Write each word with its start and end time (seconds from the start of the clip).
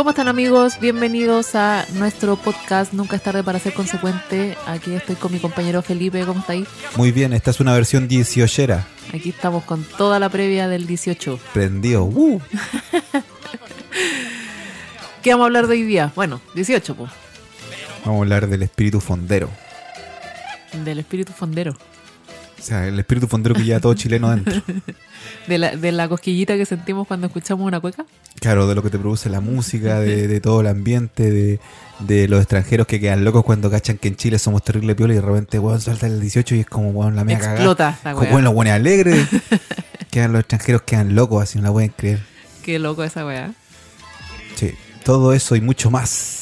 ¿Cómo 0.00 0.08
están 0.08 0.28
amigos? 0.28 0.80
Bienvenidos 0.80 1.54
a 1.54 1.84
nuestro 1.92 2.36
podcast 2.36 2.94
Nunca 2.94 3.16
es 3.16 3.22
tarde 3.22 3.44
para 3.44 3.58
ser 3.58 3.74
consecuente. 3.74 4.56
Aquí 4.66 4.94
estoy 4.94 5.14
con 5.14 5.30
mi 5.30 5.40
compañero 5.40 5.82
Felipe, 5.82 6.24
¿cómo 6.24 6.40
está 6.40 6.54
ahí? 6.54 6.66
Muy 6.96 7.12
bien, 7.12 7.34
esta 7.34 7.50
es 7.50 7.60
una 7.60 7.74
versión 7.74 8.08
18 8.08 8.82
Aquí 9.12 9.28
estamos 9.28 9.62
con 9.64 9.84
toda 9.84 10.18
la 10.18 10.30
previa 10.30 10.68
del 10.68 10.86
18. 10.86 11.38
Prendido. 11.52 12.04
Uh. 12.04 12.40
¿Qué 15.22 15.32
vamos 15.32 15.44
a 15.44 15.46
hablar 15.48 15.66
de 15.66 15.74
hoy 15.74 15.82
día? 15.82 16.10
Bueno, 16.16 16.40
18, 16.54 16.94
pues. 16.94 17.10
Vamos 18.06 18.20
a 18.20 18.22
hablar 18.22 18.46
del 18.46 18.62
espíritu 18.62 19.00
fondero. 19.00 19.50
Del 20.82 21.00
espíritu 21.00 21.34
fondero. 21.34 21.76
O 22.60 22.62
sea, 22.62 22.86
el 22.86 22.98
espíritu 22.98 23.26
fondero 23.26 23.54
que 23.54 23.64
lleva 23.64 23.80
todo 23.80 23.94
chileno 23.94 24.30
dentro. 24.30 24.62
de, 25.46 25.58
la, 25.58 25.76
de 25.76 25.92
la 25.92 26.08
cosquillita 26.08 26.56
que 26.56 26.66
sentimos 26.66 27.06
cuando 27.06 27.26
escuchamos 27.28 27.66
una 27.66 27.80
cueca. 27.80 28.04
Claro, 28.38 28.66
de 28.66 28.74
lo 28.74 28.82
que 28.82 28.90
te 28.90 28.98
produce 28.98 29.30
la 29.30 29.40
música, 29.40 30.00
de, 30.00 30.40
todo 30.40 30.60
el 30.60 30.66
ambiente, 30.66 31.58
de, 32.00 32.28
los 32.28 32.40
extranjeros 32.40 32.86
que 32.86 33.00
quedan 33.00 33.24
locos 33.24 33.44
cuando 33.44 33.70
cachan 33.70 33.98
que 33.98 34.08
en 34.08 34.16
Chile 34.16 34.38
somos 34.38 34.62
terrible 34.62 34.94
piola 34.94 35.14
y 35.14 35.16
de 35.16 35.22
repente, 35.22 35.58
weón, 35.58 35.80
salta 35.80 36.06
el 36.06 36.20
18 36.20 36.54
y 36.56 36.60
es 36.60 36.66
como, 36.66 36.90
weón, 36.90 37.16
la 37.16 37.24
mega 37.24 37.52
Explota 37.52 37.98
cagada. 38.02 38.14
Como, 38.14 38.30
weón, 38.30 38.44
los 38.44 38.54
buenos 38.54 38.74
alegres. 38.74 39.26
quedan 40.10 40.32
los 40.32 40.40
extranjeros, 40.40 40.82
quedan 40.82 41.14
locos, 41.14 41.42
así 41.42 41.58
no 41.58 41.64
la 41.64 41.72
pueden 41.72 41.92
creer. 41.96 42.20
Qué 42.62 42.78
loco 42.78 43.04
esa 43.04 43.24
weá. 43.24 43.52
Sí, 44.56 44.72
todo 45.04 45.32
eso 45.32 45.56
y 45.56 45.60
mucho 45.60 45.90
más 45.90 46.39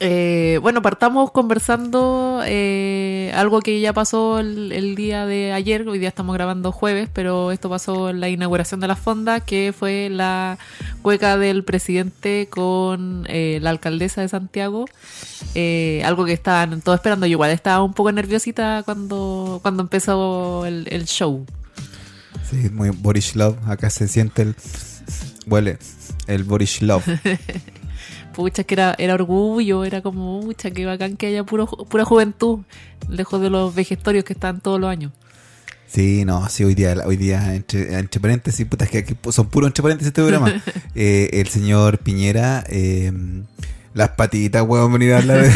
eh, 0.00 0.58
bueno, 0.60 0.82
partamos 0.82 1.30
conversando 1.30 2.42
eh, 2.44 3.32
algo 3.34 3.60
que 3.60 3.80
ya 3.80 3.92
pasó 3.92 4.38
el, 4.40 4.94
día 4.94 5.26
de 5.26 5.52
ayer. 5.52 5.88
Hoy 5.88 5.98
día 5.98 6.08
estamos 6.08 6.34
grabando 6.34 6.72
jueves, 6.72 7.08
pero 7.12 7.52
esto 7.52 7.70
pasó 7.70 8.10
en 8.10 8.20
la 8.20 8.28
inauguración 8.28 8.80
de 8.80 8.88
la 8.88 8.96
fonda, 8.96 9.40
que 9.40 9.74
fue 9.76 10.08
la 10.10 10.58
cueca 11.02 11.38
del 11.38 11.64
presidente 11.64 12.48
con 12.50 13.24
eh, 13.28 13.58
la 13.62 13.70
alcaldesa 13.70 14.20
de 14.20 14.28
Santiago. 14.28 14.86
algo 16.04 16.24
que 16.24 16.32
estaban 16.32 16.80
todos 16.82 16.98
esperando. 16.98 17.26
Yo 17.26 17.32
igual 17.32 17.50
estaba 17.50 17.82
un 17.82 17.94
poco 17.94 18.12
nerviosita 18.12 18.82
cuando, 18.84 19.60
cuando 19.62 19.82
empezó 19.82 20.66
el, 20.66 20.86
el 20.90 21.06
show. 21.06 21.46
Sí, 22.50 22.68
muy 22.70 22.90
Boris 22.90 23.34
Love. 23.34 23.56
Acá 23.66 23.90
se 23.90 24.08
siente 24.08 24.42
el. 24.42 24.56
Huele 25.46 25.78
el 26.26 26.44
Boris 26.44 26.82
Love. 26.82 27.04
pucha, 28.36 28.64
que 28.64 28.74
era, 28.74 28.94
era 28.98 29.14
orgullo, 29.14 29.84
era 29.84 30.02
como, 30.02 30.40
pucha, 30.40 30.70
que 30.70 30.84
bacán 30.84 31.16
que 31.16 31.26
haya 31.26 31.42
puro, 31.42 31.66
pura 31.66 32.04
juventud, 32.04 32.60
lejos 33.08 33.40
de 33.40 33.50
los 33.50 33.74
vegetorios 33.74 34.24
que 34.24 34.34
están 34.34 34.60
todos 34.60 34.78
los 34.78 34.90
años. 34.90 35.12
Sí, 35.86 36.24
no, 36.24 36.48
sí, 36.48 36.64
hoy 36.64 36.74
día, 36.74 36.94
hoy 37.06 37.16
día 37.16 37.54
entre, 37.54 37.98
entre 37.98 38.20
paréntesis, 38.20 38.66
puta, 38.66 38.84
es 38.84 38.90
que 38.90 38.98
aquí 38.98 39.16
son 39.30 39.48
puros 39.48 39.68
entre 39.68 39.82
paréntesis 39.82 40.08
este 40.08 40.20
programa. 40.20 40.52
eh, 40.94 41.30
el 41.32 41.48
señor 41.48 41.98
Piñera 41.98 42.64
eh, 42.68 43.12
las 43.96 44.10
patitas, 44.10 44.62
weón, 44.62 44.92
venir 44.92 45.12
a 45.14 45.18
hablar. 45.18 45.50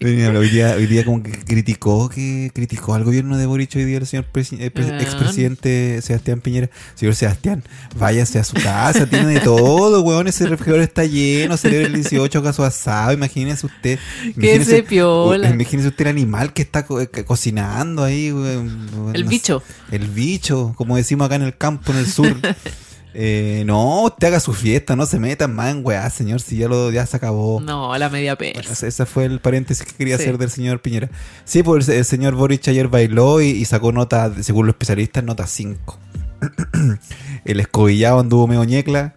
hoy, 0.00 0.48
día, 0.50 0.74
hoy 0.76 0.86
día 0.86 1.04
como 1.04 1.20
que 1.20 1.32
criticó, 1.32 2.08
que 2.08 2.52
criticó 2.54 2.94
al 2.94 3.02
gobierno 3.02 3.36
de 3.36 3.44
Boric 3.44 3.74
hoy 3.74 3.84
día 3.84 3.98
el 3.98 4.06
señor 4.06 4.26
eh, 4.34 4.70
ah. 4.76 4.98
expresidente 5.00 6.00
Sebastián 6.00 6.40
Piñera. 6.40 6.70
Señor 6.94 7.16
Sebastián, 7.16 7.64
váyase 7.96 8.38
a 8.38 8.44
su 8.44 8.54
casa, 8.54 9.06
tiene 9.06 9.26
de 9.34 9.40
todo, 9.40 10.00
weón, 10.02 10.28
ese 10.28 10.46
refrigerador 10.46 10.82
está 10.82 11.04
lleno, 11.04 11.56
celebra 11.56 11.88
el 11.88 11.94
18 11.94 12.40
caso 12.40 12.64
asado, 12.64 13.12
imagínese 13.12 13.66
usted. 13.66 13.98
Que 14.38 14.64
se 14.64 14.84
piola. 14.84 15.50
Imagínese 15.50 15.88
usted 15.88 16.06
el 16.06 16.10
animal 16.10 16.52
que 16.52 16.62
está 16.62 16.86
eh, 17.00 17.24
cocinando 17.24 18.04
ahí, 18.04 18.30
weón. 18.30 19.12
El 19.12 19.24
bicho. 19.24 19.60
El 19.90 20.06
bicho, 20.06 20.72
como 20.76 20.96
decimos 20.96 21.26
acá 21.26 21.34
en 21.34 21.42
el 21.42 21.56
campo, 21.56 21.90
en 21.90 21.98
el 21.98 22.06
sur. 22.06 22.36
Eh, 23.14 23.62
no, 23.66 24.02
usted 24.04 24.28
haga 24.28 24.40
su 24.40 24.52
fiesta, 24.52 24.94
no 24.94 25.06
se 25.06 25.18
metan 25.18 25.54
más 25.54 25.70
en 25.70 25.84
weá, 25.84 26.08
señor, 26.10 26.40
si 26.40 26.56
ya 26.56 26.68
lo 26.68 26.90
ya 26.90 27.06
se 27.06 27.16
acabó. 27.16 27.60
No, 27.60 27.96
la 27.96 28.08
media 28.08 28.36
pena. 28.36 28.60
ese 28.60 29.06
fue 29.06 29.24
el 29.24 29.40
paréntesis 29.40 29.84
que 29.84 29.92
quería 29.92 30.16
hacer 30.16 30.38
del 30.38 30.50
señor 30.50 30.80
Piñera. 30.80 31.08
Sí, 31.44 31.62
pues 31.62 31.88
el, 31.88 32.04
señor 32.04 32.34
Boric 32.34 32.68
ayer 32.68 32.88
bailó 32.88 33.40
y, 33.40 33.64
sacó 33.64 33.92
nota, 33.92 34.32
según 34.42 34.66
los 34.66 34.74
especialistas, 34.74 35.24
nota 35.24 35.46
5. 35.46 35.98
el 37.44 37.60
escobillado 37.60 38.20
anduvo 38.20 38.46
medio 38.46 38.64
ñecla. 38.64 39.14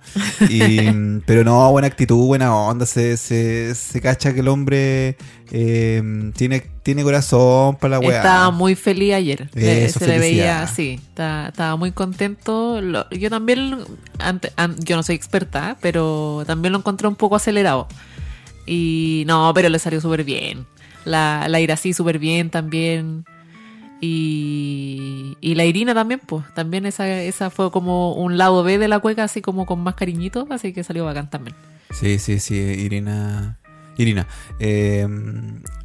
pero 1.26 1.44
no, 1.44 1.72
buena 1.72 1.88
actitud, 1.88 2.26
buena 2.28 2.56
onda. 2.56 2.86
Se, 2.86 3.18
se, 3.18 3.76
se 3.76 4.02
cacha 4.02 4.34
que 4.34 4.40
el 4.40 4.48
hombre 4.48 5.18
eh, 5.52 6.32
tiene, 6.36 6.62
tiene 6.84 7.04
corazón 7.04 7.76
para 7.76 7.92
la 7.92 8.00
weá. 8.00 8.18
Estaba 8.18 8.52
muy 8.52 8.76
feliz 8.76 9.14
ayer. 9.14 9.50
se 9.54 10.08
le 10.08 10.20
veía 10.20 10.64
así. 10.64 11.00
Estaba, 11.10 11.76
muy 11.76 11.92
contento. 11.92 12.80
yo 13.12 13.30
también, 13.30 13.78
yo 14.80 14.96
no 14.96 15.04
soy 15.04 15.16
experta, 15.16 15.78
pero 15.82 16.44
también 16.48 16.72
lo 16.72 16.80
encontré 16.80 17.08
un 17.08 17.16
poco 17.16 17.36
acelerado. 17.36 17.88
Y 18.66 19.24
no, 19.28 19.52
pero 19.54 19.70
le 19.70 19.80
salió 19.80 20.00
súper 20.00 20.24
bien. 20.24 20.66
La, 21.04 21.48
la 21.50 21.60
ira 21.60 21.74
así 21.74 21.94
súper 21.94 22.20
bien 22.20 22.50
también. 22.50 23.26
Y, 24.04 25.38
y 25.42 25.54
la 25.54 25.64
Irina 25.64 25.94
también, 25.94 26.20
pues, 26.26 26.44
también 26.56 26.88
esa, 26.88 27.08
esa 27.22 27.52
fue 27.52 27.72
como 27.72 28.16
un 28.16 28.36
lado 28.36 28.64
B 28.64 28.80
de 28.80 28.88
la 28.88 29.00
cueca, 29.00 29.24
así 29.24 29.42
como 29.42 29.68
con 29.68 29.82
más 29.82 29.94
cariñitos, 29.94 30.50
así 30.50 30.74
que 30.74 30.84
salió 30.84 31.06
bacán 31.06 31.30
también. 31.30 31.56
Sí, 31.92 32.18
sí, 32.18 32.40
sí, 32.40 32.56
Irina. 32.56 33.60
Irina. 33.98 34.28
Eh, 34.60 35.08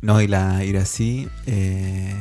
no, 0.00 0.20
y 0.22 0.28
la 0.28 0.64
Irací. 0.64 1.28
Eh, 1.46 2.14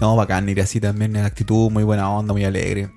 no, 0.00 0.14
bacán, 0.14 0.48
Irací 0.48 0.78
también, 0.78 1.16
en 1.16 1.24
actitud, 1.24 1.68
muy 1.70 1.82
buena 1.82 2.08
onda, 2.08 2.32
muy 2.32 2.44
alegre. 2.44 2.90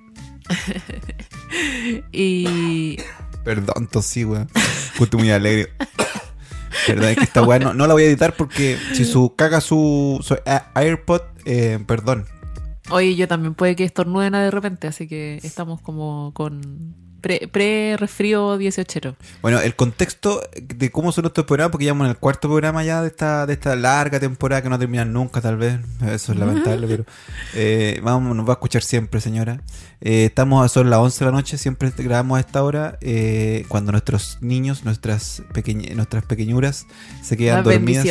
y. 2.11 2.97
Perdón, 3.43 3.87
tosí, 3.87 4.25
weón. 4.25 4.47
Justo 4.97 5.17
muy 5.17 5.31
alegre. 5.31 5.73
Perdón, 6.87 7.09
es 7.09 7.17
que 7.17 7.23
está 7.23 7.41
bueno. 7.41 7.73
No 7.73 7.87
la 7.87 7.93
voy 7.93 8.03
a 8.03 8.05
editar 8.07 8.35
porque 8.35 8.77
si 8.93 9.05
su 9.05 9.35
caga 9.35 9.61
su, 9.61 10.19
su 10.21 10.35
AirPod, 10.75 11.21
eh, 11.45 11.79
perdón. 11.85 12.25
Oye, 12.91 13.15
yo 13.15 13.27
también 13.27 13.53
puede 13.53 13.75
que 13.75 13.83
estornuden 13.83 14.33
de 14.33 14.51
repente, 14.51 14.87
así 14.87 15.07
que 15.07 15.39
estamos 15.43 15.81
como 15.81 16.31
con 16.33 16.95
pre-resfrío 17.21 18.57
18. 18.57 19.15
Bueno, 19.41 19.59
el 19.59 19.75
contexto 19.75 20.41
de 20.61 20.91
cómo 20.91 21.11
son 21.11 21.25
estos 21.25 21.45
programas, 21.45 21.71
porque 21.71 21.85
ya 21.85 21.91
en 21.91 22.01
el 22.01 22.17
cuarto 22.17 22.47
programa 22.47 22.83
ya 22.83 23.01
de 23.01 23.07
esta, 23.07 23.45
de 23.45 23.53
esta 23.53 23.75
larga 23.75 24.19
temporada 24.19 24.61
que 24.61 24.69
no 24.69 24.79
termina 24.79 25.05
nunca, 25.05 25.41
tal 25.41 25.57
vez. 25.57 25.79
Eso 26.07 26.31
es 26.31 26.39
lamentable, 26.39 26.87
pero 26.87 27.05
eh, 27.53 27.99
vamos, 28.03 28.35
nos 28.35 28.45
va 28.47 28.53
a 28.53 28.55
escuchar 28.55 28.81
siempre, 28.81 29.21
señora. 29.21 29.61
Eh, 30.01 30.25
estamos 30.25 30.63
a 30.63 30.69
son 30.69 30.89
las 30.89 30.99
11 30.99 31.19
de 31.19 31.31
la 31.31 31.35
noche, 31.35 31.57
siempre 31.57 31.91
grabamos 31.97 32.37
a 32.37 32.39
esta 32.39 32.63
hora, 32.63 32.97
eh, 33.01 33.65
cuando 33.67 33.91
nuestros 33.91 34.37
niños, 34.41 34.85
nuestras, 34.85 35.43
pequeñ 35.53 35.95
nuestras 35.95 36.23
pequeñuras 36.25 36.87
se 37.21 37.35
quedan 37.37 37.63
dormidas 37.63 38.05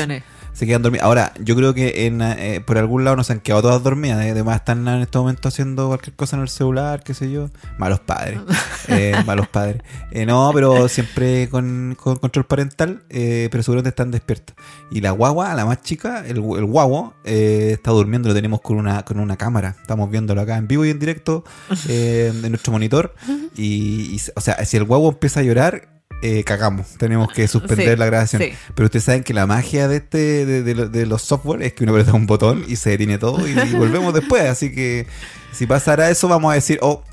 se 0.53 0.67
quedan 0.67 0.83
dormidas. 0.83 1.05
Ahora, 1.07 1.33
yo 1.41 1.55
creo 1.57 1.75
que 1.75 2.07
en, 2.07 2.21
eh, 2.21 2.61
por 2.67 2.79
algún 2.79 3.05
lado 3.05 3.17
nos 3.17 3.31
han 3.31 3.41
quedado 3.41 3.63
todas 3.63 3.83
dormidas. 3.83 4.25
¿eh? 4.25 4.31
Además, 4.31 4.57
están 4.57 4.87
en 4.89 5.01
este 5.01 5.19
momento 5.19 5.49
haciendo 5.49 5.89
cualquier 5.89 6.17
cosa 6.17 6.37
en 6.37 6.43
el 6.43 6.49
celular, 6.49 7.03
qué 7.03 7.15
sé 7.15 7.31
yo. 7.31 7.51
Malos 7.79 8.01
padres. 8.01 8.41
eh, 8.89 9.15
malos 9.27 9.49
padres. 9.49 9.83
Eh, 10.11 10.27
no, 10.27 10.51
pero 10.53 10.89
siempre 10.89 11.49
con, 11.49 11.97
control 11.99 12.47
parental, 12.47 13.03
pero 13.09 13.63
seguramente 13.63 13.91
están 13.91 14.11
despiertos. 14.11 14.57
Y 14.91 15.01
la 15.01 15.11
guagua, 15.13 15.55
la 15.55 15.65
más 15.65 15.83
chica, 15.83 16.25
el, 16.27 16.39
el 16.39 16.65
guagua, 16.65 17.15
está 17.25 17.91
durmiendo. 17.91 18.29
Lo 18.29 18.35
tenemos 18.35 18.61
con 18.61 18.79
una, 18.79 19.05
con 19.05 19.21
una 19.21 19.37
cámara. 19.37 19.77
Estamos 19.81 20.11
viéndolo 20.11 20.41
acá 20.41 20.57
en 20.57 20.67
vivo 20.69 20.85
y 20.85 20.91
en 20.91 20.99
directo 20.99 21.45
en 21.89 22.43
nuestro 22.51 22.73
monitor. 22.73 23.15
Y, 23.57 24.15
y, 24.15 24.21
o 24.37 24.41
sea, 24.41 24.65
si 24.65 24.77
el 24.77 24.85
guagua 24.85 25.11
empieza 25.11 25.41
a 25.41 25.43
llorar, 25.43 25.98
eh, 26.21 26.43
cagamos, 26.43 26.89
tenemos 26.99 27.33
que 27.33 27.47
suspender 27.47 27.99
la 27.99 28.07
grabación. 28.07 28.43
Pero 28.75 28.87
ustedes 28.87 29.05
saben 29.05 29.23
que 29.23 29.33
la 29.33 29.47
magia 29.47 29.87
de 29.87 29.99
este 29.99 30.47
de, 30.47 31.07
los 31.07 31.23
software 31.23 31.63
es 31.63 31.73
que 31.75 31.85
uno 31.85 31.93
aprieta 31.93 32.13
un 32.13 32.27
botón 32.27 32.65
y 32.67 32.77
se 32.77 32.91
detiene 32.91 33.19
todo 33.19 33.47
y, 33.47 33.55
volvemos 33.77 34.13
después. 34.13 34.43
Así 34.45 34.73
que 34.73 35.07
si 35.53 35.67
pasara 35.67 36.11
eso, 36.11 36.27
vamos 36.29 36.51
a 36.51 36.55
decir, 36.55 36.79
oh, 36.83 37.05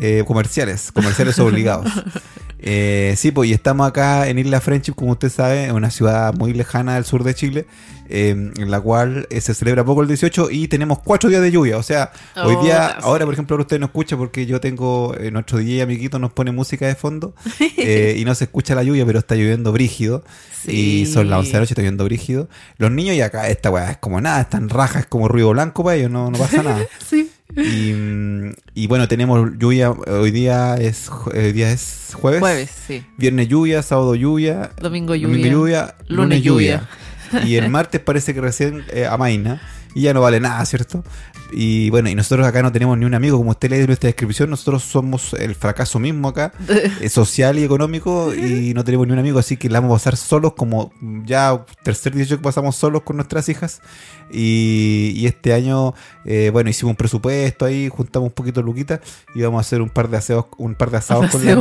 eh, 0.00 0.24
comerciales, 0.26 0.90
comerciales 0.90 1.38
obligados. 1.40 1.90
Eh, 2.66 3.12
sí, 3.18 3.30
pues 3.30 3.50
y 3.50 3.52
estamos 3.52 3.86
acá 3.86 4.26
en 4.26 4.38
Isla 4.38 4.58
Friendship, 4.58 4.94
como 4.94 5.12
usted 5.12 5.28
sabe, 5.28 5.70
una 5.70 5.90
ciudad 5.90 6.32
muy 6.32 6.54
lejana 6.54 6.94
del 6.94 7.04
sur 7.04 7.22
de 7.22 7.34
Chile, 7.34 7.66
em, 8.08 8.52
en 8.56 8.70
la 8.70 8.80
cual 8.80 9.26
eh, 9.28 9.42
se 9.42 9.52
celebra 9.52 9.84
poco 9.84 10.00
el 10.00 10.08
18 10.08 10.48
y 10.50 10.66
tenemos 10.66 11.00
cuatro 11.00 11.28
días 11.28 11.42
de 11.42 11.50
lluvia. 11.50 11.76
O 11.76 11.82
sea, 11.82 12.10
hoy 12.42 12.56
día, 12.64 12.96
oh, 13.02 13.08
ahora 13.08 13.26
por 13.26 13.34
ejemplo, 13.34 13.52
ahora 13.52 13.64
usted 13.64 13.78
no 13.78 13.84
escucha 13.84 14.16
porque 14.16 14.46
yo 14.46 14.62
tengo, 14.62 15.14
en 15.14 15.34
nuestro 15.34 15.58
día 15.58 15.82
amiguito 15.82 16.18
nos 16.18 16.32
pone 16.32 16.52
música 16.52 16.86
de 16.86 16.94
fondo 16.94 17.34
eh, 17.76 18.16
y 18.16 18.24
no 18.24 18.34
se 18.34 18.44
escucha 18.44 18.74
la 18.74 18.82
lluvia, 18.82 19.04
pero 19.04 19.18
está 19.18 19.34
lloviendo 19.34 19.70
brígido. 19.70 20.24
Y 20.66 21.04
son 21.04 21.28
las 21.28 21.40
11 21.40 21.48
de 21.48 21.52
la 21.52 21.60
noche, 21.60 21.72
está 21.74 21.82
lloviendo 21.82 22.04
brígido. 22.04 22.48
Los 22.78 22.90
niños 22.90 23.14
y 23.14 23.20
acá 23.20 23.46
esta 23.48 23.70
weá 23.70 23.90
es 23.90 23.98
como 23.98 24.22
nada, 24.22 24.40
están 24.40 24.70
rajas, 24.70 25.02
es 25.02 25.06
como 25.06 25.28
ruido 25.28 25.50
blanco 25.50 25.84
para 25.84 25.96
ellos, 25.96 26.10
no, 26.10 26.30
no 26.30 26.38
pasa 26.38 26.62
nada. 26.62 26.82
sí. 27.06 27.30
Y, 27.56 28.86
bueno, 28.86 29.08
tenemos 29.08 29.50
lluvia. 29.58 29.90
Hoy 29.90 30.30
día 30.30 30.76
es 30.76 31.10
hoy 31.10 31.52
día 31.52 31.70
es 31.70 32.12
jueves. 32.14 32.40
Jueves, 32.40 32.70
sí. 32.86 33.04
Viernes 33.16 33.48
lluvia, 33.48 33.82
sábado 33.82 34.14
lluvia. 34.14 34.70
Domingo 34.80 35.14
lluvia. 35.14 35.36
Domingo 35.36 35.58
lluvia 35.58 35.94
lunes, 36.08 36.42
lluvia. 36.42 36.88
y 37.44 37.56
el 37.56 37.70
martes 37.70 38.00
parece 38.00 38.34
que 38.34 38.40
recién 38.40 38.84
eh, 38.92 39.06
amaina. 39.06 39.60
Y 39.94 40.02
ya 40.02 40.14
no 40.14 40.20
vale 40.20 40.40
nada, 40.40 40.64
¿cierto? 40.66 41.04
Y 41.56 41.90
bueno, 41.90 42.08
y 42.08 42.14
nosotros 42.14 42.46
acá 42.46 42.62
no 42.62 42.72
tenemos 42.72 42.98
ni 42.98 43.04
un 43.04 43.14
amigo, 43.14 43.38
como 43.38 43.50
usted 43.50 43.70
lee 43.70 43.76
en 43.76 43.86
nuestra 43.86 44.08
descripción, 44.08 44.50
nosotros 44.50 44.82
somos 44.82 45.34
el 45.34 45.54
fracaso 45.54 46.00
mismo 46.00 46.28
acá, 46.28 46.52
eh, 47.00 47.08
social 47.08 47.58
y 47.58 47.64
económico, 47.64 48.34
y 48.34 48.74
no 48.74 48.82
tenemos 48.82 49.06
ni 49.06 49.12
un 49.12 49.20
amigo, 49.20 49.38
así 49.38 49.56
que 49.56 49.68
la 49.68 49.80
vamos 49.80 49.94
a 49.94 49.98
pasar 49.98 50.16
solos, 50.16 50.54
como 50.54 50.92
ya 51.24 51.64
tercer 51.84 52.14
18 52.14 52.38
que 52.38 52.42
pasamos 52.42 52.76
solos 52.76 53.02
con 53.02 53.16
nuestras 53.16 53.48
hijas. 53.48 53.80
Y, 54.32 55.12
y 55.14 55.26
este 55.26 55.52
año, 55.52 55.94
eh, 56.24 56.50
bueno, 56.52 56.70
hicimos 56.70 56.90
un 56.90 56.96
presupuesto 56.96 57.66
ahí, 57.66 57.88
juntamos 57.88 58.28
un 58.28 58.34
poquito 58.34 58.60
de 58.60 58.66
luquita 58.66 59.00
y 59.34 59.42
vamos 59.42 59.58
a 59.58 59.60
hacer 59.60 59.80
un 59.80 59.90
par 59.90 60.08
de 60.08 60.16
aseos, 60.16 60.46
un 60.56 60.74
par 60.74 60.90
de 60.90 60.96
asados 60.96 61.30
con 61.30 61.44
la. 61.44 61.54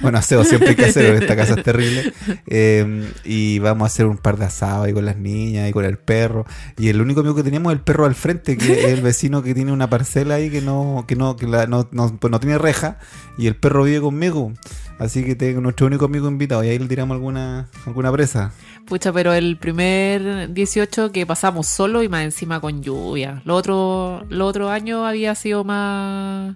Bueno, 0.00 0.18
aseo 0.18 0.44
siempre 0.44 0.70
hay 0.70 0.76
que 0.76 0.84
hacer, 0.86 1.22
esta 1.22 1.36
casa 1.36 1.54
es 1.54 1.62
terrible. 1.62 2.12
Eh, 2.46 3.10
y 3.24 3.58
vamos 3.58 3.84
a 3.84 3.86
hacer 3.86 4.06
un 4.06 4.16
par 4.16 4.36
de 4.38 4.44
asados 4.44 4.86
ahí 4.86 4.92
con 4.92 5.04
las 5.04 5.16
niñas 5.16 5.68
y 5.68 5.72
con 5.72 5.84
el 5.84 5.98
perro. 5.98 6.44
Y 6.76 6.88
el 6.88 7.00
único 7.00 7.20
amigo 7.20 7.34
que 7.34 7.42
teníamos 7.42 7.72
es 7.72 7.78
el 7.78 7.84
perro 7.84 8.06
al 8.06 8.14
frente, 8.14 8.56
que 8.56 8.84
es 8.84 8.84
el 8.86 9.02
vecino 9.02 9.13
que 9.42 9.54
tiene 9.54 9.72
una 9.72 9.88
parcela 9.90 10.34
ahí 10.36 10.50
que 10.50 10.60
no, 10.60 11.04
que 11.06 11.16
no, 11.16 11.36
que 11.36 11.46
la- 11.46 11.66
no, 11.66 11.88
no- 11.92 12.16
pues 12.18 12.30
no 12.30 12.40
tiene 12.40 12.58
reja. 12.58 12.98
Y 13.38 13.46
el 13.46 13.56
perro 13.56 13.84
vive 13.84 14.00
conmigo. 14.00 14.52
Así 14.98 15.24
que 15.24 15.34
tengo 15.34 15.60
nuestro 15.60 15.86
único 15.88 16.04
amigo 16.04 16.28
invitado. 16.28 16.62
Y 16.62 16.68
ahí 16.68 16.78
le 16.78 16.86
tiramos 16.86 17.14
alguna, 17.16 17.68
alguna 17.86 18.12
presa. 18.12 18.52
Pucha, 18.86 19.12
pero 19.12 19.32
el 19.32 19.56
primer 19.56 20.52
18 20.52 21.10
que 21.10 21.26
pasamos 21.26 21.66
solo 21.66 22.02
y 22.02 22.08
más 22.08 22.22
encima 22.24 22.60
con 22.60 22.82
lluvia. 22.82 23.42
Lo 23.44 23.56
otro, 23.56 24.24
lo 24.28 24.46
otro 24.46 24.70
año 24.70 25.04
había 25.06 25.34
sido 25.34 25.64
más, 25.64 26.54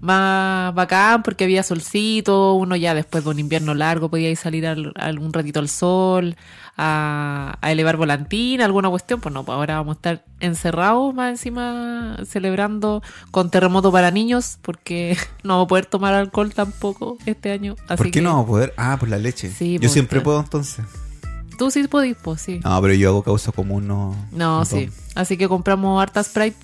más 0.00 0.74
bacán 0.74 1.22
porque 1.22 1.44
había 1.44 1.62
solcito, 1.62 2.54
uno 2.54 2.76
ya 2.76 2.94
después 2.94 3.24
de 3.24 3.30
un 3.30 3.38
invierno 3.38 3.74
largo 3.74 4.08
podía 4.10 4.30
ir 4.30 4.36
salir 4.36 4.66
al, 4.66 4.92
algún 4.96 5.32
ratito 5.32 5.60
al 5.60 5.68
sol, 5.68 6.34
a, 6.76 7.58
a 7.60 7.72
elevar 7.72 7.96
volantín, 7.96 8.60
alguna 8.60 8.88
cuestión. 8.90 9.20
Pues 9.20 9.34
no, 9.34 9.44
pues 9.44 9.54
ahora 9.54 9.76
vamos 9.76 9.94
a 9.94 9.98
estar 9.98 10.24
encerrados 10.40 11.14
más 11.14 11.30
encima 11.30 12.16
celebrando 12.26 13.02
con 13.30 13.50
terremoto 13.50 13.90
para 13.90 14.10
niños 14.10 14.58
porque 14.62 15.16
no 15.42 15.54
vamos 15.54 15.64
a 15.66 15.68
poder 15.68 15.86
tomar 15.86 16.14
alcohol 16.14 16.52
tampoco 16.52 17.18
este 17.26 17.52
año. 17.52 17.76
Así 17.88 17.96
¿Por 17.96 18.06
qué 18.06 18.12
que 18.12 18.22
no 18.22 18.30
vamos 18.30 18.44
a 18.44 18.48
poder? 18.48 18.74
Ah, 18.76 18.96
por 18.98 19.08
la 19.08 19.18
leche. 19.18 19.50
Sí, 19.50 19.74
Yo 19.74 19.80
pues, 19.80 19.92
siempre 19.92 20.20
puedo 20.20 20.40
entonces. 20.40 20.84
Tú 21.58 21.70
sí 21.70 21.88
podís, 21.88 22.16
pues 22.22 22.42
sí. 22.42 22.60
No, 22.62 22.80
pero 22.82 22.92
yo 22.92 23.08
hago 23.08 23.22
causa 23.22 23.50
común, 23.50 23.88
no. 23.88 24.14
No, 24.30 24.64
sí. 24.66 24.86
tomo. 24.86 24.98
Así 25.14 25.38
que 25.38 25.48
compramos 25.48 26.00
harta 26.02 26.22
Sprite. 26.22 26.56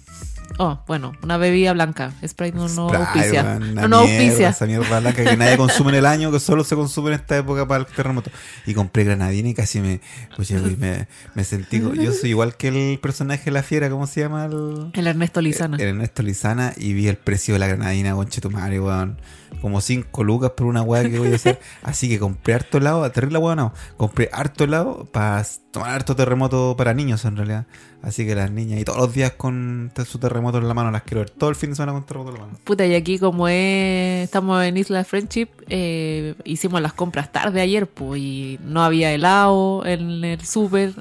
Oh, 0.58 0.80
bueno, 0.86 1.12
una 1.22 1.36
bebida 1.36 1.72
blanca. 1.72 2.12
Sprite 2.26 2.56
no, 2.56 2.68
no 2.68 2.88
Sprite, 2.88 2.96
auspicia. 3.04 3.42
weón, 3.42 3.62
una 3.72 3.82
No, 3.82 3.88
no 3.88 4.04
mierda, 4.04 4.22
auspicia. 4.22 4.48
Esa 4.50 4.66
mierda 4.66 5.00
blanca 5.00 5.24
que 5.24 5.36
nadie 5.36 5.56
consume 5.56 5.90
en 5.90 5.96
el 5.96 6.06
año, 6.06 6.30
que 6.30 6.40
solo 6.40 6.64
se 6.64 6.74
consume 6.76 7.08
en 7.08 7.14
esta 7.14 7.36
época 7.38 7.66
para 7.66 7.80
el 7.80 7.86
terremoto. 7.86 8.30
Y 8.66 8.74
compré 8.74 9.04
granadina 9.04 9.48
y 9.48 9.54
casi 9.54 9.80
me, 9.80 10.00
oye, 10.38 10.58
güey, 10.60 10.76
me, 10.76 11.08
me 11.34 11.44
sentí. 11.44 11.80
Yo 11.80 12.12
soy 12.12 12.30
igual 12.30 12.56
que 12.56 12.68
el 12.68 12.98
personaje 13.00 13.46
de 13.46 13.50
la 13.52 13.62
fiera, 13.62 13.88
¿cómo 13.90 14.06
se 14.06 14.20
llama? 14.20 14.44
El, 14.46 14.90
El 14.94 15.06
Ernesto 15.06 15.40
Lizana. 15.40 15.76
el 15.78 15.88
Ernesto 15.88 16.22
Lizana 16.22 16.72
y 16.76 16.92
vi 16.92 17.08
el 17.08 17.16
precio 17.16 17.54
de 17.54 17.60
la 17.60 17.66
granadina, 17.68 18.14
conche 18.14 18.40
tu 18.40 18.50
madre, 18.50 18.80
weón. 18.80 19.18
Como 19.62 19.80
5 19.80 20.24
lucas 20.24 20.50
por 20.50 20.66
una 20.66 20.82
weá 20.82 21.08
que 21.08 21.18
voy 21.18 21.32
a 21.32 21.36
hacer. 21.36 21.58
Así 21.82 22.08
que 22.08 22.18
compré 22.18 22.54
harto 22.54 22.78
helado, 22.78 23.10
terrible 23.10 23.38
weón, 23.38 23.56
no. 23.56 23.72
Compré 23.96 24.28
harto 24.32 24.64
helado 24.64 25.06
para 25.10 25.42
tomar 25.70 25.90
harto 25.90 26.14
terremoto 26.14 26.74
para 26.76 26.92
niños 26.92 27.24
en 27.24 27.36
realidad. 27.36 27.66
Así 28.02 28.26
que 28.26 28.34
las 28.34 28.50
niñas, 28.50 28.80
y 28.80 28.84
todos 28.84 28.98
los 28.98 29.14
días 29.14 29.32
con 29.32 29.92
su 30.04 30.18
terremoto 30.18 30.58
en 30.58 30.66
la 30.66 30.74
mano, 30.74 30.90
las 30.90 31.02
quiero 31.02 31.20
ver 31.20 31.30
todo 31.30 31.50
el 31.50 31.56
fin 31.56 31.70
de 31.70 31.76
semana 31.76 31.92
con 31.92 32.04
terremoto 32.04 32.30
en 32.32 32.40
la 32.40 32.46
mano. 32.46 32.58
Puta, 32.64 32.84
y 32.84 32.94
aquí 32.96 33.18
como 33.20 33.46
es, 33.46 34.24
estamos 34.24 34.62
en 34.64 34.76
Isla 34.76 35.04
Friendship, 35.04 35.48
eh, 35.68 36.34
hicimos 36.44 36.82
las 36.82 36.92
compras 36.92 37.30
tarde 37.30 37.60
ayer, 37.60 37.86
pues, 37.86 38.20
y 38.20 38.58
no 38.64 38.82
había 38.82 39.12
helado 39.12 39.86
en 39.86 40.24
el 40.24 40.44
súper. 40.44 40.94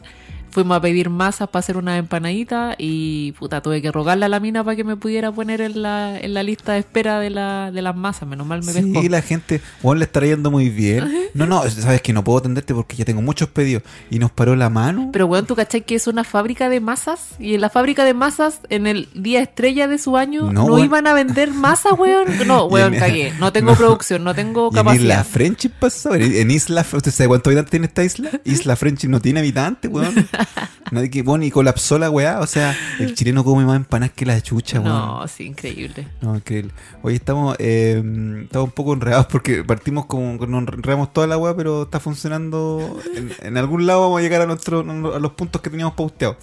Fuimos 0.51 0.77
a 0.77 0.81
pedir 0.81 1.09
masas 1.09 1.49
para 1.49 1.61
hacer 1.61 1.77
una 1.77 1.97
empanadita 1.97 2.75
y 2.77 3.31
puta, 3.33 3.61
tuve 3.61 3.81
que 3.81 3.91
rogarle 3.91 4.25
a 4.25 4.29
la 4.29 4.39
mina 4.39 4.63
para 4.63 4.75
que 4.75 4.83
me 4.83 4.95
pudiera 4.95 5.31
poner 5.31 5.61
en 5.61 5.81
la, 5.81 6.19
en 6.19 6.33
la 6.33 6.43
lista 6.43 6.73
de 6.73 6.79
espera 6.79 7.19
de, 7.19 7.29
la, 7.29 7.71
de 7.71 7.81
las 7.81 7.95
masas. 7.95 8.27
Menos 8.27 8.45
mal 8.45 8.63
me 8.63 8.73
pescó. 8.73 9.01
Sí, 9.01 9.09
la 9.09 9.21
gente, 9.21 9.61
Juan 9.81 9.99
le 9.99 10.05
estará 10.05 10.27
yendo 10.27 10.51
muy 10.51 10.69
bien. 10.69 11.11
No, 11.33 11.45
no, 11.45 11.67
sabes 11.69 12.01
que 12.01 12.13
no 12.13 12.23
puedo 12.23 12.39
atenderte 12.39 12.73
porque 12.73 12.95
ya 12.95 13.05
tengo 13.05 13.21
muchos 13.21 13.49
pedidos. 13.49 13.83
Y 14.09 14.19
nos 14.19 14.31
paró 14.31 14.55
la 14.55 14.69
mano. 14.69 15.09
Pero, 15.13 15.25
weón, 15.25 15.45
¿tú 15.45 15.55
cachai 15.55 15.81
que 15.85 15.95
es 15.95 16.07
una 16.07 16.23
fábrica 16.23 16.69
de 16.69 16.79
masas? 16.79 17.29
Y 17.39 17.55
en 17.55 17.61
la 17.61 17.69
fábrica 17.69 18.03
de 18.03 18.13
masas, 18.13 18.59
en 18.69 18.87
el 18.87 19.07
día 19.13 19.41
estrella 19.41 19.87
de 19.87 19.97
su 19.97 20.17
año, 20.17 20.51
No, 20.51 20.83
iban 20.83 21.07
a 21.07 21.13
vender 21.13 21.51
masa, 21.51 21.93
weón. 21.93 22.27
No, 22.51 22.65
weón, 22.65 22.95
cagué. 22.95 23.33
No 23.39 23.53
tengo 23.53 23.71
no. 23.71 23.77
producción, 23.77 24.23
no 24.23 24.33
tengo 24.33 24.67
en 24.67 24.73
Isla 24.73 24.83
capacidad. 24.83 25.25
Friendship 25.25 25.71
pasó. 25.79 26.15
En, 26.15 26.51
Isla, 26.51 26.85
¿usted 26.91 27.11
sabe 27.11 27.29
cuántos 27.29 27.51
habitantes 27.51 27.71
tiene 27.71 27.85
esta 27.85 28.03
isla? 28.03 28.31
Isla 28.43 28.75
Friendship 28.75 29.09
no 29.09 29.21
tiene 29.21 29.39
habitantes, 29.39 29.89
weón. 29.91 30.27
Nadie 30.91 31.09
que, 31.09 31.21
bueno, 31.21 31.45
y 31.45 31.51
colapsó 31.51 31.97
la 31.97 32.09
weá. 32.09 32.39
O 32.39 32.47
sea, 32.47 32.75
el 32.99 33.15
chileno 33.15 33.43
come 33.43 33.65
más 33.65 33.77
empanadas 33.77 34.13
que 34.13 34.25
la 34.25 34.39
chucha, 34.41 34.79
weón. 34.79 34.93
No, 34.93 35.27
sí, 35.27 35.45
increíble. 35.45 36.07
No, 36.21 36.35
increíble. 36.35 36.71
Hoy 37.01 37.15
estamos, 37.15 37.55
eh, 37.59 37.97
estamos 38.43 38.67
un 38.67 38.73
poco 38.73 38.93
enredados 38.93 39.27
porque 39.27 39.63
partimos 39.63 40.05
como, 40.05 40.33
nos 40.45 40.73
enredamos 40.73 41.13
toda 41.13 41.27
la 41.27 41.37
weá, 41.37 41.55
pero 41.55 41.83
está 41.83 41.99
funcionando. 41.99 42.99
En, 43.15 43.31
en 43.41 43.57
algún 43.57 43.85
lado 43.85 44.01
vamos 44.01 44.19
a 44.19 44.21
llegar 44.21 44.41
a, 44.41 44.45
nuestro, 44.45 44.79
a 44.79 45.19
los 45.19 45.31
puntos 45.33 45.61
que 45.61 45.69
teníamos 45.69 45.95
pausteados. 45.95 46.37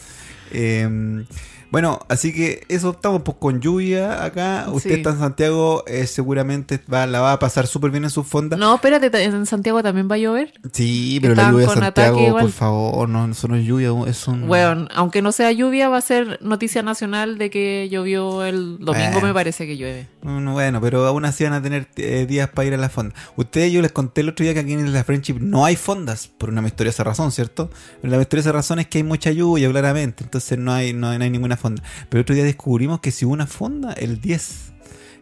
Eh, 0.50 1.24
bueno, 1.70 2.00
así 2.08 2.32
que 2.32 2.64
eso 2.68 2.90
estamos 2.92 3.22
pues 3.22 3.36
con 3.38 3.60
lluvia 3.60 4.24
acá. 4.24 4.66
Usted 4.72 4.90
Sí. 4.90 4.96
está 4.96 5.10
en 5.10 5.18
Santiago, 5.18 5.84
eh, 5.86 6.06
seguramente 6.06 6.80
va, 6.92 7.06
la 7.06 7.20
va 7.20 7.32
a 7.32 7.38
pasar 7.38 7.66
súper 7.66 7.90
bien 7.90 8.04
en 8.04 8.10
su 8.10 8.24
fonda. 8.24 8.56
No, 8.56 8.74
espérate, 8.74 9.22
¿en 9.24 9.44
Santiago 9.46 9.82
también 9.82 10.08
va 10.10 10.14
a 10.14 10.18
llover? 10.18 10.52
Sí, 10.72 11.18
pero 11.20 11.34
la 11.34 11.50
lluvia 11.50 11.66
de 11.66 11.74
Santiago, 11.74 12.38
por 12.38 12.50
favor, 12.52 13.08
no, 13.08 13.30
eso 13.30 13.48
no 13.48 13.56
es 13.56 13.64
lluvia, 13.66 13.90
es 14.06 14.26
un... 14.28 14.48
Weón, 14.48 14.88
aunque 14.94 15.20
no 15.22 15.30
sea 15.32 15.52
lluvia, 15.52 15.88
va 15.88 15.98
a 15.98 16.00
ser 16.02 16.38
noticia 16.42 16.82
nacional 16.82 17.38
de 17.38 17.50
que 17.50 17.88
llovió 17.90 18.44
el 18.44 18.78
domingo, 18.78 19.18
Eh. 19.18 19.22
me 19.22 19.34
parece 19.34 19.66
que 19.66 19.76
llueve. 19.76 20.06
Mm, 20.22 20.52
Bueno, 20.52 20.80
pero 20.80 21.06
aún 21.06 21.24
así 21.24 21.44
van 21.44 21.52
a 21.52 21.62
tener 21.62 21.88
eh, 21.96 22.26
días 22.28 22.48
para 22.50 22.66
ir 22.68 22.74
a 22.74 22.78
la 22.78 22.88
fonda. 22.88 23.14
Ustedes, 23.36 23.72
yo 23.72 23.82
les 23.82 23.92
conté 23.92 24.22
el 24.22 24.30
otro 24.30 24.42
día 24.44 24.54
que 24.54 24.60
aquí 24.60 24.72
en 24.72 24.92
la 24.92 25.04
Friendship 25.04 25.34
no 25.40 25.64
hay 25.64 25.76
fondas, 25.76 26.26
por 26.28 26.48
una 26.48 26.62
misteriosa 26.62 27.04
razón, 27.04 27.30
¿cierto? 27.30 27.70
La 28.02 28.16
misteriosa 28.18 28.52
razón 28.52 28.78
es 28.78 28.86
que 28.88 28.98
hay 28.98 29.04
mucha 29.04 29.30
lluvia, 29.30 29.68
claramente, 29.70 30.24
entonces 30.24 30.58
no 30.58 30.72
hay, 30.72 30.92
no, 30.94 31.10
hay- 31.10 31.18
no 31.18 31.24
hay 31.24 31.30
ninguna 31.30 31.56
fonda. 31.58 31.82
Pero 32.08 32.22
otro 32.22 32.34
día 32.34 32.44
descubrimos 32.44 33.00
que 33.00 33.10
si 33.10 33.24
hubo 33.24 33.34
una 33.34 33.46
fonda, 33.46 33.92
el 33.92 34.20
10. 34.20 34.72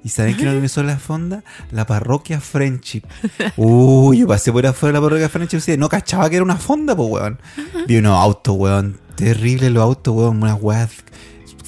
¿Y 0.04 0.08
saben 0.10 0.34
quién 0.34 0.46
organizó 0.46 0.84
la 0.84 0.98
fonda? 0.98 1.42
La 1.72 1.84
parroquia 1.84 2.40
Friendship. 2.40 3.02
Uy, 3.56 4.18
yo 4.18 4.28
pasé 4.28 4.52
por 4.52 4.64
afuera 4.64 4.92
de 4.92 5.00
la 5.00 5.04
parroquia 5.04 5.28
Friendship 5.28 5.72
y 5.72 5.76
no 5.76 5.88
cachaba 5.88 6.30
que 6.30 6.36
era 6.36 6.44
una 6.44 6.56
fonda, 6.56 6.94
pues, 6.94 7.10
weón. 7.10 7.40
Vi 7.88 7.96
unos 7.96 8.16
autos, 8.16 8.54
weón. 8.56 9.00
Terribles 9.16 9.72
los 9.72 9.82
autos, 9.82 10.14
weón. 10.14 10.42
Unas 10.42 10.58
weas 10.62 10.90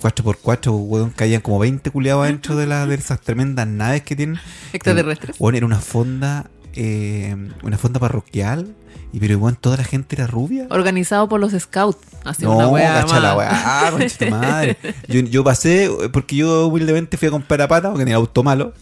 4x4, 0.00 0.71
weón. 0.71 1.11
Caían 1.11 1.40
como 1.40 1.59
20 1.59 1.90
culiados 1.90 2.26
dentro 2.26 2.54
de, 2.54 2.69
la, 2.69 2.87
de 2.87 2.95
esas 2.95 3.21
tremendas 3.21 3.66
naves 3.66 4.02
que 4.02 4.14
tienen. 4.14 4.38
Extraterrestres. 4.73 5.37
Bueno, 5.38 5.57
era 5.57 5.66
una 5.66 5.81
fonda, 5.81 6.49
eh, 6.75 7.37
una 7.62 7.78
fonda 7.78 8.00
parroquial. 8.00 8.75
Y 9.10 9.20
pero 9.20 9.32
igual 9.32 9.56
toda 9.56 9.78
la 9.78 9.84
gente 9.84 10.16
era 10.16 10.26
rubia. 10.26 10.66
Organizado 10.70 11.28
por 11.30 11.40
los 11.40 11.52
scouts. 11.52 11.98
Así 12.25 12.42
no, 12.44 12.70
una 12.70 12.82
cacha 12.82 13.20
la 13.20 13.32
ah, 13.50 13.90
madre. 14.30 14.76
Yo, 15.08 15.20
yo 15.20 15.42
pasé, 15.42 15.90
porque 16.12 16.37
yo 16.37 16.66
humildemente 16.66 17.16
fui 17.16 17.28
a 17.28 17.30
comprar 17.30 17.62
a 17.62 17.68
pata, 17.68 17.88
porque 17.88 18.04
tenía 18.04 18.16
auto 18.16 18.42
malo. 18.42 18.75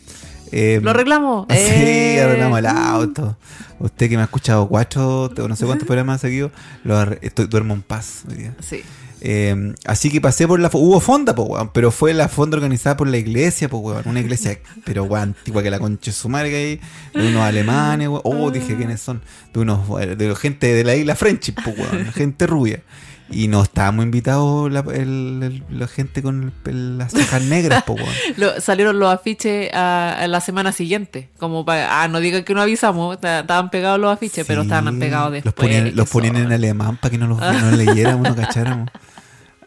Eh, 0.52 0.80
Lo 0.82 0.90
arreglamos. 0.90 1.46
Sí, 1.50 1.56
Eh. 1.58 2.20
arreglamos 2.22 2.58
el 2.58 2.66
auto. 2.66 3.36
Usted 3.78 4.08
que 4.08 4.16
me 4.16 4.22
ha 4.22 4.24
escuchado 4.24 4.66
cuatro, 4.68 5.24
o 5.26 5.48
no 5.48 5.54
sé 5.54 5.66
cuántos 5.66 5.86
programas 5.86 6.20
seguidos, 6.20 6.50
lo 6.82 7.00
estoy, 7.20 7.46
duermo 7.46 7.74
en 7.74 7.82
paz 7.82 8.24
hoy 8.28 8.36
día. 8.36 8.54
Sí. 8.60 8.82
Eh, 9.28 9.74
así 9.86 10.08
que 10.08 10.20
pasé 10.20 10.46
por 10.46 10.60
la... 10.60 10.70
Hubo 10.72 11.00
fonda, 11.00 11.34
po, 11.34 11.42
weón, 11.42 11.70
pero 11.72 11.90
fue 11.90 12.14
la 12.14 12.28
fonda 12.28 12.56
organizada 12.56 12.96
por 12.96 13.08
la 13.08 13.16
iglesia, 13.16 13.68
po, 13.68 13.78
weón. 13.78 14.02
Una 14.04 14.20
iglesia, 14.20 14.56
pero 14.84 15.02
weón, 15.02 15.34
antigua 15.36 15.64
que 15.64 15.70
la 15.70 15.80
concha 15.80 16.12
su 16.12 16.28
madre 16.28 16.50
que 16.50 16.56
hay. 16.56 16.80
De 17.20 17.28
unos 17.30 17.42
alemanes, 17.42 18.06
weón. 18.06 18.20
Oh, 18.22 18.52
dije 18.52 18.76
quiénes 18.76 19.00
son. 19.00 19.22
De 19.52 19.58
unos... 19.60 19.80
De 20.16 20.32
gente 20.36 20.72
de 20.72 20.84
la 20.84 20.94
isla 20.94 21.16
Friendship, 21.16 21.54
po, 21.54 21.70
weón. 21.70 22.06
Gente 22.14 22.46
rubia. 22.46 22.82
Y 23.28 23.48
no 23.48 23.64
estábamos 23.64 24.04
invitados 24.04 24.70
la, 24.70 24.84
el- 24.94 25.40
el- 25.42 25.64
la 25.76 25.88
gente 25.88 26.22
con 26.22 26.52
el- 26.64 26.96
las 26.96 27.10
cejas 27.10 27.42
negras, 27.42 27.82
po, 27.82 27.94
weón. 27.94 28.08
Lo- 28.36 28.60
salieron 28.60 29.00
los 29.00 29.12
afiches 29.12 29.74
a, 29.74 30.12
a 30.20 30.28
la 30.28 30.40
semana 30.40 30.70
siguiente. 30.70 31.30
Como 31.36 31.64
para. 31.64 32.00
Ah, 32.04 32.06
no 32.06 32.20
digan 32.20 32.44
que 32.44 32.54
no 32.54 32.62
avisamos. 32.62 33.20
ta- 33.20 33.40
Estaban 33.40 33.70
pegados 33.70 33.98
los 33.98 34.12
afiches, 34.12 34.46
pero 34.46 34.62
estaban 34.62 35.00
pegados 35.00 35.32
después. 35.32 35.44
Los 35.46 35.54
ponían, 35.54 35.96
los 35.96 36.08
ponían 36.08 36.36
en 36.36 36.52
alemán 36.52 36.98
para 37.02 37.10
que 37.10 37.18
no 37.18 37.26
los 37.26 37.40
no 37.40 37.70
leyéramos, 37.72 38.28
no 38.28 38.36
cacháramos. 38.36 38.88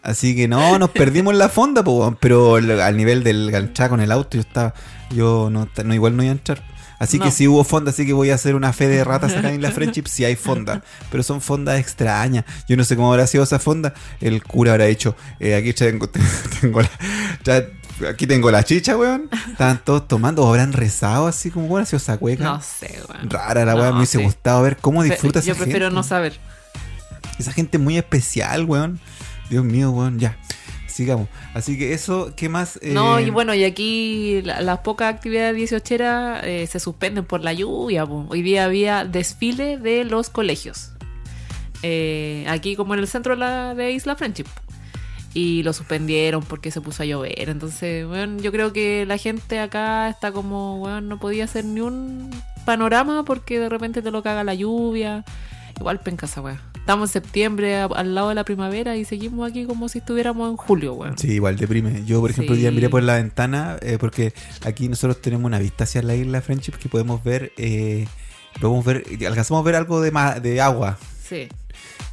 Así 0.09 0.35
que 0.35 0.47
no, 0.47 0.79
nos 0.79 0.89
perdimos 0.89 1.35
la 1.35 1.49
fonda, 1.49 1.83
po, 1.83 1.99
weón, 1.99 2.17
pero 2.19 2.55
al 2.55 2.97
nivel 2.97 3.23
del 3.23 3.51
ganchá 3.51 3.89
con 3.89 4.01
el 4.01 4.11
auto, 4.11 4.37
yo 4.37 4.41
estaba, 4.41 4.73
yo 5.11 5.49
no, 5.51 5.69
no 5.85 5.93
igual 5.93 6.17
no 6.17 6.23
iba 6.23 6.31
a 6.31 6.35
entrar. 6.35 6.63
Así 6.97 7.19
que 7.19 7.29
sí 7.31 7.47
hubo 7.47 7.63
fonda, 7.63 7.91
así 7.91 8.05
que 8.07 8.11
voy 8.13 8.31
a 8.31 8.35
hacer 8.35 8.55
una 8.55 8.73
fe 8.73 8.87
de 8.87 9.03
ratas 9.05 9.33
acá 9.35 9.51
en 9.53 9.61
la 9.61 9.69
Friendship, 9.71 10.05
si 10.07 10.25
hay 10.25 10.35
fonda. 10.35 10.81
Pero 11.11 11.21
son 11.21 11.41
fondas 11.41 11.79
extrañas. 11.79 12.43
Yo 12.67 12.75
no 12.75 12.83
sé 12.83 12.95
cómo 12.95 13.11
habrá 13.13 13.27
sido 13.27 13.43
esa 13.43 13.59
fonda. 13.59 13.93
El 14.19 14.43
cura 14.43 14.71
habrá 14.71 14.87
hecho, 14.87 15.15
eh, 15.39 15.53
aquí 15.55 15.73
tengo, 15.73 16.09
tengo 16.61 16.81
la, 16.81 16.89
ya- 17.43 17.67
aquí 18.09 18.25
tengo 18.25 18.49
la 18.49 18.63
chicha, 18.63 18.97
weón. 18.97 19.29
Estaban 19.51 19.79
todos 19.85 20.07
tomando, 20.07 20.43
o 20.43 20.49
habrán 20.49 20.73
rezado 20.73 21.27
así 21.27 21.51
como, 21.51 21.67
bueno, 21.67 21.83
ha 21.83 21.85
sido 21.85 21.97
esa 21.97 22.17
cueca. 22.17 22.43
No 22.43 22.59
sé, 22.61 22.99
weón. 23.07 23.29
Rara 23.29 23.63
la 23.63 23.75
weá, 23.75 23.85
No, 23.85 23.91
me 23.91 23.97
hubiese 23.99 24.17
sí. 24.17 24.23
gustado 24.23 24.63
ver 24.63 24.75
cómo 24.77 25.03
disfruta 25.03 25.39
Yo 25.41 25.51
esa 25.53 25.61
prefiero 25.63 25.85
gente. 25.85 25.95
no 25.95 26.01
saber. 26.03 26.39
Esa 27.37 27.53
gente 27.53 27.77
muy 27.77 27.97
especial, 27.97 28.65
weón. 28.65 28.99
Dios 29.49 29.63
mío, 29.65 29.91
weón, 29.91 30.19
ya. 30.19 30.37
sigamos. 30.87 31.27
Así 31.53 31.77
que 31.77 31.93
eso, 31.93 32.33
¿qué 32.35 32.49
más? 32.49 32.77
Eh, 32.81 32.91
No, 32.93 33.19
y 33.19 33.29
bueno, 33.29 33.53
y 33.53 33.63
aquí 33.63 34.41
la- 34.43 34.61
las 34.61 34.79
pocas 34.79 35.13
actividades 35.13 35.55
18 35.55 35.95
eh, 36.43 36.67
se 36.69 36.79
suspenden 36.79 37.23
por 37.25 37.41
la 37.41 37.53
lluvia. 37.53 38.05
po. 38.05 38.25
Hoy 38.29 38.41
día 38.41 38.65
había 38.65 39.05
desfile 39.05 39.77
de 39.77 40.03
los 40.03 40.29
colegios. 40.29 40.91
Eh, 41.83 42.45
aquí 42.49 42.75
como 42.75 42.93
en 42.95 42.99
el 42.99 43.07
centro 43.07 43.33
de, 43.35 43.39
la, 43.39 43.75
de 43.75 43.91
Isla 43.91 44.15
Friendship. 44.15 44.47
Y 45.33 45.61
lo 45.63 45.73
suspendieron 45.73 46.43
porque 46.43 46.71
se 46.71 46.81
puso 46.81 47.03
a 47.03 47.05
llover. 47.05 47.49
Entonces, 47.49 48.05
bueno, 48.05 48.41
yo 48.41 48.51
creo 48.51 48.73
que 48.73 49.05
la 49.05 49.17
gente 49.17 49.59
acá 49.59 50.09
está 50.09 50.31
como, 50.31 50.79
bueno, 50.79 51.01
no 51.01 51.19
podía 51.19 51.43
hacer 51.45 51.63
ni 51.65 51.81
un 51.81 52.29
panorama 52.65 53.23
porque 53.23 53.59
de 53.59 53.69
repente 53.69 54.01
te 54.01 54.11
lo 54.11 54.21
caga 54.23 54.43
la 54.43 54.55
lluvia. 54.55 55.23
Igual 55.79 55.99
penca 56.01 56.25
esa 56.25 56.41
weá. 56.41 56.59
Estamos 56.89 57.09
en 57.15 57.21
septiembre 57.21 57.75
a- 57.77 57.85
al 57.85 58.15
lado 58.15 58.29
de 58.29 58.33
la 58.35 58.43
primavera 58.43 58.97
y 58.97 59.05
seguimos 59.05 59.47
aquí 59.47 59.65
como 59.65 59.87
si 59.89 59.99
estuviéramos 59.99 60.49
en 60.49 60.57
julio, 60.57 60.95
weón. 60.95 61.19
Sí, 61.19 61.33
igual 61.33 61.55
deprime. 61.55 62.03
Yo, 62.03 62.19
por 62.19 62.31
ejemplo, 62.31 62.55
Sí. 62.55 62.67
miré 62.71 62.89
por 62.89 63.03
la 63.03 63.17
ventana 63.17 63.77
eh, 63.83 63.97
porque 63.99 64.33
aquí 64.65 64.89
nosotros 64.89 65.21
tenemos 65.21 65.45
una 65.45 65.59
vista 65.59 65.83
hacia 65.83 66.01
la 66.01 66.15
isla 66.15 66.41
Friendship 66.41 66.71
que 66.79 66.89
podemos 66.89 67.23
ver, 67.23 67.51
eh, 67.57 68.07
podemos 68.59 68.83
ver, 68.83 69.03
alcanzamos 69.27 69.61
a 69.61 69.65
ver 69.65 69.75
algo 69.75 70.01
de, 70.01 70.09
ma- 70.09 70.39
de 70.39 70.61
agua 70.61 70.97
Sí. 71.23 71.47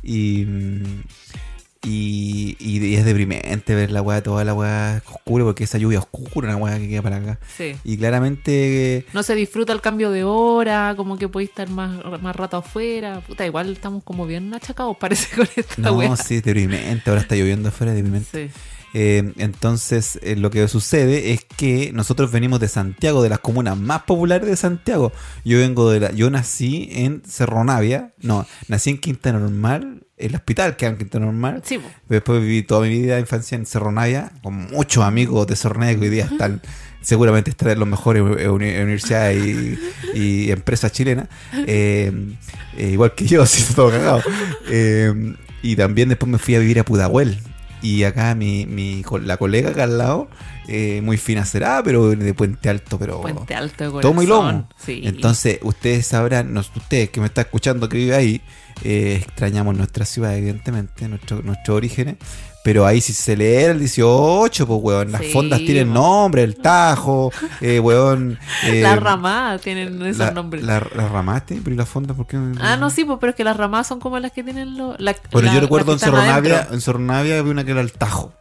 y, 0.02 0.44
mm, 0.44 1.02
y, 1.86 2.56
y 2.58 2.96
es 2.96 3.04
deprimente 3.04 3.76
ver 3.76 3.92
la 3.92 4.02
weá, 4.02 4.20
toda 4.20 4.44
la 4.44 4.54
weá 4.54 5.02
oscura 5.06 5.44
porque 5.44 5.64
esa 5.64 5.78
lluvia 5.78 6.00
oscura, 6.00 6.48
una 6.48 6.56
weá 6.56 6.78
que 6.78 6.88
queda 6.88 7.02
para 7.02 7.16
acá. 7.16 7.38
Sí. 7.56 7.76
Y 7.84 7.96
claramente 7.96 9.06
No 9.12 9.22
se 9.22 9.36
disfruta 9.36 9.72
el 9.72 9.80
cambio 9.80 10.10
de 10.10 10.24
hora, 10.24 10.94
como 10.96 11.16
que 11.16 11.28
podéis 11.28 11.50
estar 11.50 11.68
más, 11.70 12.20
más 12.20 12.34
rato 12.34 12.56
afuera. 12.56 13.20
Puta, 13.20 13.46
igual 13.46 13.72
estamos 13.72 14.02
como 14.02 14.26
bien 14.26 14.52
achacados, 14.52 14.96
parece, 15.00 15.36
con 15.36 15.46
esta 15.54 15.80
No, 15.80 16.16
sí, 16.16 16.36
es 16.36 16.42
deprimente. 16.42 17.08
Ahora 17.08 17.22
está 17.22 17.36
lloviendo 17.36 17.68
afuera, 17.68 17.92
es 17.92 17.96
deprimente. 17.96 18.48
Sí. 18.48 18.60
Eh, 18.94 19.34
entonces, 19.36 20.18
eh, 20.22 20.36
lo 20.36 20.50
que 20.50 20.66
sucede 20.68 21.32
es 21.32 21.44
que 21.44 21.92
nosotros 21.92 22.32
venimos 22.32 22.60
de 22.60 22.68
Santiago, 22.68 23.22
de 23.22 23.28
las 23.28 23.40
comunas 23.40 23.76
más 23.76 24.02
populares 24.02 24.48
de 24.48 24.56
Santiago. 24.56 25.12
Yo 25.44 25.58
vengo 25.58 25.90
de 25.90 26.00
la. 26.00 26.12
Yo 26.12 26.30
nací 26.30 26.88
en 26.92 27.22
Cerro 27.26 27.62
Navia. 27.62 28.14
No, 28.22 28.46
nací 28.68 28.90
en 28.90 28.98
Quinta 28.98 29.32
Normal, 29.32 30.05
el 30.16 30.34
hospital 30.34 30.76
que 30.76 30.86
era 30.86 30.96
Quinta 30.96 31.18
Normal. 31.18 31.62
Sí. 31.64 31.78
Después 32.08 32.40
viví 32.40 32.62
toda 32.62 32.82
mi 32.86 32.88
vida 33.00 33.14
de 33.14 33.20
infancia 33.20 33.56
en 33.56 33.66
Cerro 33.66 33.92
Navia, 33.92 34.32
con 34.42 34.54
muchos 34.70 35.04
amigos 35.04 35.46
de 35.46 35.56
Cerro 35.56 35.78
Navia 35.80 35.94
que 35.96 36.00
hoy 36.04 36.10
día 36.10 36.24
están. 36.24 36.60
Seguramente 37.02 37.50
están 37.50 37.68
en 37.70 37.78
los 37.78 37.86
mejores 37.88 38.22
eh, 38.38 38.48
uni- 38.48 38.74
universidades 38.76 39.44
y, 39.44 39.78
y 40.14 40.50
empresas 40.50 40.90
chilenas. 40.90 41.28
Eh, 41.66 42.10
eh, 42.76 42.90
igual 42.90 43.14
que 43.14 43.26
yo, 43.26 43.46
sí, 43.46 43.64
todo 43.74 43.90
cagado. 43.90 44.22
Eh, 44.70 45.34
y 45.62 45.76
también 45.76 46.08
después 46.08 46.30
me 46.30 46.38
fui 46.38 46.54
a 46.56 46.58
vivir 46.58 46.80
a 46.80 46.84
Pudahuel. 46.84 47.38
Y 47.82 48.02
acá 48.04 48.34
mi, 48.34 48.66
mi 48.66 49.04
la 49.22 49.36
colega 49.36 49.70
acá 49.70 49.84
al 49.84 49.98
lado, 49.98 50.28
eh, 50.68 51.00
muy 51.02 51.16
fina 51.16 51.44
será, 51.44 51.82
pero 51.84 52.10
de 52.10 52.34
Puente 52.34 52.68
Alto, 52.68 52.98
pero 52.98 53.20
Puente 53.20 53.54
Alto 53.54 53.90
de 53.92 54.00
tomo 54.02 54.22
y 54.22 54.26
corazón. 54.26 54.46
lomo. 54.52 54.68
Sí. 54.76 55.02
Entonces, 55.04 55.58
ustedes 55.62 56.06
sabrán, 56.06 56.52
nos- 56.52 56.70
ustedes 56.74 57.10
que 57.10 57.20
me 57.20 57.26
están 57.26 57.44
escuchando 57.44 57.88
que 57.88 57.96
vive 57.98 58.14
ahí, 58.16 58.40
eh, 58.84 59.22
extrañamos 59.24 59.76
nuestra 59.76 60.04
ciudad, 60.04 60.36
evidentemente, 60.36 61.08
nuestro, 61.08 61.42
nuestros 61.42 61.76
orígenes. 61.76 62.16
Pero 62.64 62.84
ahí 62.84 63.00
si 63.00 63.12
se 63.12 63.22
celebra 63.22 63.70
el 63.74 63.78
18, 63.78 64.66
pues, 64.66 64.80
weón. 64.82 65.12
Las 65.12 65.20
Sí, 65.20 65.30
fondas 65.32 65.60
tienen 65.60 65.92
nombre, 65.92 66.42
el 66.42 66.56
Tajo, 66.56 67.30
eh, 67.60 67.78
weón. 67.78 68.40
eh, 68.64 68.82
las 68.82 68.98
ramadas 68.98 69.60
tienen 69.62 70.02
esos 70.02 70.18
la- 70.18 70.30
nombres. 70.32 70.64
la- 70.64 70.84
¿Las 70.96 71.10
ramas 71.12 71.46
tienen? 71.46 71.62
Pero 71.62 71.74
¿y 71.74 71.76
las 71.78 71.88
fondas 71.88 72.16
por 72.16 72.26
qué? 72.26 72.36
Ah, 72.60 72.76
no, 72.76 72.90
sí, 72.90 73.04
pues, 73.04 73.18
pero 73.20 73.30
es 73.30 73.36
que 73.36 73.44
las 73.44 73.56
ramadas 73.56 73.86
son 73.86 74.00
como 74.00 74.18
las 74.18 74.32
que 74.32 74.42
tienen 74.42 74.76
los. 74.76 74.98
La, 74.98 75.14
Bueno, 75.30 75.46
la- 75.46 75.54
yo 75.54 75.60
recuerdo 75.60 75.92
en 75.92 75.98
las 75.98 76.02
Cerro 76.02 76.16
Navia, 76.18 76.66
en 76.72 76.80
Cerro 76.80 76.98
Navia 76.98 77.38
había 77.38 77.52
una 77.52 77.62
que 77.64 77.70
era 77.70 77.80
el 77.80 77.92
Tajo. 77.92 78.32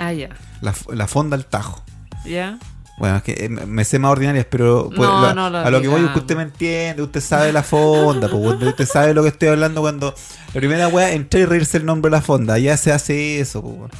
Ah, 0.00 0.12
ya. 0.12 0.30
La, 0.60 0.74
la 0.92 1.06
fonda 1.06 1.36
al 1.36 1.46
Tajo. 1.46 1.82
Ya. 2.26 2.58
Bueno, 2.98 3.16
es 3.16 3.22
que 3.22 3.32
eh, 3.32 3.48
me 3.48 3.82
sé 3.86 3.98
más 3.98 4.10
ordinarias, 4.12 4.44
pero 4.50 4.90
pues, 4.94 5.08
No, 5.08 5.22
lo- 5.22 5.34
no 5.34 5.48
lo 5.48 5.58
a 5.60 5.70
lo 5.70 5.80
que 5.80 5.88
voy 5.88 6.00
es 6.00 6.00
que 6.00 6.00
digamos. 6.02 6.20
usted 6.20 6.36
me 6.36 6.42
entiende, 6.42 7.02
usted 7.02 7.22
sabe 7.22 7.50
la 7.50 7.62
fonda, 7.62 8.28
pues, 8.28 8.60
usted- 8.62 8.84
sabe 8.86 9.14
lo 9.14 9.22
que 9.22 9.28
estoy 9.30 9.48
hablando 9.48 9.80
cuando 9.80 10.14
la 10.52 10.60
primera 10.60 10.86
weá 10.88 11.10
entré 11.12 11.40
y 11.40 11.44
reírse 11.46 11.78
el 11.78 11.86
nombre 11.86 12.10
de 12.10 12.16
la 12.18 12.20
fonda, 12.20 12.58
ya 12.58 12.76
se 12.76 12.92
hace 12.92 13.40
eso, 13.40 13.62
pues. 13.62 13.90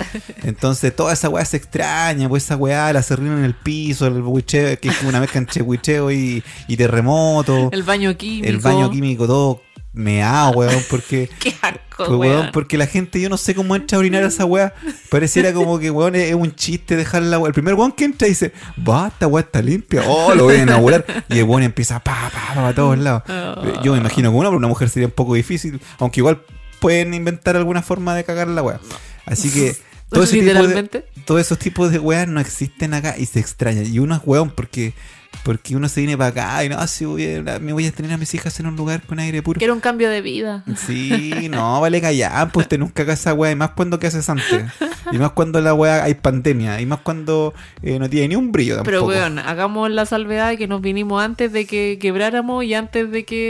Entonces 0.44 0.94
toda 0.94 1.14
esa 1.14 1.30
weá 1.30 1.42
se 1.46 1.56
extraña, 1.56 2.28
pues 2.28 2.44
esa 2.44 2.56
weá, 2.56 2.92
la 2.92 3.02
serrina 3.02 3.38
en 3.38 3.44
el 3.44 3.54
piso, 3.54 4.06
el 4.06 4.20
buicheo, 4.20 4.78
que 4.78 4.88
es 4.90 4.96
como 4.98 5.08
una 5.08 5.20
mezcla 5.20 5.38
entre 5.38 5.62
buicheo 5.62 6.10
y, 6.10 6.44
y 6.68 6.76
terremoto, 6.76 7.70
El 7.72 7.82
baño 7.84 8.14
químico. 8.18 8.48
el 8.48 8.58
baño 8.58 8.90
químico, 8.90 9.26
todo 9.26 9.62
meado, 9.92 10.52
weón, 10.52 10.82
porque... 10.88 11.28
Qué 11.40 11.54
Pues, 11.96 12.08
weón, 12.08 12.20
weón. 12.20 12.50
porque 12.52 12.78
la 12.78 12.86
gente, 12.86 13.20
yo 13.20 13.28
no 13.28 13.36
sé 13.36 13.54
cómo 13.54 13.76
entra 13.76 13.96
a 13.96 13.98
orinar 13.98 14.22
a 14.22 14.28
esa 14.28 14.44
weá. 14.44 14.72
Pareciera 15.10 15.52
como 15.52 15.78
que, 15.78 15.90
weón, 15.90 16.14
es, 16.14 16.28
es 16.30 16.34
un 16.34 16.54
chiste 16.54 16.96
dejar 16.96 17.22
la 17.22 17.38
weá. 17.38 17.48
El 17.48 17.54
primer 17.54 17.74
weón 17.74 17.92
que 17.92 18.04
entra 18.04 18.28
dice, 18.28 18.52
basta, 18.76 19.26
weá 19.26 19.44
está 19.44 19.60
limpia. 19.62 20.02
Oh, 20.06 20.34
lo 20.34 20.44
voy 20.44 20.56
a 20.56 20.62
inaugurar. 20.62 21.04
Y 21.28 21.38
el 21.38 21.44
weón 21.44 21.62
empieza 21.62 22.00
pa, 22.00 22.30
pa, 22.32 22.54
pa, 22.54 22.68
a 22.68 22.74
todos 22.74 22.98
lados. 22.98 23.22
Oh. 23.28 23.82
Yo 23.82 23.92
me 23.92 23.98
imagino 23.98 24.30
que 24.30 24.36
una, 24.36 24.48
una 24.50 24.68
mujer 24.68 24.88
sería 24.88 25.08
un 25.08 25.14
poco 25.14 25.34
difícil. 25.34 25.80
Aunque 25.98 26.20
igual 26.20 26.42
pueden 26.80 27.12
inventar 27.14 27.56
alguna 27.56 27.82
forma 27.82 28.14
de 28.14 28.24
cagar 28.24 28.48
la 28.48 28.62
weá. 28.62 28.80
Así 29.26 29.50
que. 29.50 29.76
Todo 30.10 30.24
ese 30.24 30.40
tipo 30.40 30.66
de, 30.66 31.04
todos 31.24 31.40
esos 31.40 31.56
tipos 31.56 31.92
de 31.92 32.00
weas 32.00 32.26
no 32.26 32.40
existen 32.40 32.94
acá 32.94 33.14
y 33.16 33.26
se 33.26 33.38
extrañan. 33.38 33.86
Y 33.86 34.00
uno 34.00 34.16
es 34.16 34.22
weón 34.24 34.50
porque, 34.50 34.92
porque 35.42 35.74
uno 35.74 35.88
se 35.88 36.00
viene 36.00 36.18
para 36.18 36.30
acá 36.30 36.64
y 36.64 36.68
no, 36.68 36.86
si 36.86 37.04
voy 37.06 37.24
a- 37.46 37.58
me 37.60 37.72
voy 37.72 37.86
a 37.86 37.92
tener 37.92 38.12
a 38.12 38.18
mis 38.18 38.32
hijas 38.34 38.58
en 38.60 38.66
un 38.66 38.76
lugar 38.76 39.02
con 39.02 39.18
aire 39.18 39.42
puro. 39.42 39.58
Quiero 39.58 39.72
un 39.74 39.80
cambio 39.80 40.10
de 40.10 40.20
vida. 40.20 40.64
Sí, 40.76 41.48
no, 41.50 41.80
vale 41.80 42.00
callar, 42.00 42.50
pues 42.52 42.64
usted 42.66 42.78
nunca 42.78 43.02
haga 43.02 43.14
esa 43.14 43.32
weá, 43.34 43.50
y 43.52 43.56
más 43.56 43.70
cuando 43.70 43.98
que 43.98 44.06
haces 44.06 44.28
antes. 44.28 44.64
Y 45.12 45.18
más 45.18 45.30
cuando 45.32 45.60
la 45.60 45.72
weá 45.74 46.04
hay 46.04 46.14
pandemia, 46.14 46.80
y 46.80 46.86
más 46.86 47.00
cuando 47.00 47.54
eh, 47.82 47.98
no 47.98 48.08
tiene 48.10 48.28
ni 48.28 48.36
un 48.36 48.52
brillo 48.52 48.76
tampoco. 48.76 48.90
Pero, 48.90 49.06
weón, 49.06 49.38
hagamos 49.38 49.90
la 49.90 50.04
salvedad 50.06 50.50
de 50.50 50.58
que 50.58 50.68
nos 50.68 50.80
vinimos 50.82 51.22
antes 51.22 51.52
de 51.52 51.64
que 51.66 51.98
quebráramos 52.00 52.64
y 52.64 52.74
antes 52.74 53.10
de 53.10 53.24
que, 53.24 53.40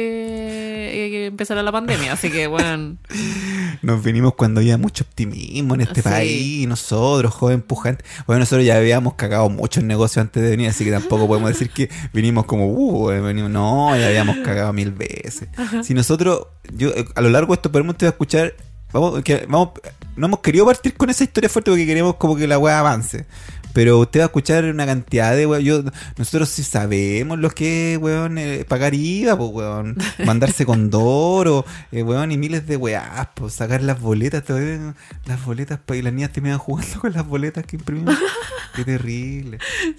eh, 1.25 1.26
empezara 1.26 1.62
la 1.62 1.72
pandemia. 1.72 2.12
Así 2.12 2.30
que, 2.30 2.46
weón, 2.46 2.99
Nos 3.82 4.02
vinimos 4.04 4.34
cuando 4.34 4.60
había 4.60 4.76
mucho 4.76 5.04
optimismo 5.04 5.75
en 5.75 5.80
este 5.82 6.02
Sí. 6.02 6.08
país, 6.08 6.68
nosotros, 6.68 7.32
joven 7.32 7.62
pujante. 7.62 8.04
Bueno, 8.26 8.40
nosotros 8.40 8.64
ya 8.66 8.76
habíamos 8.76 9.14
cagado 9.14 9.49
muchos 9.49 9.82
negocios 9.84 10.18
antes 10.22 10.42
de 10.42 10.50
venir, 10.50 10.68
así 10.68 10.84
que 10.84 10.90
tampoco 10.90 11.26
podemos 11.26 11.49
decir 11.50 11.70
que 11.71 11.91
vinimos 12.12 12.45
como, 12.47 12.67
uh, 12.67 13.11
eh, 13.11 13.21
venimos, 13.21 13.50
no, 13.50 13.97
ya 13.97 14.09
habíamos 14.09 14.37
cagado 14.45 14.73
mil 14.73 14.93
veces. 14.93 15.49
Si 15.83 15.95
nosotros, 15.95 16.47
yo 16.73 16.91
eh, 16.91 17.05
a 17.15 17.21
lo 17.21 17.31
largo 17.31 17.53
de 17.53 17.57
esto 17.57 17.73
podemos 17.73 17.97
te 17.97 18.07
va 18.07 18.11
a 18.11 18.12
escuchar, 18.12 18.55
vamos, 18.93 19.23
que, 19.23 19.47
vamos, 19.49 19.71
no 20.17 20.27
hemos 20.27 20.41
querido 20.41 20.67
partir 20.67 20.95
con 20.95 21.11
esa 21.11 21.25
historia 21.25 21.49
fuerte 21.49 21.71
porque 21.71 21.87
queremos 21.87 22.17
como 22.17 22.37
que 22.37 22.47
la 22.47 22.59
weá 22.59 22.81
avance. 22.81 23.27
Pero 23.73 23.99
usted 24.00 24.21
va 24.21 24.25
a 24.25 24.27
escuchar 24.27 24.65
una 24.65 24.87
cantidad 24.87 25.35
de 25.37 25.47
weón. 25.47 25.62
Yo, 25.62 25.83
nosotros 26.17 26.49
sí 26.49 26.62
sabemos 26.62 27.39
lo 27.39 27.50
que 27.50 27.95
es, 27.95 27.99
weón, 27.99 28.39
eh, 28.39 28.65
pagar 28.69 28.95
IVA, 28.95 29.37
pues, 29.37 29.50
weón. 29.53 29.97
Mandarse 30.25 30.67
con 30.67 30.91
Doro, 30.91 31.65
eh, 31.93 32.03
weón, 32.03 32.33
y 32.33 32.39
miles 32.39 32.67
de 32.67 32.77
weás, 32.77 33.29
pues, 33.35 33.55
sacar 33.55 33.83
las 33.83 34.00
boletas, 34.00 34.45
todavía, 34.45 34.95
las 35.27 35.45
boletas, 35.45 35.79
pa- 35.79 35.97
y 35.97 36.03
las 36.03 36.12
niñas 36.12 36.33
terminan 36.33 36.59
jugando 36.59 37.00
con 37.00 37.12
las 37.12 37.27
boletas 37.27 37.65
que 37.65 37.77
imprimimos. 37.77 38.17
Qué 38.75 38.85
terrible. 38.85 39.59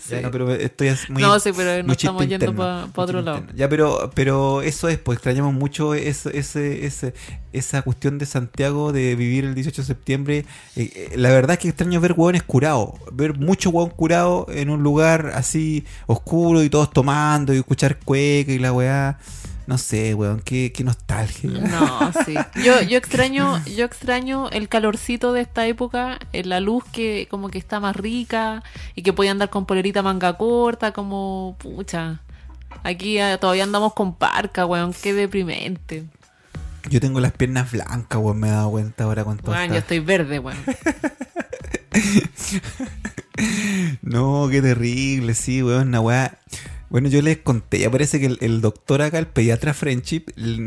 Ya, 0.10 0.22
no, 0.22 0.32
pero 0.32 0.54
esto 0.56 0.86
ya 0.86 0.94
es 0.94 1.10
muy. 1.10 1.22
No, 1.22 1.38
sí, 1.40 1.52
pero 1.56 1.84
nos 1.84 1.98
estamos 1.98 2.22
yendo 2.26 2.46
interno, 2.46 2.90
pa- 2.94 3.02
otro 3.02 3.22
lado. 3.22 3.40
interno. 3.40 3.60
Ya, 3.60 3.68
pero, 3.68 4.12
pero 4.16 4.62
eso 4.62 4.88
es, 4.88 4.98
pues 4.98 5.18
extrañamos 5.18 5.54
mucho 5.54 5.94
eso, 5.94 6.30
ese, 6.30 6.86
ese, 6.86 7.14
esa 7.52 7.82
cuestión 7.82 8.18
de 8.18 8.26
Santiago 8.26 8.94
de 8.94 9.16
vivir 9.16 9.44
el 9.44 9.56
18 9.56 9.82
de 9.82 9.86
septiembre. 9.86 10.46
Eh, 10.78 10.90
eh, 10.96 11.12
la 11.18 11.30
verdad 11.32 11.52
es 11.54 11.60
que 11.60 11.68
extraño 11.68 12.00
ver 12.00 12.14
hueones 12.16 12.44
curados, 12.44 12.92
ver 13.12 13.38
mucho 13.38 13.61
hueón 13.70 13.90
curado 13.90 14.48
en 14.50 14.70
un 14.70 14.84
lugar 14.84 15.32
así 15.36 15.86
oscuro 16.08 16.64
y 16.64 16.70
todos 16.70 16.92
tomando 16.92 17.54
y 17.54 17.58
escuchar 17.58 17.98
cueca 18.00 18.52
y 18.52 18.60
la 18.60 18.74
weá. 18.74 19.18
No 19.68 19.78
sé, 19.78 20.14
weón, 20.16 20.42
qué, 20.42 20.74
qué 20.74 20.84
nostalgia. 20.84 21.50
No, 21.50 22.12
sí. 22.26 22.36
Yo, 22.64 22.82
yo 22.82 22.98
extraño, 22.98 23.64
yo 23.66 23.86
extraño 23.86 24.50
el 24.50 24.68
calorcito 24.68 25.32
de 25.34 25.42
esta 25.42 25.66
época, 25.68 26.20
eh, 26.34 26.44
la 26.44 26.60
luz 26.60 26.84
que 26.92 27.28
como 27.30 27.50
que 27.50 27.58
está 27.58 27.80
más 27.80 27.96
rica 27.96 28.64
y 28.96 29.04
que 29.04 29.14
puede 29.14 29.30
andar 29.30 29.50
con 29.50 29.66
polerita 29.66 30.02
manga 30.02 30.38
corta, 30.38 30.92
como 30.92 31.56
pucha. 31.60 32.22
Aquí 32.84 33.18
todavía 33.40 33.64
andamos 33.64 33.94
con 33.94 34.16
parca, 34.16 34.66
weón, 34.66 34.94
qué 34.94 35.14
deprimente. 35.14 36.06
Yo 36.90 37.00
tengo 37.00 37.20
las 37.20 37.32
piernas 37.32 37.72
blancas, 37.72 38.20
weón, 38.20 38.40
me 38.40 38.48
he 38.48 38.52
dado 38.52 38.72
cuenta 38.72 39.04
ahora 39.04 39.24
con 39.24 39.38
todo 39.38 39.52
Weón, 39.52 39.70
yo 39.70 39.78
estoy 39.78 40.00
verde, 40.00 40.40
weón. 40.40 40.58
No, 44.02 44.48
qué 44.50 44.62
terrible, 44.62 45.34
sí, 45.34 45.64
weón, 45.64 45.90
una 45.90 46.02
weá. 46.02 46.40
Bueno, 46.90 47.08
yo 47.08 47.22
les 47.22 47.38
conté, 47.38 47.80
ya 47.80 47.90
parece 47.90 48.20
que 48.20 48.26
el, 48.26 48.38
el 48.42 48.60
doctor 48.60 49.02
acá, 49.02 49.18
el 49.18 49.28
pediatra 49.28 49.74
Friendship, 49.74 50.26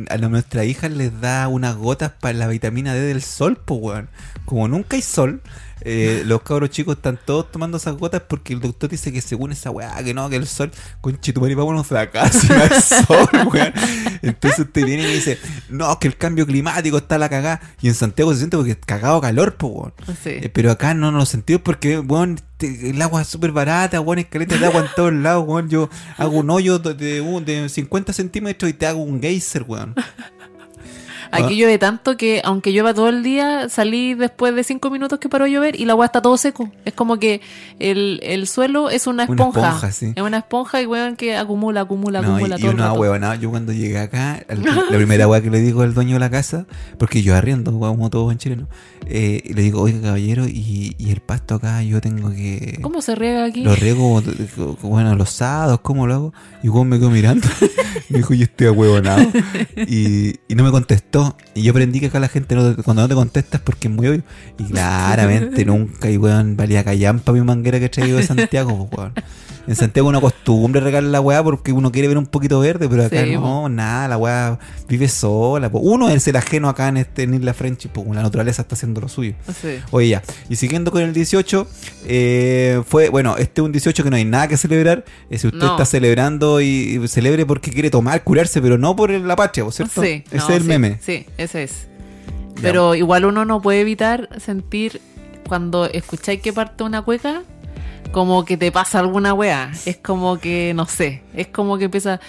a 0.08 0.16
nuestra 0.16 0.64
hija 0.64 0.88
les 0.88 1.20
da 1.20 1.46
unas 1.48 1.76
gotas 1.76 2.12
para 2.18 2.32
la 2.32 2.48
vitamina 2.48 2.94
D 2.94 3.00
del 3.00 3.20
sol, 3.20 3.58
pues, 3.62 3.80
weón. 3.82 4.08
Como 4.46 4.66
nunca 4.66 4.96
hay 4.96 5.02
sol, 5.02 5.42
eh, 5.82 6.22
los 6.26 6.40
cabros 6.42 6.70
chicos 6.70 6.96
están 6.96 7.18
todos 7.22 7.52
tomando 7.52 7.76
esas 7.76 7.96
gotas 7.96 8.22
porque 8.26 8.54
el 8.54 8.60
doctor 8.60 8.88
dice 8.88 9.12
que 9.12 9.20
según 9.20 9.52
esa 9.52 9.70
weá, 9.70 10.02
que 10.02 10.14
no, 10.14 10.30
que 10.30 10.36
el 10.36 10.46
sol, 10.46 10.70
con 11.02 11.20
chitumari, 11.20 11.54
vámonos 11.54 11.90
a 11.92 11.94
la 11.94 12.10
casa, 12.10 12.38
y 12.42 12.48
no 12.48 12.62
hay 12.62 12.80
sol, 12.80 13.48
weón. 13.52 13.72
Entonces 14.22 14.60
usted 14.60 14.86
viene 14.86 15.02
y 15.02 15.14
dice, 15.14 15.38
no, 15.68 15.98
que 15.98 16.08
el 16.08 16.16
cambio 16.16 16.46
climático 16.46 16.96
está 16.96 17.18
la 17.18 17.28
cagada. 17.28 17.60
Y 17.82 17.88
en 17.88 17.94
Santiago 17.94 18.32
se 18.32 18.38
siente 18.38 18.56
porque 18.56 18.72
es 18.72 18.78
cagado 18.78 19.20
calor, 19.20 19.56
pues, 19.56 19.72
weón. 19.74 19.94
Sí. 20.22 20.30
Eh, 20.30 20.50
pero 20.52 20.70
acá 20.70 20.94
no 20.94 21.12
nos 21.12 21.28
sentimos 21.28 21.60
porque, 21.62 21.98
weón, 21.98 22.40
te- 22.68 22.90
el 22.90 23.02
agua 23.02 23.22
es 23.22 23.28
súper 23.28 23.52
barata, 23.52 24.00
weón, 24.00 24.18
es 24.20 24.26
caliente 24.26 24.58
de 24.58 24.66
agua 24.66 24.80
en 24.82 24.86
todos 24.96 25.12
lados, 25.12 25.44
weón. 25.46 25.68
Yo 25.68 25.88
hago 26.16 26.38
un 26.38 26.50
hoyo 26.50 26.78
de, 26.78 26.94
de, 26.94 27.20
de 27.44 27.68
50 27.68 28.12
centímetros 28.12 28.70
y 28.70 28.74
te 28.74 28.86
hago 28.86 29.02
un 29.02 29.20
geyser, 29.20 29.64
weón. 29.66 29.94
Aquí 31.34 31.56
llueve 31.56 31.78
tanto 31.78 32.16
que 32.16 32.40
aunque 32.44 32.72
llueva 32.72 32.94
todo 32.94 33.08
el 33.08 33.22
día, 33.22 33.68
salí 33.68 34.14
después 34.14 34.54
de 34.54 34.64
cinco 34.64 34.90
minutos 34.90 35.18
que 35.18 35.28
paró 35.28 35.44
de 35.44 35.52
llover 35.52 35.78
y 35.80 35.84
la 35.84 35.92
agua 35.92 36.06
está 36.06 36.22
todo 36.22 36.36
seco. 36.36 36.70
Es 36.84 36.92
como 36.94 37.18
que 37.18 37.40
el, 37.78 38.20
el 38.22 38.46
suelo 38.46 38.90
es 38.90 39.06
una 39.06 39.24
Una 39.24 39.34
esponja. 39.34 39.60
esponja, 39.68 39.92
sí. 39.92 40.12
Es 40.14 40.22
una 40.22 40.38
esponja 40.38 40.82
y 40.82 40.86
weón 40.86 41.16
que 41.16 41.36
acumula, 41.36 41.82
acumula, 41.82 42.20
No, 42.20 42.28
y, 42.28 42.32
acumula 42.32 42.56
y 42.56 42.60
todo 42.60 42.70
el 42.70 42.76
una 42.76 42.88
rato. 42.88 43.00
huevonada. 43.00 43.34
Yo 43.36 43.50
cuando 43.50 43.72
llegué 43.72 43.98
acá, 43.98 44.44
la 44.90 44.96
primera 44.96 45.28
weá 45.28 45.40
que 45.40 45.50
le 45.50 45.60
digo 45.60 45.82
al 45.82 45.94
dueño 45.94 46.14
de 46.14 46.20
la 46.20 46.30
casa, 46.30 46.66
porque 46.98 47.22
yo 47.22 47.34
arriendo, 47.34 47.70
weón, 47.72 47.96
como 47.96 48.10
todo 48.10 48.24
buen 48.24 48.38
chileno, 48.38 48.68
eh, 49.06 49.42
y 49.44 49.52
le 49.54 49.62
digo, 49.62 49.80
oiga, 49.82 50.00
caballero, 50.00 50.46
y, 50.48 50.94
y 50.98 51.10
el 51.10 51.20
pasto 51.20 51.56
acá 51.56 51.82
yo 51.82 52.00
tengo 52.00 52.30
que... 52.30 52.78
¿Cómo 52.82 53.02
se 53.02 53.14
riega 53.14 53.44
aquí? 53.44 53.62
Lo 53.62 53.74
riego, 53.74 54.22
como- 54.56 54.76
bueno, 54.94 55.14
los 55.14 55.30
sábados, 55.30 55.80
¿cómo 55.80 56.06
lo 56.06 56.14
hago? 56.14 56.34
Y 56.62 56.68
Juan 56.68 56.88
me 56.88 56.98
quedó 56.98 57.10
mirando. 57.10 57.46
me 58.08 58.18
dijo, 58.18 58.34
yo 58.34 58.44
estoy 58.44 58.66
ahuevonado. 58.68 59.24
Y, 59.76 60.34
y 60.48 60.54
no 60.54 60.64
me 60.64 60.70
contestó. 60.70 61.23
Y 61.54 61.62
yo 61.62 61.70
aprendí 61.72 62.00
que 62.00 62.06
acá 62.06 62.20
la 62.20 62.28
gente, 62.28 62.54
no 62.54 62.74
te- 62.74 62.82
cuando 62.82 63.02
no 63.02 63.08
te 63.08 63.14
contestas, 63.14 63.60
porque 63.62 63.88
es 63.88 63.94
muy 63.94 64.06
obvio. 64.08 64.22
Y 64.58 64.64
claramente 64.72 65.64
nunca, 65.64 66.10
y 66.10 66.16
weón, 66.16 66.56
valía 66.56 66.84
callampa 66.84 67.32
mi 67.32 67.40
manguera 67.42 67.78
que 67.78 67.86
he 67.86 67.88
traído 67.88 68.16
de 68.18 68.22
Santiago, 68.26 68.88
pues, 68.90 68.98
weón. 68.98 69.12
En 69.66 69.74
Santiago 69.76 70.10
uno 70.10 70.20
costumbre 70.20 70.78
regalar 70.82 71.10
la 71.10 71.22
weá 71.22 71.42
porque 71.42 71.72
uno 71.72 71.90
quiere 71.90 72.06
ver 72.06 72.18
un 72.18 72.26
poquito 72.26 72.60
verde, 72.60 72.86
pero 72.86 73.02
acá 73.06 73.24
Sí, 73.24 73.32
no, 73.32 73.70
nada, 73.70 74.08
la 74.08 74.18
weá 74.18 74.58
vive 74.90 75.08
sola. 75.08 75.70
po. 75.70 75.78
Uno 75.78 76.10
es 76.10 76.28
el 76.28 76.36
ajeno 76.36 76.68
acá 76.68 76.88
en 76.88 76.98
este 76.98 77.22
en 77.22 77.32
Isla 77.32 77.54
French, 77.54 77.88
pues 77.88 78.06
la 78.08 78.20
naturaleza 78.22 78.60
está 78.60 78.74
haciendo 78.74 79.00
lo 79.00 79.08
suyo. 79.08 79.32
Sí. 79.62 79.78
Oye, 79.90 80.08
ya. 80.10 80.22
Y 80.50 80.56
siguiendo 80.56 80.90
con 80.90 81.00
el 81.00 81.14
18, 81.14 81.66
eh, 82.08 82.82
fue, 82.86 83.08
bueno, 83.08 83.38
este 83.38 83.62
es 83.62 83.64
un 83.64 83.72
18 83.72 84.04
que 84.04 84.10
no 84.10 84.16
hay 84.16 84.26
nada 84.26 84.48
que 84.48 84.58
celebrar. 84.58 85.02
Eh, 85.30 85.38
si 85.38 85.46
usted 85.46 85.60
No. 85.60 85.70
está 85.72 85.86
celebrando 85.86 86.60
y, 86.60 87.00
y 87.02 87.08
celebre 87.08 87.46
porque 87.46 87.70
quiere 87.70 87.88
tomar, 87.88 88.22
curarse, 88.22 88.60
pero 88.60 88.76
no 88.76 88.94
por 88.94 89.10
la 89.12 89.34
patria, 89.34 89.64
¿po, 89.64 89.72
¿cierto? 89.72 90.02
Sí, 90.02 90.24
Ese 90.30 90.36
no, 90.36 90.48
es 90.50 90.56
el 90.56 90.64
meme. 90.64 90.98
Sí, 91.00 91.13
ese 91.38 91.62
es. 91.64 91.88
Ya. 92.56 92.62
Pero 92.62 92.94
igual 92.94 93.24
uno 93.24 93.44
no 93.44 93.60
puede 93.60 93.80
evitar 93.80 94.28
sentir 94.40 95.00
cuando 95.48 95.86
escucháis 95.86 96.40
que 96.40 96.52
parte 96.52 96.84
una 96.84 97.02
cueca, 97.02 97.42
como 98.12 98.44
que 98.44 98.56
te 98.56 98.70
pasa 98.70 99.00
alguna 99.00 99.34
wea. 99.34 99.72
Es 99.86 99.96
como 99.96 100.38
que, 100.38 100.72
no 100.74 100.86
sé, 100.86 101.22
es 101.34 101.48
como 101.48 101.78
que 101.78 101.86
empieza... 101.86 102.20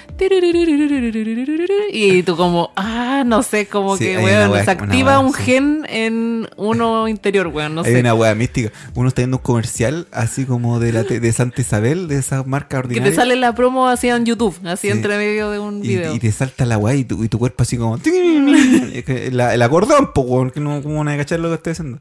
Y 1.92 2.24
tú 2.24 2.36
como, 2.36 2.72
ah, 2.76 3.24
no 3.26 3.44
sé, 3.44 3.68
como 3.68 3.98
que, 3.98 4.18
hay 4.18 4.24
una 4.24 4.50
weón, 4.50 4.66
se 4.66 4.72
una 4.72 4.84
activa 4.84 5.20
un 5.20 5.34
gen 5.34 5.86
en 5.88 6.48
uno 6.58 7.08
interior, 7.08 7.48
weón, 7.48 7.76
no 7.76 7.82
hay 7.84 7.94
sé. 7.94 8.00
una 8.00 8.14
weá 8.16 8.34
mística. 8.36 8.72
Uno 8.96 9.08
está 9.10 9.22
viendo 9.22 9.38
un 9.38 9.44
comercial 9.44 10.08
así 10.12 10.46
como 10.46 10.80
de 10.80 10.92
la 10.94 11.04
de 11.04 11.32
Santa 11.34 11.62
Isabel, 11.62 12.08
de 12.08 12.18
esa 12.18 12.44
marca 12.44 12.78
Que 12.82 12.88
ordinaria. 12.88 13.12
te 13.12 13.16
sale 13.16 13.36
la 13.36 13.54
promo 13.54 13.88
así 13.88 14.08
en 14.10 14.26
YouTube, 14.26 14.58
así 14.66 14.88
Sí. 14.88 14.94
entre 14.94 15.18
medio 15.18 15.52
de 15.52 15.60
un 15.60 15.82
video. 15.82 16.16
y 16.16 16.20
te 16.20 16.32
salta 16.32 16.66
la 16.66 16.78
weá 16.78 16.96
y 16.96 17.04
tu, 17.06 17.24
y 17.24 17.30
tu 17.30 17.38
cuerpo 17.40 17.64
así 17.64 17.78
como. 17.78 17.98
Que 18.00 19.30
la- 19.32 19.54
el 19.54 19.62
acordón, 19.62 20.12
po, 20.14 20.22
weón, 20.22 20.50
que 20.52 20.60
no 20.60 20.82
como 20.82 20.98
van 20.98 21.10
a 21.10 21.18
cachar 21.18 21.40
lo 21.40 21.50
que 21.50 21.56
estoy 21.56 21.72
haciendo. 21.72 22.00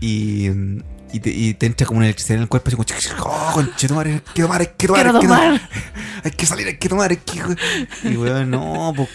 Y, 0.00 0.48
y, 1.12 1.20
te, 1.20 1.30
y 1.30 1.54
te 1.54 1.66
entra 1.66 1.86
como 1.86 1.98
una 1.98 2.06
electricidad 2.06 2.36
en 2.36 2.42
el 2.42 2.48
cuerpo, 2.48 2.68
así 2.68 2.76
como. 2.76 3.32
Oh, 3.32 3.52
conchetumare, 3.52 4.12
hay 4.14 4.20
que 4.34 4.42
tomar, 4.42 4.60
hay 4.60 4.68
que 4.76 4.86
tomar, 4.86 5.06
hay 5.06 5.12
que 5.20 5.26
tomar. 5.26 5.60
Hay 6.24 6.32
que 6.32 6.46
salir, 6.46 6.66
hay 6.66 6.76
que 6.76 6.88
tomar, 6.88 7.10
hay 7.12 7.16
que. 7.18 7.40
Y 8.02 8.16
weón, 8.16 8.50
no, 8.50 8.92
pues. 8.96 9.08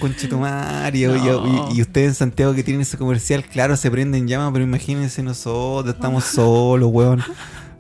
Y, 0.95 1.05
No. 1.43 1.69
y, 1.73 1.77
y 1.77 1.81
ustedes 1.81 2.07
en 2.07 2.15
Santiago 2.15 2.53
que 2.55 2.63
tienen 2.63 2.81
ese 2.81 2.97
comercial, 2.97 3.43
claro, 3.43 3.75
se 3.75 3.91
prenden 3.91 4.25
llamas, 4.25 4.51
pero 4.53 4.63
imagínense 4.63 5.21
nosotros, 5.21 5.93
estamos 5.95 6.23
solos, 6.23 6.89
weón. 6.93 7.21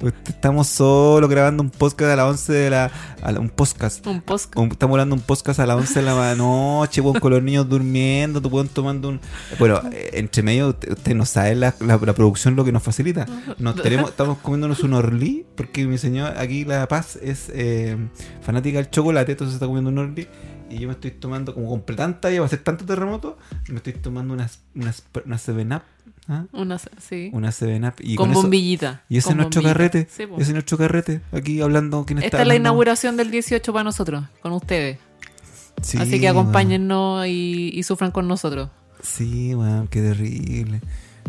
Estamos 0.03 0.67
solos 0.67 1.29
grabando 1.29 1.63
un 1.63 1.69
podcast 1.69 2.11
a 2.11 2.15
las 2.17 2.25
11 2.25 2.51
de 2.53 2.69
la. 2.69 2.91
a 3.21 3.31
la- 3.31 3.39
un 3.39 3.49
podcast. 3.49 4.05
Un. 4.05 4.21
Un- 4.55 4.71
Estamos 4.71 4.95
hablando 4.95 5.15
un 5.15 5.21
podcast 5.21 5.59
a 5.61 5.65
las 5.65 5.77
11 5.77 5.99
de 6.01 6.05
la 6.05 6.35
noche, 6.35 6.99
weón, 6.99 7.19
con 7.21 7.31
los 7.31 7.41
niños 7.41 7.69
durmiendo, 7.69 8.41
tú 8.41 8.49
pueden 8.49 8.67
tomando 8.67 9.07
un... 9.07 9.21
Bueno, 9.59 9.79
entre 10.11 10.43
medio, 10.43 10.69
usted, 10.69 10.91
usted 10.91 11.15
no 11.15 11.25
sabe 11.25 11.55
la, 11.55 11.73
la- 11.79 11.97
la 11.97 12.13
producción 12.13 12.55
lo 12.57 12.65
que 12.65 12.71
nos 12.73 12.83
facilita. 12.83 13.25
Nos 13.59 13.75
tenemos, 13.81 14.09
estamos 14.11 14.39
comiéndonos 14.39 14.81
un 14.83 14.93
orlí, 14.93 15.45
porque 15.55 15.85
mi 15.87 15.97
señora 15.97 16.39
aquí, 16.41 16.65
La 16.65 16.85
Paz, 16.89 17.17
es 17.21 17.49
eh, 17.53 17.95
fanática 18.41 18.79
del 18.79 18.89
chocolate, 18.89 19.31
entonces 19.31 19.53
está 19.53 19.67
comiendo 19.67 19.89
un 19.89 19.99
orlí. 19.99 20.27
Y 20.73 20.79
yo 20.79 20.87
me 20.87 20.93
estoy 20.93 21.11
tomando, 21.11 21.53
como 21.53 21.69
compré 21.69 21.95
tanta 21.95 22.31
y 22.31 22.39
va 22.39 22.45
a 22.45 22.49
ser 22.49 22.59
tanto 22.63 22.85
terremoto, 22.85 23.37
me 23.69 23.77
estoy 23.77 23.93
tomando 23.93 24.33
unas, 24.33 24.59
unas, 24.75 25.03
unas 25.25 25.47
7-Up. 25.47 25.81
¿ah? 26.27 26.45
Una, 26.51 26.77
sí. 26.79 27.29
Una 27.33 27.49
7-Up. 27.49 27.93
Y 27.99 28.15
con, 28.15 28.25
con 28.27 28.31
eso- 28.31 28.41
bombillita. 28.41 29.03
y 29.09 29.17
ese 29.17 29.29
es 29.29 29.35
nuestro 29.35 29.61
carrete. 29.61 30.07
Sí, 30.09 30.23
ese 30.23 30.41
es 30.41 30.53
nuestro 30.53 30.77
carrete. 30.77 31.21
Aquí 31.31 31.61
hablando. 31.61 32.05
¿quién 32.05 32.19
está 32.19 32.27
Esta 32.27 32.41
es 32.41 32.47
la 32.47 32.55
inauguración 32.55 33.17
del 33.17 33.31
18 33.31 33.71
para 33.73 33.83
nosotros, 33.83 34.23
con 34.41 34.51
ustedes. 34.53 34.97
Sí, 35.81 35.97
Así 35.97 36.19
que 36.19 36.27
acompáñennos 36.27 37.25
y, 37.27 37.71
y 37.73 37.83
sufran 37.83 38.11
con 38.11 38.27
nosotros. 38.27 38.69
Sí, 39.01 39.53
weón, 39.55 39.87
qué 39.87 40.01
terrible. 40.01 40.81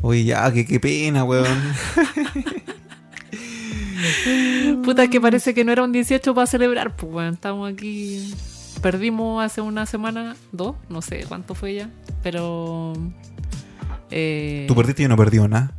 Oye, 0.02 0.24
ya, 0.24 0.52
qué, 0.52 0.66
qué 0.66 0.78
pena, 0.80 1.24
weón. 1.24 1.46
Puta, 4.84 5.08
que 5.08 5.20
parece 5.20 5.54
que 5.54 5.64
no 5.64 5.72
era 5.72 5.82
un 5.82 5.92
18 5.92 6.34
para 6.34 6.46
celebrar, 6.46 6.94
pues 6.94 7.10
bueno, 7.10 7.30
estamos 7.32 7.72
aquí. 7.72 8.34
Perdimos 8.80 9.42
hace 9.44 9.60
una 9.60 9.86
semana, 9.86 10.36
dos, 10.52 10.76
no 10.88 11.00
sé 11.02 11.24
cuánto 11.28 11.54
fue 11.54 11.74
ya, 11.74 11.90
pero. 12.22 12.92
eh, 14.10 14.64
Tú 14.68 14.74
perdiste 14.74 15.02
y 15.02 15.04
yo 15.04 15.08
no 15.08 15.16
perdí 15.16 15.38
nada. 15.38 15.72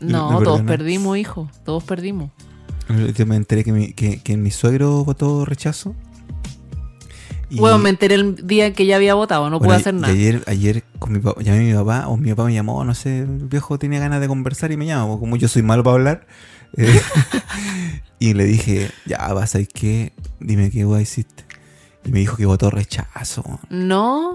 No, 0.00 0.32
no 0.32 0.42
todos 0.42 0.62
nada. 0.62 0.76
perdimos, 0.76 1.16
hijo, 1.16 1.48
todos 1.64 1.84
perdimos. 1.84 2.30
Yo 3.16 3.24
me 3.26 3.36
enteré 3.36 3.64
que 3.64 3.72
mi, 3.72 3.92
que, 3.92 4.20
que 4.20 4.36
mi 4.36 4.50
suegro 4.50 5.04
votó 5.04 5.44
rechazo. 5.44 5.94
Y- 7.48 7.58
Bueno, 7.58 7.78
me 7.78 7.90
enteré 7.90 8.16
el 8.16 8.46
día 8.46 8.72
que 8.72 8.84
ya 8.86 8.96
había 8.96 9.14
votado, 9.14 9.48
no 9.48 9.58
bueno, 9.58 9.68
pude 9.74 9.76
hacer 9.80 9.94
nada. 9.94 10.12
ayer, 10.12 10.42
ayer 10.46 10.84
con 10.98 11.12
mi 11.12 11.18
papá, 11.20 11.40
llamé 11.42 11.58
a 11.60 11.62
mi 11.62 11.74
papá, 11.74 12.08
o 12.08 12.16
mi 12.16 12.30
papá 12.30 12.44
me 12.46 12.54
llamó, 12.54 12.82
no 12.84 12.94
sé, 12.94 13.20
el 13.20 13.46
viejo 13.48 13.78
tenía 13.78 14.00
ganas 14.00 14.20
de 14.20 14.28
conversar 14.28 14.72
y 14.72 14.76
me 14.76 14.86
llamó, 14.86 15.20
como 15.20 15.36
yo 15.36 15.48
soy 15.48 15.62
malo 15.62 15.82
para 15.84 15.94
hablar. 15.94 16.26
eh, 16.76 17.00
y 18.18 18.34
le 18.34 18.44
dije, 18.44 18.90
ya, 19.06 19.32
vas 19.32 19.54
a 19.54 19.60
ir 19.60 19.68
qué, 19.68 20.12
dime 20.40 20.70
qué 20.70 20.84
guay 20.84 21.02
hiciste. 21.02 21.44
Y 22.04 22.10
me 22.12 22.18
dijo 22.20 22.36
que 22.36 22.46
votó 22.46 22.70
rechazo. 22.70 23.60
No, 23.70 24.34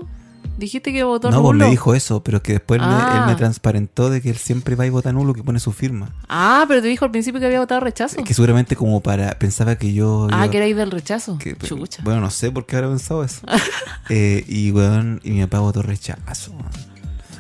dijiste 0.58 0.94
que 0.94 1.04
votó 1.04 1.30
No, 1.32 1.42
pues 1.42 1.54
nulo. 1.54 1.66
me 1.66 1.72
dijo 1.72 1.94
eso, 1.94 2.24
pero 2.24 2.42
que 2.42 2.54
después 2.54 2.80
me- 2.80 2.88
Ah. 2.88 3.20
él 3.22 3.26
me 3.28 3.36
transparentó 3.36 4.10
de 4.10 4.22
que 4.22 4.30
él 4.30 4.38
siempre 4.38 4.76
va 4.76 4.86
y 4.86 4.90
vota 4.90 5.12
nulo, 5.12 5.34
que 5.34 5.44
pone 5.44 5.60
su 5.60 5.72
firma. 5.74 6.10
Ah, 6.30 6.66
pero 6.68 6.82
te 6.82 6.88
dijo 6.88 7.06
al 7.06 7.12
principio 7.12 7.40
que 7.40 7.46
había 7.46 7.60
votado 7.60 7.82
rechazo. 7.82 8.24
Que 8.24 8.34
seguramente 8.34 8.76
como 8.76 9.02
para, 9.02 9.38
pensaba 9.38 9.76
que 9.76 9.94
yo... 9.94 10.28
Ah, 10.32 10.46
yo- 10.46 10.52
que 10.52 10.58
erais 10.58 10.76
del 10.76 10.92
rechazo. 10.92 11.38
que- 11.38 11.56
Chucha. 11.58 12.02
bueno, 12.04 12.22
no 12.22 12.30
sé 12.32 12.52
por 12.52 12.66
qué 12.66 12.78
habrá 12.78 12.90
pensado 12.90 13.24
eso. 13.24 13.42
Eh, 14.10 14.46
y 14.48 14.72
weón, 14.72 15.20
y 15.26 15.32
mi 15.32 15.42
papá 15.42 15.60
votó 15.60 15.82
rechazo. 15.82 16.54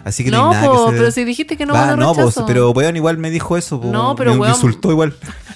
Así 0.03 0.23
que 0.25 0.31
no, 0.31 0.37
no, 0.37 0.49
hay 0.51 0.55
nada 0.55 0.67
po, 0.67 0.85
que 0.87 0.91
se... 0.91 0.97
pero 0.97 1.11
si 1.11 1.23
dijiste 1.23 1.55
que 1.57 1.65
no 1.65 1.73
Va, 1.73 1.85
votó 1.85 1.95
no, 1.97 2.13
pues, 2.13 2.25
rechazo. 2.27 2.45
pero 2.45 2.71
weón 2.71 2.95
igual 2.97 3.17
me 3.17 3.29
dijo 3.29 3.55
eso. 3.57 3.79
po, 3.79 3.87
No, 3.91 4.15
pero 4.17 4.31
me, 4.31 4.37
me 4.39 4.43
weón- 4.45 4.49
insultó 4.55 4.91
igual. 4.91 5.15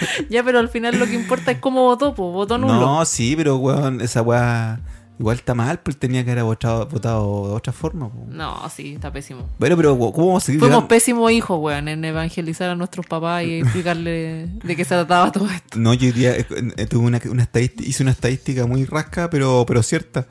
Ya, 0.28 0.42
pero 0.44 0.58
al 0.58 0.68
final 0.68 0.98
lo 0.98 1.06
que 1.06 1.14
importa 1.14 1.50
es 1.50 1.58
cómo 1.58 1.82
votó, 1.82 2.14
pues 2.14 2.32
votó 2.32 2.58
nulo. 2.58 2.74
No, 2.74 3.04
sí, 3.04 3.34
pero 3.36 3.56
weón, 3.56 4.00
esa 4.00 4.22
weá 4.22 4.80
igual 5.20 5.36
está 5.36 5.54
mal, 5.54 5.78
pues 5.80 5.98
tenía 5.98 6.24
que 6.24 6.30
haber 6.30 6.44
votado, 6.44 6.86
votado 6.86 7.48
de 7.48 7.54
otra 7.54 7.72
forma. 7.74 8.10
No, 8.28 8.68
sí, 8.74 8.94
está 8.94 9.12
pésimo. 9.12 9.46
Bueno, 9.58 9.76
pero 9.76 9.98
¿cómo 9.98 10.28
vamos 10.28 10.42
a 10.42 10.46
seguir 10.46 10.60
Fuimos 10.60 10.84
pésimos 10.84 11.30
hijos, 11.30 11.58
weón, 11.60 11.88
en 11.88 12.04
evangelizar 12.04 12.70
a 12.70 12.74
nuestros 12.74 13.06
papás 13.06 13.44
y 13.44 13.58
explicarle 13.60 14.48
de 14.64 14.76
qué 14.76 14.84
se 14.84 14.94
trataba 14.94 15.30
todo 15.30 15.46
esto. 15.50 15.78
No, 15.78 15.92
yo 15.92 16.06
diría, 16.06 16.36
eh, 16.36 16.46
eh, 16.76 16.86
tuve 16.86 17.04
una, 17.04 17.20
una 17.30 17.42
estadística, 17.42 17.88
hice 17.88 18.02
una 18.02 18.12
estadística 18.12 18.66
muy 18.66 18.86
rasca, 18.86 19.28
pero, 19.28 19.64
pero 19.66 19.82
cierta. 19.82 20.26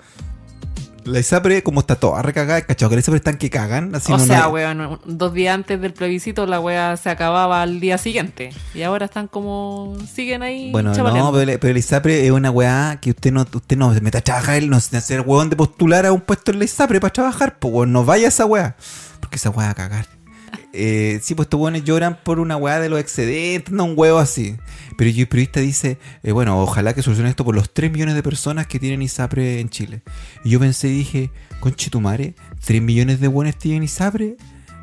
La 1.11 1.19
ISAPRE, 1.19 1.63
como 1.63 1.79
está 1.81 1.95
toda 1.95 2.21
recagada, 2.21 2.61
¿cachado? 2.61 2.89
Que 2.89 2.95
la 2.95 2.99
ISAPRE 3.01 3.17
están 3.17 3.37
que 3.37 3.49
cagan. 3.49 3.93
Así 3.95 4.11
o 4.13 4.17
no- 4.17 4.25
sea, 4.25 4.43
no- 4.43 4.49
weón, 4.49 4.99
dos 5.05 5.33
días 5.33 5.55
antes 5.55 5.81
del 5.81 5.93
plebiscito 5.93 6.45
la 6.45 6.59
weá 6.59 6.95
se 6.97 7.09
acababa 7.09 7.61
al 7.61 7.79
día 7.79 7.97
siguiente. 7.97 8.51
Y 8.73 8.83
ahora 8.83 9.05
están 9.05 9.27
como... 9.27 9.97
siguen 10.13 10.43
ahí 10.43 10.71
Bueno, 10.71 10.93
chavaleando. 10.93 11.31
no, 11.31 11.37
pero, 11.37 11.51
la- 11.51 11.59
pero 11.59 11.73
la 11.73 11.79
ISAPRE 11.79 12.25
es 12.25 12.31
una 12.31 12.51
weá 12.51 12.99
que 13.01 13.09
usted 13.11 13.31
no, 13.31 13.41
usted 13.41 13.77
no 13.77 13.93
se 13.93 14.01
meta 14.01 14.19
a 14.19 14.21
trabajar, 14.21 14.55
él 14.57 14.69
no 14.69 14.79
se 14.79 14.97
hace 14.97 15.15
el 15.15 15.21
weón 15.21 15.49
de 15.49 15.55
postular 15.55 16.05
a 16.05 16.11
un 16.13 16.21
puesto 16.21 16.51
en 16.51 16.59
la 16.59 16.65
ISAPRE 16.65 16.99
para 16.99 17.11
trabajar, 17.13 17.57
pues 17.59 17.89
no 17.89 18.05
vaya 18.05 18.25
a 18.25 18.29
esa 18.29 18.45
weá. 18.45 18.75
Porque 19.19 19.37
esa 19.37 19.49
weá 19.49 19.67
va 19.67 19.71
a 19.71 19.75
cagar. 19.75 20.18
Eh, 20.71 21.19
sí, 21.23 21.35
pues 21.35 21.47
estos 21.47 21.59
hueones 21.59 21.83
lloran 21.83 22.19
por 22.23 22.39
una 22.39 22.55
weá 22.55 22.79
de 22.79 22.89
los 22.89 22.99
excedentes, 22.99 23.73
no 23.73 23.85
un 23.85 23.93
huevo 23.95 24.19
así. 24.19 24.55
Pero 24.97 25.09
el 25.09 25.27
periodista 25.27 25.59
dice, 25.59 25.97
eh, 26.23 26.31
bueno, 26.31 26.61
ojalá 26.61 26.93
que 26.93 27.01
solucione 27.01 27.29
esto 27.29 27.45
por 27.45 27.55
los 27.55 27.73
3 27.73 27.91
millones 27.91 28.15
de 28.15 28.23
personas 28.23 28.67
que 28.67 28.79
tienen 28.79 29.01
ISAPRE 29.01 29.59
en 29.59 29.69
Chile. 29.69 30.01
Y 30.43 30.51
yo 30.51 30.59
pensé 30.59 30.89
y 30.89 30.97
dije, 30.97 31.31
conche 31.59 31.89
tu 31.89 32.01
madre, 32.01 32.35
3 32.65 32.81
millones 32.81 33.19
de 33.19 33.27
hueones 33.27 33.57
tienen 33.57 33.83
ISAPRE. 33.83 34.37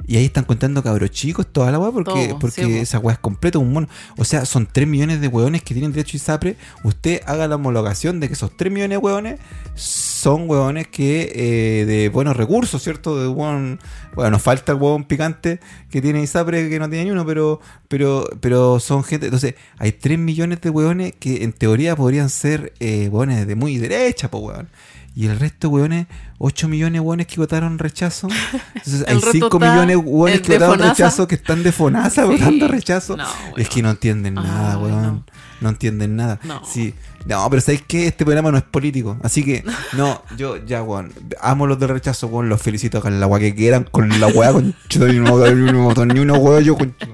Y 0.09 0.16
ahí 0.16 0.27
están 0.27 0.45
contando 0.45 0.83
cabros 0.83 1.11
chicos, 1.11 1.47
toda 1.51 1.73
la 1.73 1.79
weá, 1.79 1.90
porque, 1.90 2.29
Todo, 2.29 2.38
porque 2.38 2.64
sí, 2.64 2.77
esa 2.79 3.01
weá 3.01 3.14
es 3.14 3.19
completa, 3.19 3.59
un 3.59 3.73
mono. 3.73 3.88
O 4.16 4.25
sea, 4.25 4.45
son 4.45 4.69
3 4.71 4.87
millones 4.87 5.21
de 5.21 5.27
hueones 5.27 5.62
que 5.62 5.75
tienen 5.75 5.92
derecho 5.92 6.14
a 6.14 6.19
ISAPRE. 6.19 6.57
Usted 6.85 7.23
haga 7.27 7.49
la 7.49 7.57
homologación 7.57 8.21
de 8.21 8.29
que 8.29 8.35
esos 8.35 8.57
3 8.57 8.73
millones 8.73 8.99
de 8.99 8.99
hueones 8.99 9.40
son 9.75 10.49
hueones 10.49 10.87
que 10.87 11.33
eh, 11.35 11.85
de 11.87 12.09
buenos 12.09 12.37
recursos, 12.37 12.81
¿cierto? 12.83 13.21
De 13.21 13.27
buen, 13.27 13.81
bueno, 14.14 14.31
nos 14.31 14.42
falta 14.42 14.73
el 14.73 14.79
hueón 14.79 15.05
picante 15.05 15.59
que 15.90 16.01
tiene 16.01 16.23
ISAPRE 16.23 16.69
que 16.69 16.79
no 16.79 16.88
tiene 16.88 17.07
ni 17.07 17.11
uno, 17.11 17.27
pero, 17.27 17.61
pero, 17.88 18.29
pero 18.40 18.79
son 18.79 19.03
gente. 19.03 19.27
Entonces, 19.27 19.55
hay 19.79 19.90
3 19.90 20.19
millones 20.21 20.61
de 20.61 20.71
hueones 20.71 21.14
que 21.19 21.42
en 21.42 21.53
teoría 21.53 21.97
podrían 21.97 22.31
ser 22.31 22.73
eh, 22.79 23.09
hueones 23.09 23.47
de 23.47 23.57
muy 23.57 23.77
derecha, 23.79 24.31
pues 24.31 24.45
hueón. 24.45 24.69
Y 25.18 25.26
el 25.29 25.38
resto, 25.40 25.70
hueones, 25.70 26.07
8 26.38 26.68
millones 26.68 26.92
de 26.92 27.00
hueones 27.00 27.26
que 27.26 27.37
votaron 27.40 27.79
rechazo. 27.79 28.29
Entonces, 28.74 29.02
hay 29.09 29.14
resto 29.14 29.33
5 29.33 29.46
está 29.57 29.70
millones 29.72 29.96
en- 29.96 30.42
que 30.42 30.52
votaron 30.52 30.74
Fonasa. 30.76 30.90
rechazo 30.92 31.26
que 31.26 31.35
están 31.37 31.62
de 31.62 31.72
FONASA 31.72 32.22
Sí. 32.26 32.29
votando 32.33 32.68
rechazo. 32.68 33.16
No, 33.16 33.24
es 33.57 33.68
que 33.70 33.81
no 33.83 33.90
entienden 33.90 34.35
nada, 34.35 34.76
weón. 34.79 35.02
no. 35.02 35.24
No. 35.62 35.68
entienden 35.70 36.16
nada. 36.16 36.38
No. 36.44 36.62
Sí. 36.66 36.92
No, 37.24 37.48
pero 37.48 37.62
¿sabéis 37.62 37.83
qué? 37.88 38.07
Este 38.09 38.26
programa 38.26 38.50
no 38.52 38.59
es 38.59 38.62
político. 38.64 39.16
Así 39.22 39.42
que, 39.42 39.64
no, 39.94 40.22
yo 40.37 40.59
ya, 40.66 40.83
weón. 40.83 41.14
Amo 41.40 41.66
los 41.66 41.79
de 41.81 41.87
rechazo, 41.87 42.26
weón. 42.26 42.50
Los 42.50 42.61
felicito. 42.61 42.98
Hagan 42.98 43.18
la 43.18 43.26
weá 43.26 43.40
que 43.40 43.55
quieran 43.55 43.85
con 43.90 44.20
la 44.20 44.26
weá, 44.26 44.52
con 44.52 44.66
ni 44.66 45.16
uno, 45.18 45.38
ni 45.46 45.62
uno, 45.70 46.05
ni 46.05 46.20
uno, 46.20 46.35
weón. 46.35 46.62
Yo, 46.62 46.76
con... 46.76 46.94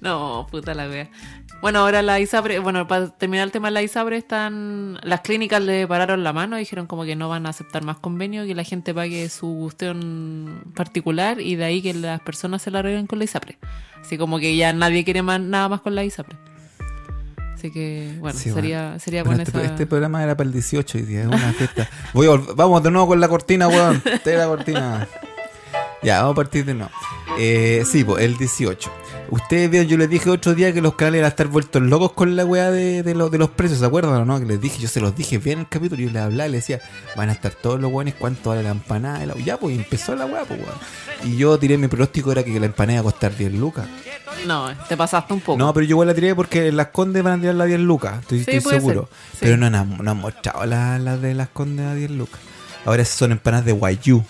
No, 0.00 0.46
puta 0.50 0.74
la 0.74 0.88
wea. 0.88 1.10
Bueno, 1.64 1.78
ahora 1.78 2.02
la 2.02 2.20
ISAPRE, 2.20 2.58
bueno, 2.58 2.86
para 2.86 3.08
terminar 3.08 3.46
el 3.46 3.50
tema 3.50 3.68
de 3.68 3.72
la 3.72 3.82
ISAPRE, 3.82 4.18
están, 4.18 4.98
las 5.02 5.22
clínicas 5.22 5.62
le 5.62 5.88
pararon 5.88 6.22
la 6.22 6.34
mano, 6.34 6.58
dijeron 6.58 6.86
como 6.86 7.04
que 7.04 7.16
no 7.16 7.30
van 7.30 7.46
a 7.46 7.48
aceptar 7.48 7.82
más 7.82 7.96
convenio, 7.96 8.44
que 8.44 8.54
la 8.54 8.64
gente 8.64 8.92
pague 8.92 9.30
su 9.30 9.56
cuestión 9.62 10.62
particular 10.74 11.40
y 11.40 11.56
de 11.56 11.64
ahí 11.64 11.80
que 11.80 11.94
las 11.94 12.20
personas 12.20 12.60
se 12.60 12.70
la 12.70 12.80
arreglen 12.80 13.06
con 13.06 13.18
la 13.18 13.24
ISAPRE. 13.24 13.56
Así 13.98 14.18
como 14.18 14.38
que 14.38 14.54
ya 14.58 14.74
nadie 14.74 15.04
quiere 15.04 15.22
más, 15.22 15.40
nada 15.40 15.70
más 15.70 15.80
con 15.80 15.94
la 15.94 16.04
ISAPRE. 16.04 16.36
Así 17.54 17.70
que, 17.70 18.14
bueno, 18.20 18.38
Sí, 18.38 18.50
sería, 18.50 18.98
sería 18.98 19.24
Bueno, 19.24 19.38
con 19.38 19.46
este, 19.46 19.58
esa... 19.58 19.66
este 19.66 19.86
programa 19.86 20.22
era 20.22 20.36
para 20.36 20.48
el 20.48 20.52
18 20.52 20.98
hoy 20.98 21.04
día, 21.04 21.22
es 21.22 21.28
una 21.28 21.38
fiesta. 21.54 21.88
Voy 22.12 22.26
a 22.26 22.38
vamos 22.54 22.82
de 22.82 22.90
nuevo 22.90 23.06
con 23.06 23.20
la 23.20 23.28
cortina, 23.28 23.68
weón. 23.68 24.02
Te 24.22 24.36
la 24.36 24.48
cortina. 24.48 25.08
Ya, 26.04 26.18
vamos 26.20 26.32
a 26.32 26.36
partir 26.36 26.64
de 26.64 26.74
nuevo. 26.74 26.90
Eh, 27.38 27.84
sí, 27.90 28.04
pues, 28.04 28.22
el 28.22 28.36
18. 28.36 28.90
Ustedes 29.30 29.70
vieron, 29.70 29.88
yo 29.88 29.96
les 29.96 30.08
dije 30.10 30.28
otro 30.30 30.54
día 30.54 30.72
que 30.72 30.82
los 30.82 30.94
canales 30.94 31.18
iban 31.18 31.24
a 31.24 31.28
estar 31.28 31.46
vueltos 31.48 31.82
locos 31.82 32.12
con 32.12 32.36
la 32.36 32.44
weá 32.44 32.70
de, 32.70 33.02
de, 33.02 33.14
los- 33.14 33.30
de 33.30 33.38
los 33.38 33.48
precios, 33.50 33.80
¿se 33.80 33.86
acuerdan 33.86 34.12
o 34.14 34.24
no? 34.24 34.38
Que 34.38 34.44
les 34.44 34.60
dije, 34.60 34.78
yo 34.80 34.86
se 34.86 35.00
los 35.00 35.16
dije 35.16 35.38
bien 35.38 35.54
en 35.54 35.60
el 35.60 35.68
capítulo, 35.68 36.00
yo 36.02 36.10
les 36.10 36.22
hablaba, 36.22 36.46
les 36.48 36.60
decía, 36.60 36.80
van 37.16 37.30
a 37.30 37.32
estar 37.32 37.52
todos 37.52 37.80
los 37.80 37.90
weones, 37.90 38.14
cuánto 38.18 38.50
vale 38.50 38.62
la 38.62 38.70
empanada. 38.70 39.24
La- 39.24 39.34
Ya, 39.36 39.56
pues 39.56 39.76
empezó 39.76 40.14
la 40.14 40.26
weá, 40.26 40.44
pues 40.44 40.60
weón. 40.60 40.74
Y 41.24 41.36
yo 41.38 41.58
tiré 41.58 41.78
mi 41.78 41.88
pronóstico, 41.88 42.30
era 42.32 42.44
que 42.44 42.60
la 42.60 42.66
empanada 42.66 43.00
iba 43.00 43.08
a 43.08 43.12
costar 43.12 43.34
10 43.34 43.52
lucas. 43.54 43.86
No, 44.46 44.68
te 44.88 44.96
pasaste 44.96 45.32
un 45.32 45.40
poco. 45.40 45.58
No, 45.58 45.72
pero 45.72 45.84
yo 45.86 45.90
igual 45.94 46.08
la 46.08 46.14
tiré 46.14 46.34
porque 46.34 46.70
las 46.70 46.88
condes 46.88 47.22
van 47.22 47.38
a 47.38 47.40
tirar 47.40 47.54
la 47.54 47.64
10 47.64 47.80
lucas, 47.80 48.20
estoy, 48.20 48.38
Sí, 48.44 48.50
estoy 48.50 48.60
puede 48.60 48.76
seguro. 48.76 49.08
sí. 49.32 49.38
Pero 49.40 49.56
no, 49.56 49.66
han- 49.66 49.98
no 50.02 50.10
han 50.10 50.18
mostrado 50.18 50.66
las 50.66 51.00
las 51.00 51.20
de 51.22 51.32
las 51.34 51.48
condes 51.48 51.86
a 51.86 51.94
10 51.94 52.10
lucas. 52.10 52.40
Ahora 52.84 53.04
son 53.06 53.32
empanadas 53.32 53.64
de 53.64 53.72
guayú. 53.72 54.22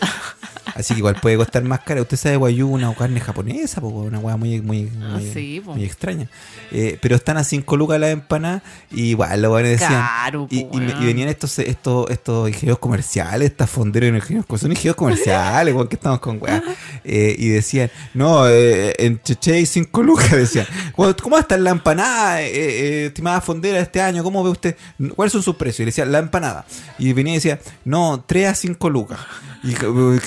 Así 0.74 0.94
que 0.94 0.98
igual 0.98 1.16
puede 1.20 1.36
costar 1.36 1.62
más 1.64 1.80
cara. 1.80 2.00
Usted 2.00 2.16
sabe 2.16 2.36
guayú, 2.36 2.68
una 2.68 2.94
carne 2.94 3.20
japonesa, 3.20 3.80
po, 3.80 3.88
una 3.88 4.18
hueá 4.18 4.36
muy, 4.36 4.60
muy, 4.62 4.90
Ah, 5.02 5.18
muy, 5.18 5.30
sí, 5.32 5.60
po. 5.64 5.74
muy 5.74 5.84
extraña. 5.84 6.28
Eh, 6.72 6.98
pero 7.02 7.16
están 7.16 7.36
a 7.36 7.44
5 7.44 7.76
lucas 7.76 8.00
las 8.00 8.10
empanadas 8.10 8.62
y 8.90 9.10
igual 9.10 9.42
los 9.42 9.50
buenos 9.50 9.70
decían. 9.72 9.92
Caro, 9.92 10.48
y, 10.50 10.64
venían 11.04 11.28
estos, 11.28 11.58
estos, 11.58 12.10
estos 12.10 12.48
ingenieros 12.48 12.78
comerciales, 12.78 13.50
estas 13.50 13.68
fonderos 13.68 14.08
en 14.08 14.16
ingenieros, 14.16 14.46
son 14.60 14.70
ingenieros 14.70 14.96
comerciales, 14.96 15.74
weón, 15.74 15.88
que 15.88 15.96
estamos 15.96 16.20
con 16.20 16.40
weá. 16.40 16.62
Eh, 17.04 17.36
y 17.38 17.48
decían, 17.48 17.90
no, 18.14 18.48
eh, 18.48 18.94
en 18.98 19.20
Cheche 19.22 19.54
hay 19.54 19.66
5 19.66 20.02
lucas, 20.02 20.30
decían. 20.32 20.66
"Bueno, 20.96 21.14
¿Cómo 21.22 21.38
está 21.38 21.56
la 21.58 21.70
empanada, 21.70 22.40
estimada 22.42 23.40
fondera, 23.40 23.78
este 23.80 24.00
año? 24.00 24.22
¿Cómo 24.22 24.42
ve 24.42 24.50
usted? 24.50 24.76
¿Cuáles 25.14 25.32
son 25.32 25.42
sus 25.42 25.56
precios? 25.56 25.80
Y 25.80 25.82
le 25.82 25.86
decía, 25.86 26.04
la 26.06 26.18
empanada. 26.18 26.64
Y 26.98 27.12
venía 27.12 27.32
y 27.34 27.36
decía, 27.36 27.60
no, 27.84 28.24
3 28.26 28.48
a 28.48 28.54
5 28.54 28.90
lucas. 28.90 29.18
Y 29.62 29.74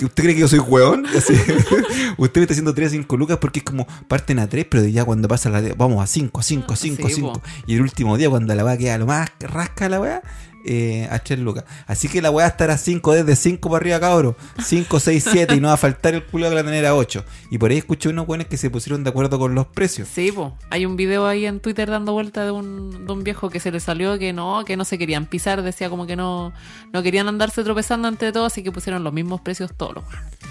¿Usted 0.05 0.23
cree 0.27 0.35
que 0.35 0.41
yo 0.41 0.47
soy 0.47 0.59
weón? 0.59 1.05
Así, 1.17 1.33
usted 2.17 2.41
me 2.41 2.43
está 2.43 2.53
haciendo 2.53 2.73
3 2.73 2.87
a 2.87 2.91
5 2.91 3.17
lucas 3.17 3.37
porque 3.39 3.59
es 3.59 3.63
como 3.65 3.87
parten 4.07 4.39
a 4.39 4.47
3, 4.47 4.65
pero 4.69 4.85
ya 4.85 5.05
cuando 5.05 5.27
pasa 5.27 5.49
la 5.49 5.61
de, 5.61 5.73
vamos 5.73 6.03
a 6.03 6.07
5, 6.07 6.39
a 6.39 6.43
5, 6.43 6.73
a 6.73 6.75
5, 6.75 7.05
a 7.05 7.09
Sí, 7.09 7.15
5. 7.15 7.33
po. 7.33 7.41
Y 7.65 7.75
el 7.75 7.81
último 7.81 8.17
día, 8.17 8.29
cuando 8.29 8.53
la 8.53 8.65
weá 8.65 8.77
queda 8.77 8.97
lo 8.97 9.05
más 9.05 9.29
rasca 9.39 9.87
la 9.87 10.01
weá, 10.01 10.21
eh, 10.67 11.07
a 11.09 11.19
3 11.19 11.39
lucas. 11.39 11.63
Así 11.85 12.07
que 12.07 12.21
la 12.21 12.29
weá 12.29 12.47
estará 12.47 12.77
5, 12.77 13.13
desde 13.13 13.35
5 13.35 13.69
para 13.69 13.77
arriba, 13.77 13.99
cabro. 13.99 14.35
5, 14.63 14.99
6, 14.99 15.27
7 15.31 15.55
y 15.55 15.59
no 15.59 15.69
va 15.69 15.75
a 15.75 15.77
faltar 15.77 16.13
el 16.13 16.23
culo 16.23 16.49
que 16.49 16.55
la 16.55 16.63
tener 16.63 16.85
a 16.85 16.95
8. 16.95 17.23
Y 17.51 17.57
por 17.57 17.71
ahí 17.71 17.77
escuché 17.77 18.09
unos 18.09 18.27
weones 18.27 18.47
que 18.47 18.57
se 18.57 18.69
pusieron 18.69 19.03
de 19.03 19.09
acuerdo 19.09 19.39
con 19.39 19.55
los 19.55 19.67
precios. 19.67 20.07
Sí, 20.11 20.31
po. 20.31 20.57
hay 20.69 20.85
un 20.85 20.95
video 20.95 21.25
ahí 21.25 21.45
en 21.45 21.59
Twitter 21.59 21.89
dando 21.89 22.13
vuelta 22.13 22.43
de 22.43 22.51
un, 22.51 23.05
de 23.05 23.11
un 23.11 23.23
viejo 23.23 23.49
que 23.49 23.59
se 23.59 23.71
le 23.71 23.79
salió 23.79 24.19
que 24.19 24.33
no, 24.33 24.63
que 24.65 24.77
no 24.77 24.85
se 24.85 24.97
querían 24.97 25.25
pisar, 25.25 25.61
decía 25.61 25.89
como 25.89 26.05
que 26.05 26.15
no, 26.15 26.53
no 26.91 27.03
querían 27.03 27.27
andarse 27.27 27.63
tropezando 27.63 28.07
entre 28.07 28.31
todos, 28.31 28.51
así 28.51 28.63
que 28.63 28.71
pusieron 28.71 29.03
los 29.03 29.13
mismos 29.13 29.41
precios 29.41 29.71
todos. 29.75 29.95
los. 29.95 30.03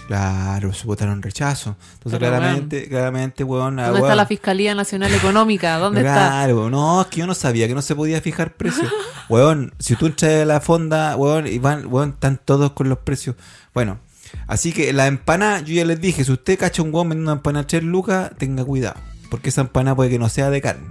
Claro, 0.07 0.73
se 0.73 0.87
votaron 0.87 1.21
rechazo. 1.21 1.77
Entonces, 1.95 2.21
Pero, 2.21 2.31
claramente, 2.31 2.89
claramente, 2.89 3.45
weón, 3.45 3.77
¿Dónde 3.77 4.01
está 4.01 4.15
la 4.15 4.27
Fiscalía 4.27 4.75
Nacional 4.75 5.13
Económica? 5.13 5.79
¿Dónde 5.79 6.01
está? 6.01 6.15
Claro, 6.15 6.71
no, 6.71 7.03
es 7.03 7.09
que 7.09 7.21
yo 7.21 7.27
no 7.27 7.35
sabía 7.35 7.67
que 7.67 7.75
no 7.75 7.83
se 7.83 7.95
podía 7.95 8.21
fijar 8.21 8.55
precios. 8.55 8.91
weón, 9.29 9.75
si 9.79 9.97
tú 9.97 10.06
entras 10.07 10.43
a 10.43 10.45
la 10.45 10.61
fonda, 10.61 11.17
weón, 11.17 11.47
y 11.47 11.59
van, 11.59 11.87
weón, 11.93 12.11
están 12.11 12.41
todos 12.45 12.73
con 12.73 12.89
los 12.89 12.99
precios. 12.99 13.37
Bueno, 13.75 13.99
así 14.47 14.73
que 14.73 14.93
la 14.93 15.07
empanada, 15.07 15.61
yo 15.61 15.75
ya 15.75 15.85
les 15.85 16.01
dije, 16.01 16.25
si 16.25 16.33
usted 16.33 16.59
cacha 16.59 16.83
un 16.83 16.93
weón 16.95 17.09
vendiendo 17.11 17.33
una 17.33 17.39
empanada 17.39 17.65
a 17.65 17.67
3 17.67 17.83
lucas, 17.83 18.31
tenga 18.39 18.65
cuidado. 18.65 18.97
Porque 19.31 19.49
esa 19.49 19.63
empanada 19.63 19.97
puede 19.97 20.11
que 20.11 20.19
no 20.19 20.29
sea 20.29 20.51
de 20.51 20.61
carne. 20.61 20.87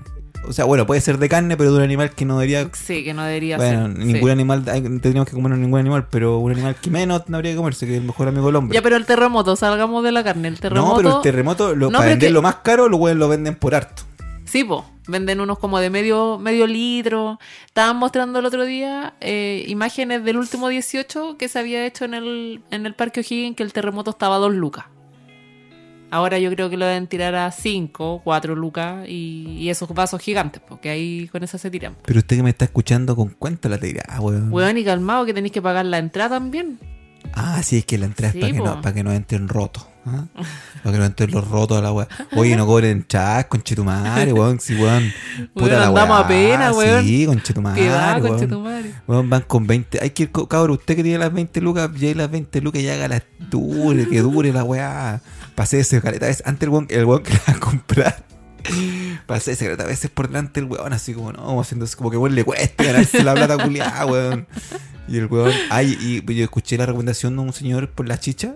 O 0.47 0.54
sea, 0.54 0.65
bueno, 0.65 0.86
puede 0.86 1.01
ser 1.01 1.17
de 1.17 1.28
carne, 1.28 1.58
pero 1.58 1.71
de 1.71 1.78
un 1.78 1.84
animal 1.84 2.12
que 2.12 2.23
no 2.23 2.38
debería. 2.38 2.69
Sí, 2.73 3.04
que 3.04 3.15
no 3.15 3.23
debería 3.23 3.58
Bueno, 3.58 3.88
ser. 3.88 3.97
ningún 3.97 4.30
sí. 4.30 4.30
animal, 4.30 4.63
tendríamos 4.63 5.28
que 5.28 5.36
comer 5.36 5.58
ningún 5.58 5.80
animal, 5.80 6.06
pero 6.12 6.38
un 6.38 6.51
animal 6.51 6.75
que 6.80 6.91
menos 6.91 7.23
no 7.30 7.38
habría 7.38 7.54
que 7.54 7.58
comerse, 7.58 7.88
que 7.88 7.93
es 7.95 7.99
el 8.01 8.06
mejor 8.06 8.28
amigo 8.28 8.45
del 8.45 8.58
hombre. 8.58 8.75
Ya, 8.75 8.84
pero 8.84 8.95
el 8.95 9.06
terremoto, 9.08 9.56
salgamos 9.56 10.04
de 10.04 10.12
la 10.12 10.23
carne. 10.23 10.47
El 10.49 10.60
terremoto. 10.60 10.91
no, 10.91 10.97
pero 10.97 11.15
el 11.17 11.21
terremoto, 11.23 11.73
lo, 11.73 11.89
No, 11.89 11.97
para 11.97 12.12
venderlo 12.12 12.41
que- 12.41 12.43
más 12.43 12.56
caro, 12.58 12.88
los 12.89 12.99
weones 12.99 13.17
lo 13.19 13.28
venden 13.28 13.56
por 13.56 13.73
harto. 13.73 14.04
Sí, 14.45 14.63
po. 14.63 14.86
Venden 15.08 15.41
unos 15.41 15.60
como 15.60 15.79
de 15.79 15.89
medio, 15.89 16.39
medio 16.39 16.67
litro. 16.67 17.39
Estaban 17.65 17.97
mostrando 17.97 18.39
el 18.39 18.45
otro 18.45 18.65
día 18.65 19.15
eh, 19.21 19.65
imágenes 19.67 20.23
del 20.23 20.38
último 20.38 20.69
18 20.69 21.38
que 21.38 21.47
se 21.47 21.60
había 21.60 21.86
hecho 21.86 22.05
en 22.05 22.13
el, 22.13 22.63
en 22.71 22.86
el 22.86 22.95
Parque 22.95 23.19
O'Higgins, 23.19 23.55
que 23.55 23.63
el 23.63 23.73
terremoto 23.73 24.12
estaba 24.12 24.36
a 24.36 24.39
2 24.39 24.53
lucas. 24.53 24.86
Ahora 26.12 26.39
yo 26.39 26.49
creo 26.51 26.69
que 26.69 26.77
lo 26.77 26.86
deben 26.86 27.08
tirar 27.08 27.36
a 27.36 27.51
5, 27.51 28.21
4 28.23 28.55
lucas 28.55 29.08
y, 29.08 29.58
y 29.60 29.69
esos 29.69 29.89
vasos 29.89 30.21
gigantes, 30.21 30.62
porque 30.65 30.89
ahí 30.89 31.27
con 31.27 31.43
eso 31.43 31.58
se 31.58 31.69
tiran. 31.69 31.95
Pero 32.05 32.19
usted 32.19 32.38
que 32.38 32.43
me 32.43 32.51
está 32.51 32.65
escuchando, 32.65 33.15
¿con 33.15 33.29
cuánto 33.29 33.67
la 33.67 33.77
tira, 33.77 34.03
weón? 34.21 34.53
Weón, 34.53 34.77
y 34.77 34.86
calmado 34.86 35.25
que 35.25 35.34
tenéis 35.34 35.51
que 35.51 35.62
pagar 35.62 35.86
la 35.86 35.97
entrada 35.97 36.38
también. 36.38 36.79
Ah, 37.35 37.61
sí, 37.63 37.77
es 37.79 37.85
que 37.85 37.97
la 37.97 38.05
entrada 38.05 38.31
Sí, 38.31 38.39
es 38.39 38.43
para 38.43 38.53
que, 38.53 38.59
no, 38.59 38.81
para 38.81 38.93
que 38.95 39.03
no 39.03 39.11
entren 39.11 39.47
rotos. 39.47 39.85
¿ah? 40.05 40.25
Para 40.83 40.93
que 40.93 40.99
no 40.99 41.05
entren 41.05 41.31
los 41.31 41.47
rotos 41.47 41.77
a 41.79 41.81
la 41.81 41.91
weá. 41.91 42.07
Oye, 42.35 42.55
no 42.55 42.67
cobren 42.67 43.05
chas, 43.07 43.45
conchetumare, 43.45 44.31
weón. 44.33 44.59
Sí, 44.59 44.75
weón. 44.75 45.11
Puta 45.53 45.65
Weón, 45.65 45.79
la 45.79 45.87
andamos 45.87 46.17
weá. 46.17 46.19
a 46.19 46.27
pena, 46.27 46.71
weón. 46.71 47.03
Sí, 47.03 47.25
conchetumare. 47.25 47.89
Weón. 47.89 48.21
conchetumare. 48.21 48.91
Weón, 49.07 49.29
van 49.29 49.41
con 49.41 49.65
20. 49.65 49.99
Hay 50.01 50.11
que 50.11 50.23
ir, 50.23 50.31
cabrón, 50.31 50.71
usted 50.77 50.95
que 50.95 51.03
tiene 51.03 51.17
las 51.17 51.33
20 51.33 51.59
lucas, 51.61 51.89
ya 51.95 52.13
las 52.13 52.29
20 52.29 52.61
lucas 52.61 52.81
y 52.81 52.89
haga 52.89 53.07
las 53.07 53.23
dure, 53.49 54.07
que 54.07 54.21
dure 54.21 54.53
la 54.53 54.63
weá. 54.63 55.21
Pasé 55.55 55.79
ese 55.79 55.99
caleta. 56.01 56.27
veces. 56.27 56.43
Antes 56.45 56.63
el 56.67 56.69
weón, 56.69 56.87
el 56.89 57.05
weón 57.05 57.23
que 57.23 57.33
la 57.33 57.41
va 57.47 57.53
a 57.53 57.59
comprar. 57.59 58.23
Pasé 59.25 59.53
ese 59.53 59.65
caleta 59.65 59.83
a 59.83 59.87
veces 59.87 60.11
por 60.11 60.27
delante 60.27 60.59
el 60.59 60.67
weón, 60.67 60.93
así 60.93 61.13
como, 61.13 61.31
no, 61.31 61.59
haciendo 61.59 61.85
como 61.97 62.11
que 62.11 62.17
weón 62.17 62.35
le 62.35 62.43
cuesta 62.43 62.83
ganarse 62.83 63.23
la 63.23 63.33
plata 63.33 63.57
culiada, 63.57 64.05
weón. 64.05 64.47
Y 65.07 65.17
el 65.17 65.25
weón, 65.27 65.51
ay, 65.69 65.97
y 66.27 66.33
yo 66.33 66.43
escuché 66.43 66.77
la 66.77 66.85
recomendación 66.85 67.35
de 67.35 67.41
un 67.43 67.53
señor 67.53 67.89
por 67.91 68.07
la 68.07 68.19
chicha, 68.19 68.55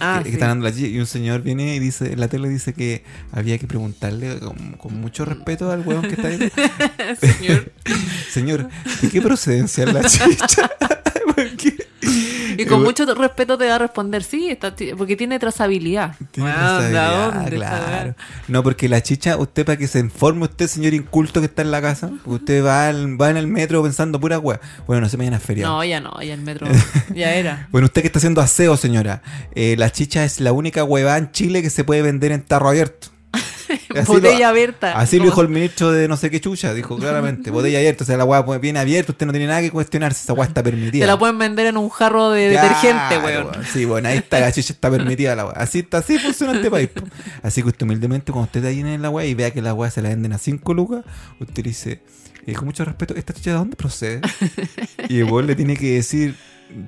Ah, 0.00 0.18
que, 0.18 0.24
que 0.24 0.30
sí. 0.30 0.34
está 0.36 0.48
dando 0.48 0.64
la 0.64 0.74
chicha, 0.74 0.88
y 0.88 0.98
un 0.98 1.06
señor 1.06 1.42
viene 1.42 1.74
y 1.76 1.78
dice, 1.78 2.12
en 2.12 2.20
la 2.20 2.28
tele 2.28 2.48
dice 2.48 2.74
que 2.74 3.04
había 3.32 3.56
que 3.58 3.66
preguntarle 3.66 4.38
con, 4.40 4.72
con 4.72 5.00
mucho 5.00 5.24
respeto 5.24 5.70
al 5.70 5.80
weón 5.86 6.02
que 6.02 6.14
está 6.14 6.28
ahí. 6.28 6.38
Señor. 7.20 7.72
Señor, 8.30 8.68
¿de 9.00 9.08
qué 9.08 9.22
procedencia 9.22 9.84
es 9.84 9.92
la 9.92 10.02
chicha? 10.04 10.70
Porque 11.34 11.76
Y 12.62 12.66
con 12.66 12.82
mucho 12.82 13.04
respeto 13.14 13.56
te 13.58 13.66
va 13.68 13.74
a 13.76 13.78
responder, 13.78 14.22
sí, 14.22 14.50
está, 14.50 14.74
porque 14.96 15.16
tiene 15.16 15.38
trazabilidad. 15.38 16.14
Tiene 16.30 16.50
Weón, 16.50 16.60
trazabilidad, 16.60 17.10
¿de 17.32 17.40
dónde 17.40 17.56
esta 17.56 17.86
claro. 17.86 18.14
No, 18.48 18.62
porque 18.62 18.88
la 18.88 19.02
chicha, 19.02 19.36
usted 19.36 19.64
para 19.64 19.76
que 19.78 19.86
se 19.88 19.98
informe 19.98 20.44
usted, 20.44 20.66
señor 20.68 20.94
inculto 20.94 21.40
que 21.40 21.46
está 21.46 21.62
en 21.62 21.70
la 21.70 21.80
casa, 21.82 22.10
usted 22.24 22.64
va, 22.64 22.88
al- 22.88 23.20
va 23.20 23.30
en 23.30 23.36
el 23.36 23.46
metro 23.46 23.82
pensando 23.82 24.20
pura 24.20 24.38
weá. 24.38 24.60
Bueno, 24.86 25.02
no 25.02 25.08
se 25.08 25.16
mañana 25.16 25.36
es 25.38 25.42
feriado. 25.42 25.74
No, 25.74 25.84
ya 25.84 26.00
no, 26.00 26.20
ya 26.22 26.34
el 26.34 26.40
metro 26.42 26.66
ya 27.14 27.34
era. 27.34 27.68
Bueno, 27.70 27.86
usted 27.86 28.02
que 28.02 28.08
está 28.08 28.18
haciendo 28.18 28.40
aseo, 28.40 28.76
señora, 28.76 29.22
eh, 29.54 29.74
la 29.78 29.90
chicha 29.90 30.24
es 30.24 30.40
la 30.40 30.52
única 30.52 30.84
huevada 30.84 31.18
en 31.18 31.30
Chile 31.32 31.62
que 31.62 31.70
se 31.70 31.84
puede 31.84 32.02
vender 32.02 32.32
en 32.32 32.42
tarro 32.42 32.68
abierto. 32.68 33.08
Así 33.94 34.06
Botella 34.06 34.38
lo- 34.38 34.46
abierta. 34.48 34.92
Así 34.98 35.18
lo 35.18 35.24
dijo 35.24 35.40
el 35.42 35.48
ministro 35.48 35.92
de 35.92 36.08
no 36.08 36.16
sé 36.16 36.30
qué 36.30 36.40
chucha, 36.40 36.72
dijo 36.74 36.96
claramente, 36.98 37.50
botella 37.50 37.78
abierta, 37.78 38.04
o 38.04 38.06
sea, 38.06 38.16
la 38.16 38.24
hueá 38.24 38.42
viene 38.58 38.78
abierta, 38.78 39.12
usted 39.12 39.26
no 39.26 39.32
tiene 39.32 39.46
nada 39.46 39.60
que 39.60 39.70
cuestionarse, 39.70 40.22
esa 40.24 40.32
hueá 40.32 40.46
está 40.46 40.62
permitida. 40.62 41.02
Te 41.04 41.06
la 41.06 41.18
pueden 41.18 41.38
vender 41.38 41.66
en 41.66 41.76
un 41.76 41.88
jarro 41.88 42.30
de 42.30 42.50
Claro, 42.50 42.68
detergente, 42.68 43.18
weón. 43.18 43.64
Sí, 43.72 43.84
bueno, 43.84 44.08
ahí 44.08 44.18
está, 44.18 44.40
la 44.40 44.52
chicha 44.52 44.72
está 44.72 44.90
permitida 44.90 45.34
la 45.36 45.46
weá. 45.46 45.54
Así 45.56 45.80
está, 45.80 45.98
así 45.98 46.18
funciona 46.18 46.54
este 46.54 46.70
país. 46.70 46.88
po. 46.88 47.02
Así 47.42 47.62
que 47.62 47.68
usted 47.68 47.84
humildemente, 47.84 48.32
cuando 48.32 48.46
usted 48.46 48.60
está 48.64 48.68
ahí 48.70 48.80
en 48.80 49.02
la 49.02 49.10
weá 49.10 49.26
y 49.26 49.34
vea 49.34 49.50
que 49.50 49.62
la 49.62 49.74
weá 49.74 49.90
se 49.90 50.02
la 50.02 50.08
venden 50.10 50.32
a 50.32 50.38
5 50.38 50.74
lucas, 50.74 51.04
usted 51.40 51.62
dice, 51.64 52.02
eh, 52.46 52.52
con 52.54 52.66
mucho 52.66 52.84
respeto, 52.84 53.14
¿esta 53.14 53.32
chicha 53.32 53.50
de 53.50 53.56
dónde 53.56 53.76
procede? 53.76 54.20
y 55.08 55.18
el 55.18 55.24
weón 55.24 55.46
le 55.46 55.54
tiene 55.56 55.76
que 55.76 55.92
decir, 55.94 56.36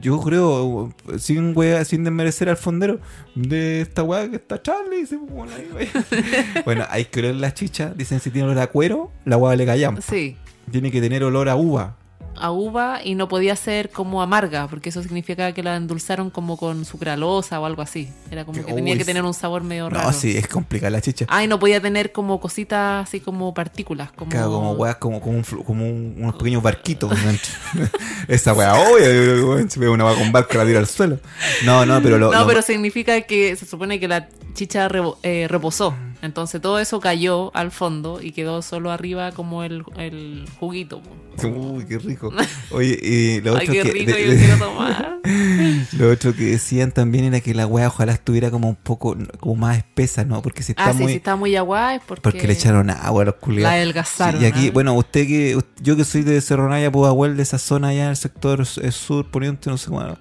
yo 0.00 0.20
creo, 0.20 0.92
sin 1.18 1.56
weá, 1.56 1.84
sin 1.84 2.04
desmerecer 2.04 2.48
al 2.48 2.56
fondero, 2.56 3.00
de 3.34 3.80
esta 3.82 4.02
weá 4.02 4.28
que 4.28 4.36
está 4.36 4.60
Charlie. 4.60 5.06
Ahí, 5.08 5.68
weá. 5.74 6.62
bueno, 6.64 6.84
hay 6.88 7.06
que 7.06 7.20
oler 7.20 7.36
la 7.36 7.54
chicha, 7.54 7.92
dicen 7.94 8.20
si 8.20 8.30
tiene 8.30 8.48
olor 8.48 8.62
a 8.62 8.66
cuero, 8.68 9.10
la 9.24 9.36
weá 9.36 9.56
le 9.56 9.66
callan. 9.66 10.00
Sí, 10.02 10.36
Tiene 10.70 10.90
que 10.90 11.00
tener 11.00 11.24
olor 11.24 11.48
a 11.48 11.56
uva. 11.56 11.96
A 12.40 12.50
uva 12.50 13.00
y 13.04 13.14
no 13.14 13.28
podía 13.28 13.54
ser 13.56 13.90
como 13.90 14.22
amarga, 14.22 14.66
porque 14.68 14.88
eso 14.88 15.02
significaba 15.02 15.52
que 15.52 15.62
la 15.62 15.76
endulzaron 15.76 16.30
como 16.30 16.56
con 16.56 16.84
sucralosa 16.84 17.60
o 17.60 17.64
algo 17.66 17.82
así. 17.82 18.08
Era 18.30 18.44
como 18.44 18.64
que 18.64 18.72
tenía 18.72 18.96
que 18.96 19.04
tener 19.04 19.22
un 19.24 19.34
sabor 19.34 19.62
medio 19.62 19.88
raro. 19.90 20.06
No, 20.06 20.12
sí, 20.12 20.36
es 20.36 20.48
complicada 20.48 20.90
la 20.90 21.00
chicha. 21.00 21.26
Ah, 21.28 21.42
y 21.44 21.46
no 21.46 21.58
podía 21.58 21.80
tener 21.80 22.12
como 22.12 22.40
cositas 22.40 23.06
así 23.08 23.20
como 23.20 23.52
partículas. 23.54 24.12
Como... 24.12 24.30
Claro, 24.30 24.50
como 24.52 24.72
weas, 24.72 24.96
como, 24.96 25.20
como, 25.20 25.36
un, 25.38 25.44
flu- 25.44 25.64
como 25.64 25.84
un- 25.84 26.14
unos 26.18 26.36
pequeños 26.36 26.62
barquitos. 26.62 27.12
Esa 28.28 28.52
wea, 28.54 28.74
se 29.68 29.80
ve 29.80 29.88
una 29.88 30.04
wea 30.06 30.14
con 30.16 30.32
barco 30.32 30.54
la 30.58 30.64
tira 30.66 30.78
al 30.78 30.86
suelo. 30.86 31.18
No, 31.64 31.84
no, 31.86 32.02
pero 32.02 32.18
lo. 32.18 32.30
no, 32.32 32.40
lo- 32.40 32.46
pero 32.46 32.62
significa 32.62 33.20
que 33.22 33.56
se 33.56 33.66
supone 33.66 33.98
que 34.00 34.08
la 34.08 34.28
chicha 34.54 34.88
rebo- 34.88 35.18
eh, 35.22 35.46
reposó. 35.48 35.94
Entonces 36.20 36.60
todo 36.60 36.78
eso 36.80 36.98
cayó 37.00 37.54
al 37.54 37.70
fondo 37.70 38.20
y 38.20 38.32
quedó 38.32 38.60
solo 38.62 38.90
arriba 38.90 39.30
como 39.32 39.62
el, 39.62 39.84
el 39.96 40.44
juguito. 40.58 41.00
Uy, 41.44 41.84
qué 41.86 41.98
rico. 41.98 42.32
Oye, 42.72 42.98
y 43.00 43.40
lo 43.40 43.56
Ay, 43.56 43.68
otro 43.68 43.72
qué 43.74 43.82
que. 43.82 43.92
rico, 43.92 44.12
de- 44.12 44.24
yo 44.26 44.30
de- 44.32 44.36
quiero 44.38 44.58
tomar. 44.66 45.18
lo 45.92 46.10
otro 46.10 46.34
que 46.34 46.44
decían 46.46 46.90
también 46.90 47.24
era 47.26 47.40
que 47.40 47.54
la 47.54 47.66
wea 47.66 47.86
ojalá 47.86 48.12
estuviera 48.12 48.50
como 48.50 48.68
un 48.68 48.74
poco 48.74 49.16
como 49.38 49.54
más 49.54 49.76
espesa, 49.78 50.24
¿no? 50.24 50.42
Porque 50.42 50.64
si 50.64 50.72
está 50.72 50.86
ah, 50.86 50.92
sí, 50.92 51.02
muy. 51.02 51.12
si 51.12 51.18
está 51.18 51.36
muy 51.36 51.54
agua 51.54 51.94
es 51.94 52.02
porque, 52.04 52.22
Porque 52.22 52.46
le 52.48 52.54
echaron 52.54 52.90
agua 52.90 53.22
a 53.22 53.24
los 53.26 53.34
la 53.56 53.72
adelgazaron. 53.72 54.40
Sí, 54.40 54.46
y 54.46 54.48
aquí, 54.50 54.68
¿ah? 54.68 54.70
bueno, 54.72 54.94
usted 54.94 55.26
que, 55.26 55.56
yo 55.80 55.96
que 55.96 56.04
soy 56.04 56.22
de 56.22 56.40
Cerro 56.40 56.68
Naya, 56.68 56.90
Pudahuel, 56.90 57.36
de 57.36 57.44
esa 57.44 57.58
zona 57.58 57.88
allá 57.88 58.04
en 58.04 58.10
el 58.10 58.16
sector 58.16 58.66
eh, 58.82 58.90
sur, 58.90 59.30
poniente, 59.30 59.70
no 59.70 59.78
sé 59.78 59.88
cómo, 59.90 60.16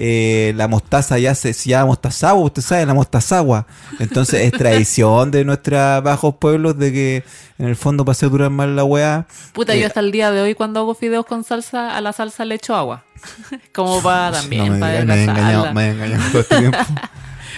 eh, 0.00 0.52
la 0.54 0.68
mostaza 0.68 1.18
ya 1.18 1.34
se, 1.34 1.52
llama 1.52 1.86
mostazagua, 1.86 2.44
usted 2.44 2.62
sabe, 2.62 2.86
la 2.86 2.94
mostazagua. 2.94 3.66
Entonces 3.98 4.42
es 4.42 4.52
tradición 4.52 5.32
de 5.32 5.44
nuestros 5.44 6.02
bajos 6.04 6.36
pueblos 6.36 6.78
de 6.78 6.92
que 6.92 7.24
en 7.58 7.66
el 7.66 7.74
fondo 7.74 8.04
para 8.04 8.12
hacer 8.12 8.30
durar 8.30 8.50
más 8.50 8.68
la 8.68 8.84
weá. 8.84 9.26
Puta, 9.52 9.74
eh, 9.74 9.80
yo 9.80 9.88
hasta 9.88 9.98
el 9.98 10.12
día 10.12 10.30
de 10.30 10.40
hoy 10.40 10.54
cuando 10.54 10.78
hago 10.78 10.94
fideos 10.94 11.26
con 11.26 11.42
salsa, 11.42 11.96
a 11.96 12.00
la 12.00 12.12
salsa 12.12 12.44
le 12.44 12.54
echo 12.54 12.76
agua. 12.76 13.02
Como 13.74 14.00
para 14.00 14.38
también, 14.38 14.74
me, 14.74 14.78
para 14.78 15.00
diga, 15.00 15.04
me 15.04 15.14
he 15.14 15.24
engañado, 15.24 15.74
me 15.74 15.86
he 15.86 15.90
engañado 15.90 16.30
todo 16.30 16.40
este 16.42 16.58
tiempo. 16.58 16.78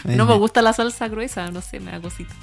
No 0.05 0.25
me 0.25 0.35
gusta 0.35 0.63
la 0.63 0.73
salsa 0.73 1.09
gruesa, 1.09 1.51
no 1.51 1.61
sé, 1.61 1.79
me 1.79 1.91
da 1.91 2.01
cosita. 2.01 2.35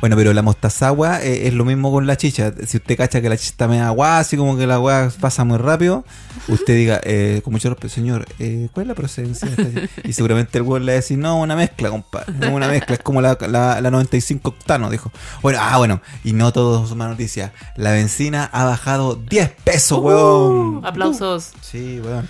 Bueno, 0.00 0.14
pero 0.14 0.32
la 0.32 0.42
mostazagua 0.42 1.22
eh, 1.22 1.48
es 1.48 1.54
lo 1.54 1.64
mismo 1.64 1.90
con 1.90 2.06
la 2.06 2.16
chicha. 2.16 2.52
Si 2.66 2.76
usted 2.76 2.96
cacha 2.96 3.20
que 3.20 3.28
la 3.28 3.36
chicha 3.36 3.50
está 3.50 3.68
media 3.68 3.88
agua, 3.88 4.18
así 4.18 4.36
como 4.36 4.56
que 4.56 4.66
la 4.66 4.74
agua 4.74 5.10
pasa 5.20 5.44
muy 5.44 5.58
rápido, 5.58 6.04
usted 6.46 6.74
diga, 6.76 7.00
eh, 7.02 7.40
con 7.42 7.52
mucho 7.52 7.68
respeto, 7.68 7.92
señor, 7.92 8.26
eh, 8.38 8.68
¿cuál 8.72 8.84
es 8.84 8.88
la 8.88 8.94
procedencia? 8.94 9.48
de 9.48 9.54
esta 9.54 9.80
chicha? 9.80 10.08
Y 10.08 10.12
seguramente 10.12 10.58
el 10.58 10.64
güey 10.64 10.82
le 10.82 10.92
va 10.92 10.92
a 10.92 10.96
decir, 10.96 11.18
no, 11.18 11.40
una 11.40 11.56
mezcla, 11.56 11.90
compadre. 11.90 12.32
No, 12.38 12.54
una 12.54 12.68
mezcla, 12.68 12.94
es 12.94 13.02
como 13.02 13.20
la, 13.20 13.36
la, 13.48 13.80
la 13.80 13.90
95 13.90 14.48
octano, 14.48 14.88
dijo. 14.88 15.10
Bueno, 15.42 15.58
ah, 15.60 15.78
bueno, 15.78 16.00
y 16.22 16.32
no 16.32 16.52
todo 16.52 16.84
es 16.84 16.92
una 16.92 17.08
noticia. 17.08 17.52
La 17.74 17.90
benzina 17.90 18.44
ha 18.52 18.64
bajado 18.64 19.16
10 19.16 19.50
pesos, 19.64 19.98
weón. 19.98 20.76
Uh, 20.76 20.86
aplausos. 20.86 21.50
Sí, 21.60 22.00
weón. 22.04 22.28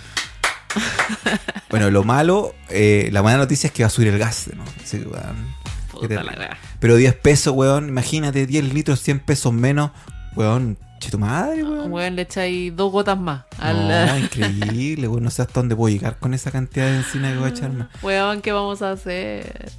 bueno, 1.69 1.89
lo 1.91 2.03
malo, 2.03 2.55
eh, 2.69 3.09
la 3.11 3.21
buena 3.21 3.37
noticia 3.37 3.67
es 3.67 3.73
que 3.73 3.83
va 3.83 3.87
a 3.87 3.91
subir 3.91 4.07
el 4.07 4.17
gas, 4.17 4.49
¿no? 4.55 4.63
Sí, 4.83 4.97
weón. 4.97 5.58
Qué 6.01 6.07
Puta 6.07 6.23
la 6.23 6.31
terrible. 6.31 6.47
wea. 6.47 6.57
Pero 6.79 6.95
10 6.95 7.15
pesos, 7.15 7.53
weón. 7.55 7.89
Imagínate, 7.89 8.45
10 8.45 8.73
litros, 8.73 8.99
100 9.01 9.19
pesos 9.21 9.53
menos. 9.53 9.91
Weón, 10.35 10.77
che 10.99 11.09
tu 11.11 11.19
madre, 11.19 11.63
weón. 11.63 11.91
Weón, 11.91 12.15
le 12.15 12.21
echáis 12.23 12.75
dos 12.75 12.91
gotas 12.91 13.17
más. 13.19 13.43
Al, 13.57 13.87
No, 13.87 14.17
increíble, 14.25 15.07
weón. 15.07 15.23
No 15.23 15.29
sé 15.31 15.41
hasta 15.41 15.53
dónde 15.59 15.75
puedo 15.75 15.93
llegar 15.93 16.17
con 16.19 16.33
esa 16.33 16.51
cantidad 16.51 16.85
de 16.87 16.97
encina 16.97 17.31
que 17.31 17.37
voy 17.39 17.47
a 17.47 17.49
echar 17.49 17.71
más. 17.71 17.87
Weón, 18.03 18.41
¿qué 18.41 18.51
vamos 18.51 18.81
a 18.81 18.91
hacer? 18.91 19.71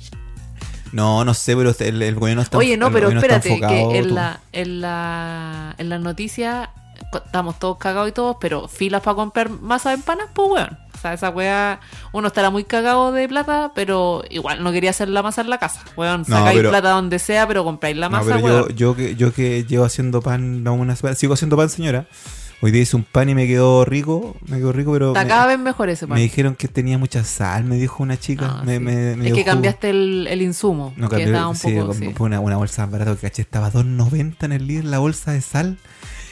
No, 0.93 1.25
no 1.25 1.35
sé, 1.35 1.55
pero 1.57 1.73
el, 1.79 2.03
el 2.03 2.15
gobierno 2.17 2.43
está 2.43 2.59
Oye, 2.59 2.77
no, 2.77 2.91
pero 2.91 3.11
espérate, 3.11 3.49
enfocado, 3.53 3.91
que 3.93 3.99
en 3.99 4.09
tú. 4.09 4.15
la, 4.15 4.41
en 4.53 4.81
la, 4.81 5.75
en 5.79 5.89
la 5.89 5.99
noticia 6.01 6.71
estamos 7.13 7.59
todos 7.61 7.79
cagados 7.79 8.09
y 8.09 8.13
todos, 8.13 8.37
pero 8.41 8.67
filas 8.67 9.01
para 9.03 9.15
comprar 9.15 9.51
masa 9.51 9.91
de 9.91 9.97
empanas, 9.97 10.27
pues 10.35 10.49
weón. 10.51 10.79
O 11.01 11.03
sea, 11.03 11.15
esa 11.15 11.31
weá, 11.31 11.81
uno 12.13 12.29
estará 12.29 12.51
muy 12.51 12.65
cagado 12.65 13.11
de 13.11 13.27
plata, 13.27 13.73
pero 13.75 14.23
igual 14.29 14.63
no 14.63 14.71
quería 14.71 14.91
hacer 14.91 15.09
la 15.09 15.23
masa 15.23 15.41
en 15.41 15.49
la 15.49 15.57
casa. 15.57 15.81
Weón, 15.97 16.25
No, 16.29 16.37
sacáis 16.37 16.59
pero- 16.59 16.69
plata 16.69 16.91
donde 16.91 17.19
sea, 17.19 17.49
pero 17.49 17.65
compráis 17.65 17.97
la 17.97 18.11
No, 18.11 18.19
masa, 18.19 18.35
pero 18.35 18.45
weón. 18.45 18.69
yo, 18.69 18.75
yo, 18.75 18.95
que, 18.97 19.17
yo 19.17 19.33
que 19.33 19.65
llevo 19.65 19.85
haciendo 19.87 20.21
pan 20.21 20.63
no, 20.63 20.75
una 20.75 20.95
semana, 20.97 21.17
sigo 21.17 21.33
haciendo 21.33 21.57
pan, 21.57 21.71
señora. 21.71 22.07
Hoy 22.63 22.71
día 22.73 22.83
hice 22.83 22.95
un 22.95 23.05
pan 23.05 23.31
y 23.31 23.35
me 23.35 23.47
quedó 23.47 23.87
rico, 23.87 24.37
me 24.47 24.59
quedó 24.59 24.71
rico, 24.73 24.93
pero 24.93 25.09
Está 25.13 25.23
me, 25.23 25.29
cada 25.31 25.47
vez 25.47 25.59
mejor 25.59 25.89
ese 25.89 26.07
pan. 26.07 26.17
me 26.17 26.21
dijeron 26.21 26.55
que 26.55 26.69
tenía 26.69 26.99
mucha 26.99 27.25
sal, 27.25 27.65
me 27.65 27.77
dijo 27.77 28.03
una 28.03 28.19
chica. 28.21 28.57
Ah, 28.59 28.63
me, 28.63 28.75
sí. 28.75 28.81
me- 28.81 29.13
es 29.13 29.19
que 29.23 29.31
jugo. 29.31 29.45
cambiaste 29.47 29.89
el, 29.89 30.27
el 30.29 30.43
insumo, 30.43 30.93
No, 30.99 31.09
que 31.09 31.17
cambié, 31.17 31.27
estaba 31.33 31.49
un 31.49 31.57
sí, 31.57 31.73
poco... 31.73 31.95
sí. 31.95 32.13
fue 32.15 32.27
una, 32.27 32.41
una 32.41 32.59
bolsa 32.59 32.85
barata 32.85 33.15
que 33.15 33.23
caché, 33.23 33.41
estaba 33.41 33.73
2.90 33.73 34.35
en 34.45 34.53
el 34.53 34.67
líder 34.67 34.85
la 34.85 34.99
bolsa 34.99 35.33
de 35.33 35.41
sal. 35.41 35.79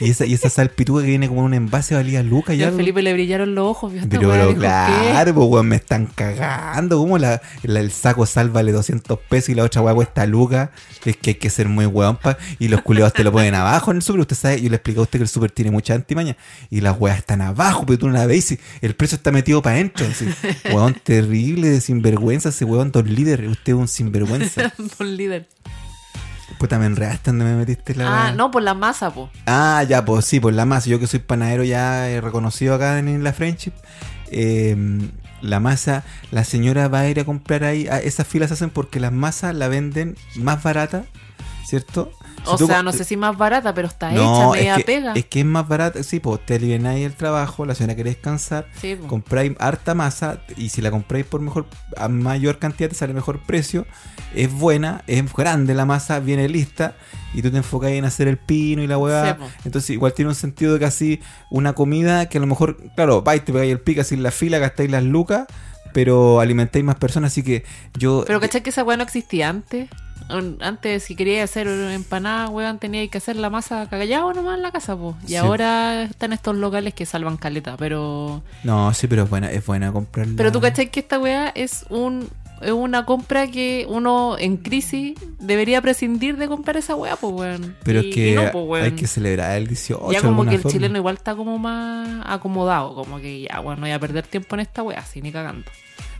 Y 0.00 0.10
esa, 0.10 0.26
y 0.26 0.34
esa 0.34 0.48
sal 0.48 0.70
pituca 0.70 1.00
que 1.02 1.08
viene 1.08 1.26
como 1.28 1.40
en 1.40 1.46
un 1.46 1.54
envase 1.54 1.94
valía 1.94 2.22
lucas 2.22 2.54
Y 2.54 2.58
ya. 2.58 2.68
a 2.68 2.72
Felipe 2.72 3.02
le 3.02 3.12
brillaron 3.12 3.54
los 3.54 3.66
ojos, 3.66 3.92
vio 3.92 4.02
Pero, 4.08 4.54
claro, 4.54 5.34
pues 5.34 5.48
weón, 5.48 5.68
me 5.68 5.76
están 5.76 6.06
cagando. 6.06 6.98
¿Cómo 6.98 7.18
la, 7.18 7.42
la- 7.62 7.80
el 7.80 7.90
saco 7.90 8.24
sal 8.26 8.50
vale 8.50 8.70
200 8.72 9.18
pesos 9.28 9.48
y 9.50 9.54
la 9.54 9.64
otra 9.64 9.82
weá 9.82 9.94
cuesta 9.94 10.24
lucas? 10.26 10.70
Es 11.04 11.16
que 11.16 11.30
hay 11.30 11.34
que 11.36 11.50
ser 11.50 11.68
muy 11.68 11.86
weón 11.86 12.16
pa- 12.16 12.38
y 12.58 12.68
los 12.68 12.82
culeados 12.82 13.12
te 13.12 13.24
lo 13.24 13.32
ponen 13.32 13.54
abajo 13.54 13.90
en 13.90 13.96
el 13.98 14.02
super. 14.02 14.20
Usted 14.20 14.36
sabe, 14.36 14.60
yo 14.62 14.68
le 14.68 14.76
expliqué 14.76 15.00
a 15.00 15.02
usted 15.02 15.18
que 15.18 15.22
el 15.24 15.28
super 15.28 15.50
tiene 15.50 15.70
mucha 15.70 15.94
antimaña 15.94 16.36
y 16.70 16.80
las 16.80 16.98
weas 17.00 17.18
están 17.18 17.40
abajo, 17.40 17.84
pero 17.86 17.98
tú 17.98 18.06
no 18.08 18.12
la 18.14 18.26
ves 18.26 18.52
y 18.52 18.58
el 18.82 18.94
precio 18.94 19.16
está 19.16 19.32
metido 19.32 19.62
para 19.62 19.76
adentro. 19.76 20.06
Weón, 20.72 20.94
terrible, 21.02 21.68
de 21.70 21.80
sinvergüenza 21.80 22.50
ese 22.50 22.64
weón, 22.64 22.92
dos 22.92 23.06
líderes. 23.08 23.50
Usted 23.50 23.72
es 23.72 23.78
un 23.78 23.88
sinvergüenza. 23.88 24.72
Don 24.98 25.16
líder. 25.16 25.48
Puta, 26.58 26.78
me 26.78 26.86
enredaste 26.86 27.30
donde 27.30 27.44
me 27.44 27.54
metiste 27.54 27.94
la 27.94 28.26
Ah, 28.26 28.32
no, 28.32 28.50
por 28.50 28.62
la 28.62 28.74
masa, 28.74 29.10
po. 29.10 29.30
Ah, 29.46 29.84
ya, 29.88 30.04
pues 30.04 30.24
sí, 30.24 30.40
pues 30.40 30.54
la 30.54 30.64
masa. 30.64 30.88
Yo 30.90 30.98
que 30.98 31.06
soy 31.06 31.20
panadero 31.20 31.62
ya 31.64 32.08
eh, 32.10 32.20
reconocido 32.20 32.74
acá 32.74 32.98
en, 32.98 33.22
la 33.22 33.32
Friendship. 33.32 33.72
eh, 34.30 34.76
la 35.40 35.60
masa, 35.60 36.04
la 36.30 36.42
señora 36.44 36.88
va 36.88 37.00
a 37.00 37.08
ir 37.08 37.20
a 37.20 37.24
comprar 37.24 37.64
ahí. 37.64 37.86
ah, 37.90 37.98
esas 37.98 38.26
filas 38.26 38.48
se 38.48 38.54
hacen 38.54 38.70
porque 38.70 39.00
las 39.00 39.12
masas 39.12 39.54
la 39.54 39.68
venden 39.68 40.16
más 40.34 40.62
barata, 40.62 41.04
¿cierto? 41.68 42.10
Si 42.44 42.64
O 42.64 42.66
sea, 42.66 42.82
no 42.82 42.92
sé 42.92 43.04
si 43.04 43.18
más 43.18 43.36
barata, 43.36 43.74
pero 43.74 43.88
está 43.88 44.10
hecha, 44.10 44.50
media 44.52 44.72
es 44.72 44.78
que, 44.78 44.84
pega. 44.84 45.12
es 45.12 45.26
que 45.26 45.40
es 45.40 45.44
más 45.44 45.68
barata. 45.68 46.02
Sí, 46.02 46.18
pues 46.18 46.40
te 46.46 46.54
aliviáis 46.54 47.04
el 47.04 47.12
trabajo, 47.12 47.66
la 47.66 47.74
señora 47.74 47.94
quiere 47.94 48.08
descansar. 48.10 48.66
Sí, 48.80 48.96
po. 48.96 49.06
Compráis 49.06 49.52
harta 49.58 49.94
masa 49.94 50.40
y 50.56 50.70
si 50.70 50.80
la 50.80 50.90
compráis 50.90 51.26
por 51.26 51.42
mejor, 51.42 51.66
a 51.98 52.08
mayor 52.08 52.58
cantidad 52.58 52.88
te 52.88 52.94
sale 52.94 53.12
mejor 53.12 53.40
precio. 53.40 53.86
Es 54.34 54.50
buena, 54.50 55.02
es 55.06 55.30
grande 55.30 55.74
la 55.74 55.84
masa, 55.84 56.20
viene 56.20 56.48
lista 56.48 56.96
y 57.34 57.42
tú 57.42 57.50
te 57.50 57.58
enfocas 57.58 57.90
en 57.90 58.06
hacer 58.06 58.28
el 58.28 58.38
pino 58.38 58.82
y 58.82 58.86
la 58.86 58.96
hueá. 58.96 59.34
Sí, 59.34 59.38
po. 59.38 59.50
Entonces 59.66 59.90
igual 59.90 60.14
tiene 60.14 60.30
un 60.30 60.34
sentido 60.34 60.72
de 60.72 60.80
casi 60.80 61.20
una 61.50 61.74
comida 61.74 62.30
que 62.30 62.38
a 62.38 62.40
lo 62.40 62.46
mejor, 62.46 62.78
claro, 62.96 63.20
vais, 63.20 63.44
te 63.44 63.52
pegáis 63.52 63.72
el 63.72 63.80
pico 63.80 64.00
así 64.00 64.14
en 64.14 64.22
la 64.22 64.30
fila, 64.30 64.58
gastáis 64.58 64.90
las 64.90 65.02
lucas, 65.02 65.46
pero 65.92 66.40
alimentáis 66.40 66.84
más 66.84 66.96
personas, 66.96 67.32
así 67.32 67.42
que 67.42 67.64
yo... 67.98 68.24
Pero 68.26 68.40
¿cachai 68.40 68.62
que 68.62 68.70
esa 68.70 68.84
weá 68.84 68.96
no 68.96 69.02
existía 69.02 69.50
antes? 69.50 69.90
Antes, 70.28 71.04
si 71.04 71.14
querías 71.16 71.48
hacer 71.50 71.66
empanada, 71.68 72.48
weón, 72.50 72.78
tenías 72.78 73.08
que 73.08 73.18
hacer 73.18 73.36
la 73.36 73.50
masa 73.50 73.88
cagallado 73.88 74.32
nomás 74.34 74.56
en 74.56 74.62
la 74.62 74.70
casa, 74.72 74.96
po. 74.96 75.16
Y 75.24 75.28
Sí. 75.30 75.36
ahora 75.36 76.02
están 76.02 76.32
estos 76.32 76.54
locales 76.56 76.92
que 76.94 77.06
salvan 77.06 77.36
caleta, 77.36 77.76
pero... 77.76 78.42
No, 78.64 78.92
sí, 78.94 79.06
pero 79.06 79.22
es 79.24 79.30
buena, 79.30 79.50
es 79.50 79.64
buena 79.64 79.90
comprarla. 79.92 80.34
Pero 80.36 80.52
tú 80.52 80.60
cachai 80.60 80.90
que 80.90 81.00
esta 81.00 81.18
weá 81.18 81.48
es 81.54 81.86
un 81.88 82.28
es 82.60 82.72
una 82.72 83.04
compra 83.06 83.46
que 83.46 83.86
uno 83.88 84.36
en 84.36 84.56
crisis 84.56 85.16
debería 85.38 85.80
prescindir 85.80 86.36
de 86.38 86.48
comprar 86.48 86.76
esa 86.76 86.96
weá, 86.96 87.14
pues 87.14 87.32
weón. 87.32 87.76
Pero 87.84 88.02
Y- 88.02 88.08
es 88.08 88.14
que 88.16 88.34
no, 88.34 88.50
pues, 88.50 88.64
weón. 88.66 88.84
hay 88.84 88.92
que 88.92 89.06
celebrar 89.06 89.56
el 89.56 89.68
18. 89.68 90.10
Ya 90.10 90.20
como 90.22 90.44
que 90.44 90.56
el 90.56 90.60
forma. 90.62 90.72
chileno 90.72 90.96
igual 90.98 91.14
está 91.14 91.36
como 91.36 91.56
más 91.56 92.20
acomodado, 92.26 92.96
como 92.96 93.20
que 93.20 93.42
ya, 93.42 93.60
bueno, 93.60 93.76
no 93.76 93.86
voy 93.86 93.92
a 93.92 94.00
perder 94.00 94.26
tiempo 94.26 94.56
en 94.56 94.60
esta 94.60 94.82
weá, 94.82 94.98
así 94.98 95.22
ni 95.22 95.30
cagando. 95.30 95.70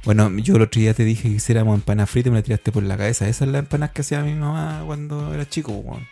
Bueno, 0.08 0.30
yo 0.38 0.56
el 0.56 0.62
otro 0.62 0.80
día 0.80 0.94
te 0.94 1.04
dije 1.04 1.24
que 1.28 1.34
hiciéramos 1.34 1.74
empanadas 1.74 2.08
fritas 2.08 2.28
y 2.28 2.30
me 2.30 2.38
la 2.38 2.42
tiraste 2.42 2.72
por 2.72 2.82
la 2.82 2.96
cabeza. 2.96 3.28
Esa 3.28 3.44
es 3.44 3.50
la 3.50 3.58
empanada 3.58 3.92
que 3.92 4.00
hacía 4.00 4.22
mi 4.22 4.32
mamá 4.32 4.82
cuando 4.86 5.34
era 5.34 5.46
chico, 5.46 5.70
weón. 5.72 6.06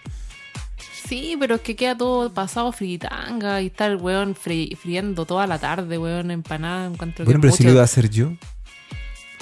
Sí, 1.08 1.34
pero 1.40 1.54
es 1.54 1.60
que 1.62 1.76
queda 1.76 1.96
todo 1.96 2.30
pasado 2.34 2.72
fritanga 2.72 3.62
y 3.62 3.68
está 3.68 3.86
el 3.86 3.96
weón 3.96 4.34
fri- 4.34 4.76
friendo 4.76 5.24
toda 5.24 5.46
la 5.46 5.58
tarde, 5.58 5.96
weón, 5.96 6.30
empanada, 6.30 6.84
encuentro 6.88 7.24
Bueno, 7.24 7.40
que 7.40 7.42
pero 7.46 7.56
si 7.56 7.64
lo 7.64 7.70
iba 7.70 7.80
a 7.80 7.84
hacer 7.84 8.10
yo. 8.10 8.32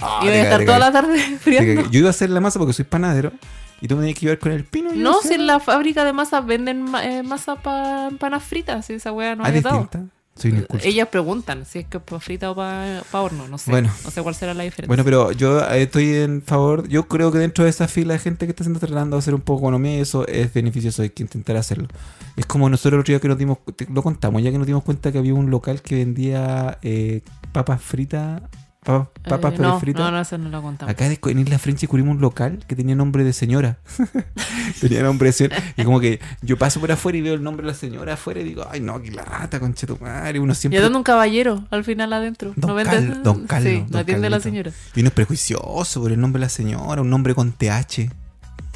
Ah, 0.00 0.20
Iba 0.22 0.32
a 0.34 0.36
estar 0.36 0.64
toda 0.64 0.78
la 0.78 0.92
tarde 0.92 1.18
friendo. 1.40 1.90
Yo 1.90 1.98
iba 1.98 2.08
a 2.08 2.10
hacer 2.10 2.30
la 2.30 2.40
masa 2.40 2.60
porque 2.60 2.74
soy 2.74 2.84
panadero 2.84 3.32
y 3.80 3.88
tú 3.88 3.96
me 3.96 4.02
tenías 4.02 4.14
que 4.20 4.26
llevar 4.26 4.38
con 4.38 4.52
el 4.52 4.62
pino. 4.64 4.92
No, 4.94 5.18
hacía- 5.18 5.30
si 5.30 5.34
en 5.34 5.48
la 5.48 5.58
fábrica 5.58 6.04
de 6.04 6.12
masas 6.12 6.46
venden 6.46 6.86
eh, 7.02 7.24
masa 7.24 7.56
para 7.56 8.06
empanadas 8.06 8.44
fritas, 8.46 8.86
si 8.86 8.92
esa 8.92 9.10
weá 9.10 9.34
no 9.34 9.42
Ah, 9.42 9.48
ha 9.48 9.50
dado. 9.60 9.88
Distinta. 10.34 10.42
Soy 10.42 10.50
un 10.50 10.58
inculto. 10.58 10.86
Ellas 10.86 11.08
preguntan 11.08 11.64
si 11.64 11.80
es 11.80 11.86
que 11.86 11.98
es 11.98 12.02
para 12.02 12.20
frita 12.20 12.50
o 12.50 12.54
para 12.54 13.02
horno, 13.12 13.48
no 13.48 13.58
sé. 13.58 13.70
Bueno. 13.70 13.90
No 14.04 14.10
sé 14.10 14.22
cuál 14.22 14.34
será 14.34 14.54
la 14.54 14.64
diferencia. 14.64 14.88
Bueno, 14.88 15.04
pero 15.04 15.32
yo 15.32 15.60
eh, 15.60 15.82
estoy 15.82 16.14
en 16.14 16.42
favor. 16.42 16.88
Yo 16.88 17.06
creo 17.08 17.30
que 17.32 17.38
dentro 17.38 17.64
de 17.64 17.70
esa 17.70 17.88
fila 17.88 18.14
de 18.14 18.18
gente 18.18 18.46
que 18.46 18.50
está 18.50 18.62
haciendo 18.62 18.80
tratando 18.80 19.16
de 19.16 19.18
hacer 19.18 19.34
un 19.34 19.40
poco 19.40 19.60
de 19.60 19.66
economía, 19.66 19.96
y 19.96 20.00
eso 20.00 20.26
es 20.26 20.52
beneficioso. 20.52 21.02
Hay 21.02 21.10
que 21.10 21.22
intentar 21.22 21.56
hacerlo. 21.56 21.88
Es 22.36 22.46
como 22.46 22.68
nosotros 22.68 22.94
el 22.94 23.00
otro 23.00 23.12
día 23.12 23.20
que 23.20 23.28
nos 23.28 23.38
dimos, 23.38 23.58
lo 23.92 24.02
contamos, 24.02 24.42
ya 24.42 24.50
que 24.50 24.58
nos 24.58 24.66
dimos 24.66 24.82
cuenta 24.82 25.12
que 25.12 25.18
había 25.18 25.34
un 25.34 25.50
local 25.50 25.82
que 25.82 25.96
vendía 25.96 26.78
eh, 26.82 27.20
papas 27.52 27.80
fritas, 27.80 28.42
papas, 28.84 29.08
Eh, 29.24 29.28
papas 29.30 29.58
no, 29.58 29.80
fritas. 29.80 30.02
no, 30.02 30.10
no, 30.12 30.20
eso 30.20 30.38
no 30.38 30.48
lo 30.50 30.62
contamos. 30.62 30.92
Acá 30.92 31.06
en 31.06 31.38
Isla 31.38 31.58
French 31.58 31.80
descubrimos 31.80 32.14
un 32.14 32.20
local 32.20 32.64
que 32.68 32.76
tenía 32.76 32.94
nombre 32.94 33.24
de 33.24 33.32
señora. 33.32 33.78
tenía 34.80 35.02
nombre 35.02 35.28
de 35.28 35.32
señora. 35.32 35.56
Y 35.76 35.84
como 35.84 35.98
que 36.00 36.20
yo 36.42 36.56
paso 36.58 36.80
por 36.80 36.92
afuera 36.92 37.18
y 37.18 37.22
veo 37.22 37.34
el 37.34 37.42
nombre 37.42 37.66
de 37.66 37.72
la 37.72 37.78
señora 37.78 38.14
afuera 38.14 38.40
y 38.40 38.44
digo, 38.44 38.66
ay 38.70 38.80
no, 38.80 39.00
qué 39.02 39.10
lata, 39.10 39.58
concha 39.58 39.86
tu 39.86 39.96
madre. 39.98 40.38
Uno 40.38 40.52
Y 40.52 40.56
siempre. 40.56 40.80
dando 40.80 40.98
un 40.98 41.04
caballero 41.04 41.64
al 41.70 41.82
final 41.84 42.12
adentro. 42.12 42.52
Don 42.56 42.76
¿No? 42.76 42.82
Carlos, 42.84 43.22
don 43.22 43.46
Carlos, 43.46 43.72
Sí, 43.72 43.84
don 43.88 44.00
atiende 44.02 44.30
la 44.30 44.40
señora. 44.40 44.70
Y 44.94 45.00
uno 45.00 45.08
es 45.08 45.14
prejuicioso 45.14 46.00
por 46.02 46.12
el 46.12 46.20
nombre 46.20 46.40
de 46.40 46.44
la 46.46 46.50
señora, 46.50 47.00
un 47.02 47.10
nombre 47.10 47.34
con 47.34 47.52
TH. 47.52 48.10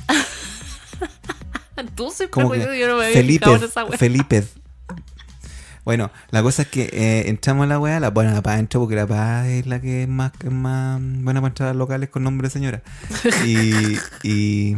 Tú 1.94 2.11
soy 2.11 2.27
prejuicioso, 2.27 2.75
yo 2.75 2.88
no 2.88 2.97
me 2.97 3.05
había 3.05 3.16
Felipe, 3.16 3.55
esa. 3.55 3.87
Felipe. 3.87 4.44
Bueno, 5.88 6.11
la 6.29 6.42
cosa 6.42 6.61
es 6.61 6.68
que 6.68 6.83
eh, 6.92 7.31
entramos 7.31 7.64
a 7.64 7.66
la 7.66 7.79
weá, 7.79 7.98
la 7.98 8.11
bueno, 8.11 8.31
la 8.35 8.42
paz 8.42 8.59
entró 8.59 8.79
porque 8.81 8.94
la 8.94 9.07
paz 9.07 9.46
es 9.46 9.66
la 9.66 9.81
que 9.81 10.03
es 10.03 10.09
más, 10.09 10.33
que 10.33 10.48
es 10.48 10.53
más 10.53 11.01
buena 11.01 11.40
para 11.40 11.48
entrar 11.48 11.68
a 11.70 11.72
locales 11.72 12.11
con 12.11 12.22
nombre 12.24 12.48
de 12.48 12.51
señora. 12.53 12.83
Y, 13.46 13.96
y, 14.22 14.77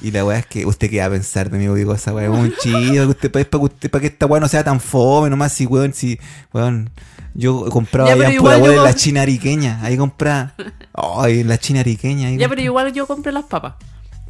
y 0.00 0.10
la 0.10 0.24
weá 0.24 0.38
es 0.38 0.46
que 0.46 0.64
usted 0.64 0.88
qué 0.88 1.00
va 1.00 1.04
a 1.04 1.10
pensar 1.10 1.50
de 1.50 1.58
mí, 1.58 1.66
digo, 1.76 1.92
esa 1.92 2.14
weá 2.14 2.24
es 2.24 2.30
un 2.30 2.54
chido, 2.58 3.04
que 3.04 3.10
usted, 3.10 3.30
para, 3.30 3.44
para, 3.44 3.60
que 3.60 3.64
usted, 3.66 3.90
para 3.90 4.00
que 4.00 4.06
esta 4.06 4.24
weá 4.24 4.40
no 4.40 4.48
sea 4.48 4.64
tan 4.64 4.80
fome, 4.80 5.28
nomás 5.28 5.52
si 5.52 5.66
weón, 5.66 5.92
si, 5.92 6.18
weón, 6.54 6.88
yo 7.34 7.66
compraba 7.66 8.08
Ya, 8.08 8.14
allá 8.14 8.28
en 8.30 8.42
yo 8.42 8.50
en 8.54 8.76
la 8.82 8.92
comp- 8.92 8.94
China 8.94 9.20
ariqueña, 9.20 9.78
ahí 9.82 9.98
compraba, 9.98 10.54
ay, 10.94 11.40
en 11.40 11.48
la 11.48 11.58
China 11.58 11.80
ariqueña, 11.80 12.28
ahí 12.28 12.38
Ya, 12.38 12.46
compraba. 12.46 12.50
pero 12.56 12.62
igual 12.62 12.92
yo 12.94 13.06
compré 13.06 13.30
las 13.32 13.44
papas. 13.44 13.74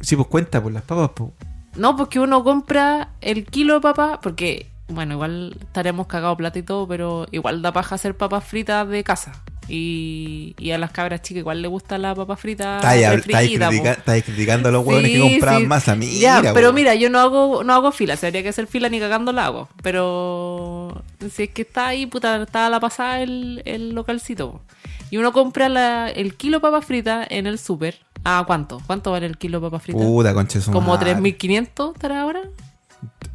Sí, 0.01 0.17
pues 0.17 0.27
cuenta, 0.27 0.61
por 0.61 0.73
las 0.73 0.83
papas, 0.83 1.11
pues. 1.15 1.29
No, 1.77 1.95
porque 1.95 2.19
uno 2.19 2.43
compra 2.43 3.11
el 3.21 3.45
kilo 3.45 3.75
de 3.75 3.79
papas, 3.79 4.19
porque, 4.21 4.70
bueno, 4.91 5.13
igual 5.15 5.55
estaremos 5.59 6.07
cagados 6.07 6.37
plata 6.37 6.59
y 6.59 6.63
todo, 6.63 6.87
pero 6.87 7.25
igual 7.31 7.61
da 7.61 7.71
paja 7.71 7.95
hacer 7.95 8.15
papas 8.17 8.43
fritas 8.43 8.87
de 8.87 9.03
casa. 9.03 9.43
Y, 9.67 10.53
y 10.59 10.71
a 10.71 10.77
las 10.77 10.91
cabras 10.91 11.21
chicas 11.21 11.39
igual 11.41 11.61
le 11.61 11.67
gusta 11.69 11.97
la 11.97 12.13
papa 12.13 12.35
frita 12.35 12.77
Está 12.77 12.89
ahí, 12.89 13.03
está 13.03 13.37
ahí 13.37 13.55
refriita, 13.57 13.65
po. 13.67 13.71
critica- 13.71 14.21
criticando 14.25 14.69
a 14.69 14.71
los 14.73 14.85
huevones 14.85 15.11
que 15.11 15.19
compraban 15.19 15.61
sí. 15.61 15.67
masa. 15.67 15.95
Mira, 15.95 16.41
Ya, 16.41 16.53
pero 16.53 16.73
mira, 16.73 16.93
yo 16.95 17.09
no 17.09 17.19
hago, 17.19 17.63
no 17.63 17.73
hago 17.73 17.91
fila, 17.93 18.17
si 18.17 18.25
habría 18.25 18.43
que 18.43 18.49
hacer 18.49 18.67
fila 18.67 18.89
ni 18.89 18.99
cagando 18.99 19.31
la 19.31 19.45
hago. 19.45 19.69
Pero 19.81 21.03
si 21.33 21.43
es 21.43 21.49
que 21.51 21.61
está 21.61 21.87
ahí, 21.87 22.05
puta, 22.05 22.41
está 22.41 22.65
a 22.65 22.69
la 22.69 22.79
pasada 22.81 23.21
el, 23.21 23.61
el 23.65 23.91
localcito. 23.93 24.51
po. 24.53 24.61
Y 25.09 25.17
uno 25.17 25.31
compra 25.31 25.69
la- 25.69 26.09
el 26.09 26.35
kilo 26.35 26.57
de 26.57 26.61
papas 26.61 26.83
fritas 26.85 27.27
en 27.29 27.47
el 27.47 27.57
súper. 27.57 27.99
Ah, 28.25 28.43
¿cuánto? 28.45 28.81
¿Cuánto 28.87 29.11
vale 29.11 29.25
el 29.25 29.37
kilo 29.37 29.59
de 29.61 29.67
papas 29.67 29.83
fritas? 29.83 30.01
Puta, 30.01 30.33
concha 30.33 30.59
¿Como 30.65 30.87
madre. 30.93 31.15
3.500 31.15 31.93
estará 31.93 32.21
ahora? 32.21 32.41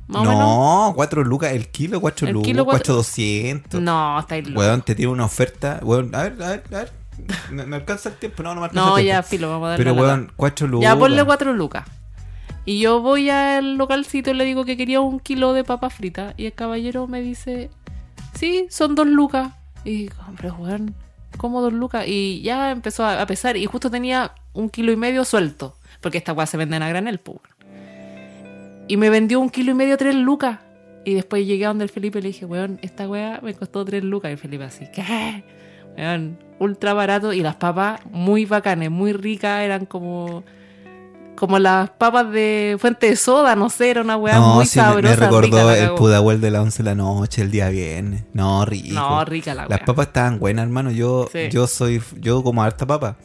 Más 0.09 0.23
o 0.23 0.25
menos. 0.25 0.39
No, 0.39 0.93
4 0.95 1.25
lucas, 1.25 1.53
el 1.53 1.69
kilo, 1.69 2.01
4 2.01 2.29
El 2.29 2.35
lucas, 2.35 2.47
kilo, 2.47 2.65
cuatro- 2.65 2.95
4,200. 2.97 3.81
No, 3.81 4.19
está 4.21 4.37
ahí. 4.37 4.43
Weón, 4.55 4.83
te 4.83 4.95
tiene 4.95 5.11
una 5.13 5.25
oferta. 5.25 5.81
Weón, 5.83 6.15
a 6.15 6.23
ver, 6.25 6.43
a 6.43 6.49
ver, 6.49 6.63
a 6.73 6.77
ver. 6.79 6.93
¿Me, 7.51 7.65
me 7.67 7.77
alcanza 7.77 8.11
el 8.11 8.17
tiempo? 8.17 8.43
No, 8.43 8.55
no 8.55 8.61
me 8.61 8.67
alcanza 8.67 8.89
No, 8.91 8.99
el 8.99 9.07
ya, 9.07 9.13
tiempo. 9.15 9.29
filo, 9.29 9.49
vamos 9.51 9.67
a 9.67 9.71
darle 9.71 9.85
Pero 9.85 9.97
weón, 10.01 10.33
4 10.37 10.67
lucas. 10.69 10.83
Ya 10.91 10.97
ponle 10.99 11.25
4 11.25 11.53
lucas. 11.55 11.85
Y 12.65 12.81
yo 12.81 13.01
voy 13.01 13.31
al 13.31 13.77
localcito 13.77 14.31
y 14.31 14.35
le 14.35 14.45
digo 14.45 14.65
que 14.65 14.77
quería 14.77 15.01
un 15.01 15.19
kilo 15.21 15.53
de 15.53 15.65
papas 15.65 15.95
fritas. 15.95 16.35
Y 16.37 16.47
el 16.47 16.53
caballero 16.53 17.07
me 17.07 17.21
dice, 17.23 17.71
sí, 18.35 18.67
son 18.71 18.95
2 18.95 19.07
lucas. 19.07 19.53
Y 19.85 19.91
digo, 20.03 20.17
hombre, 20.29 20.51
weón, 20.51 20.95
¿cómo 21.37 21.61
2 21.63 21.73
lucas? 21.73 22.05
Y 22.07 22.43
ya 22.43 22.71
empezó 22.71 23.05
a, 23.05 23.21
a 23.23 23.27
pesar. 23.27 23.57
Y 23.57 23.67
justo 23.67 23.91
tenía 23.91 24.33
un 24.53 24.69
kilo 24.71 24.93
y 24.93 24.97
medio 24.97 25.25
suelto. 25.25 25.77
Porque 26.01 26.19
esta 26.19 26.33
weá 26.33 26.47
se 26.47 26.57
venden 26.57 26.83
a 26.83 26.89
granel, 26.89 27.19
pues. 27.19 27.39
Y 28.89 28.97
me 28.97 29.11
vendió 29.11 29.41
un 29.41 29.51
kilo 29.51 29.73
y 29.73 29.75
medio 29.75 29.97
3 29.97 30.15
lucas. 30.15 30.59
Y 31.05 31.15
después 31.15 31.47
llegué 31.47 31.65
a 31.65 31.69
donde 31.69 31.85
el 31.85 31.91
Felipe 31.91 32.19
y 32.19 32.23
le 32.23 32.29
dije, 32.29 32.45
weón, 32.47 32.79
esta 32.83 33.09
weá 33.09 33.41
me 33.43 33.55
costó 33.55 33.85
3 33.85 34.03
lucas. 34.05 34.29
Y 34.31 34.33
el 34.33 34.39
Felipe 34.39 34.65
así, 34.65 34.87
¿qué? 34.93 35.45
Weón, 35.97 36.39
ultra 36.59 36.95
barato. 36.95 37.33
Y 37.33 37.41
las 37.43 37.57
papas 37.57 38.01
muy 38.11 38.45
bacanes, 38.45 38.91
muy 38.91 39.13
ricas. 39.13 39.61
Eran 39.63 39.87
como 39.87 40.45
como 41.37 41.59
las 41.59 41.91
papas 41.91 42.31
de 42.33 42.77
fuente 42.81 43.11
de 43.11 43.17
soda, 43.17 43.55
no 43.57 43.69
sé, 43.69 43.91
era 43.91 44.01
una 44.01 44.17
weá 44.17 44.37
No, 44.37 44.55
muy 44.55 44.65
sí, 44.65 44.79
me- 44.79 44.85
sabrosa. 44.87 45.09
me 45.11 45.17
recordó 45.17 45.41
rica 45.43 45.77
el 45.79 45.91
pudahuel 45.91 46.41
de 46.41 46.51
las 46.51 46.63
11 46.63 46.83
de 46.83 46.89
la 46.89 46.95
noche, 46.95 47.43
el 47.43 47.51
día 47.51 47.69
viernes. 47.69 48.25
No, 48.33 48.65
rico. 48.65 48.95
No, 48.95 49.23
rica 49.27 49.53
la 49.55 49.65
weá. 49.67 49.69
Las 49.69 49.81
papas 49.81 50.07
estaban 50.07 50.39
buenas, 50.39 50.63
hermano. 50.65 50.91
Yo, 50.93 51.29
Sí. 51.31 51.51
yo 51.51 51.67
soy, 51.67 52.01
yo 52.21 52.43
como 52.43 52.63
harta 52.63 52.87
papa. 52.87 53.17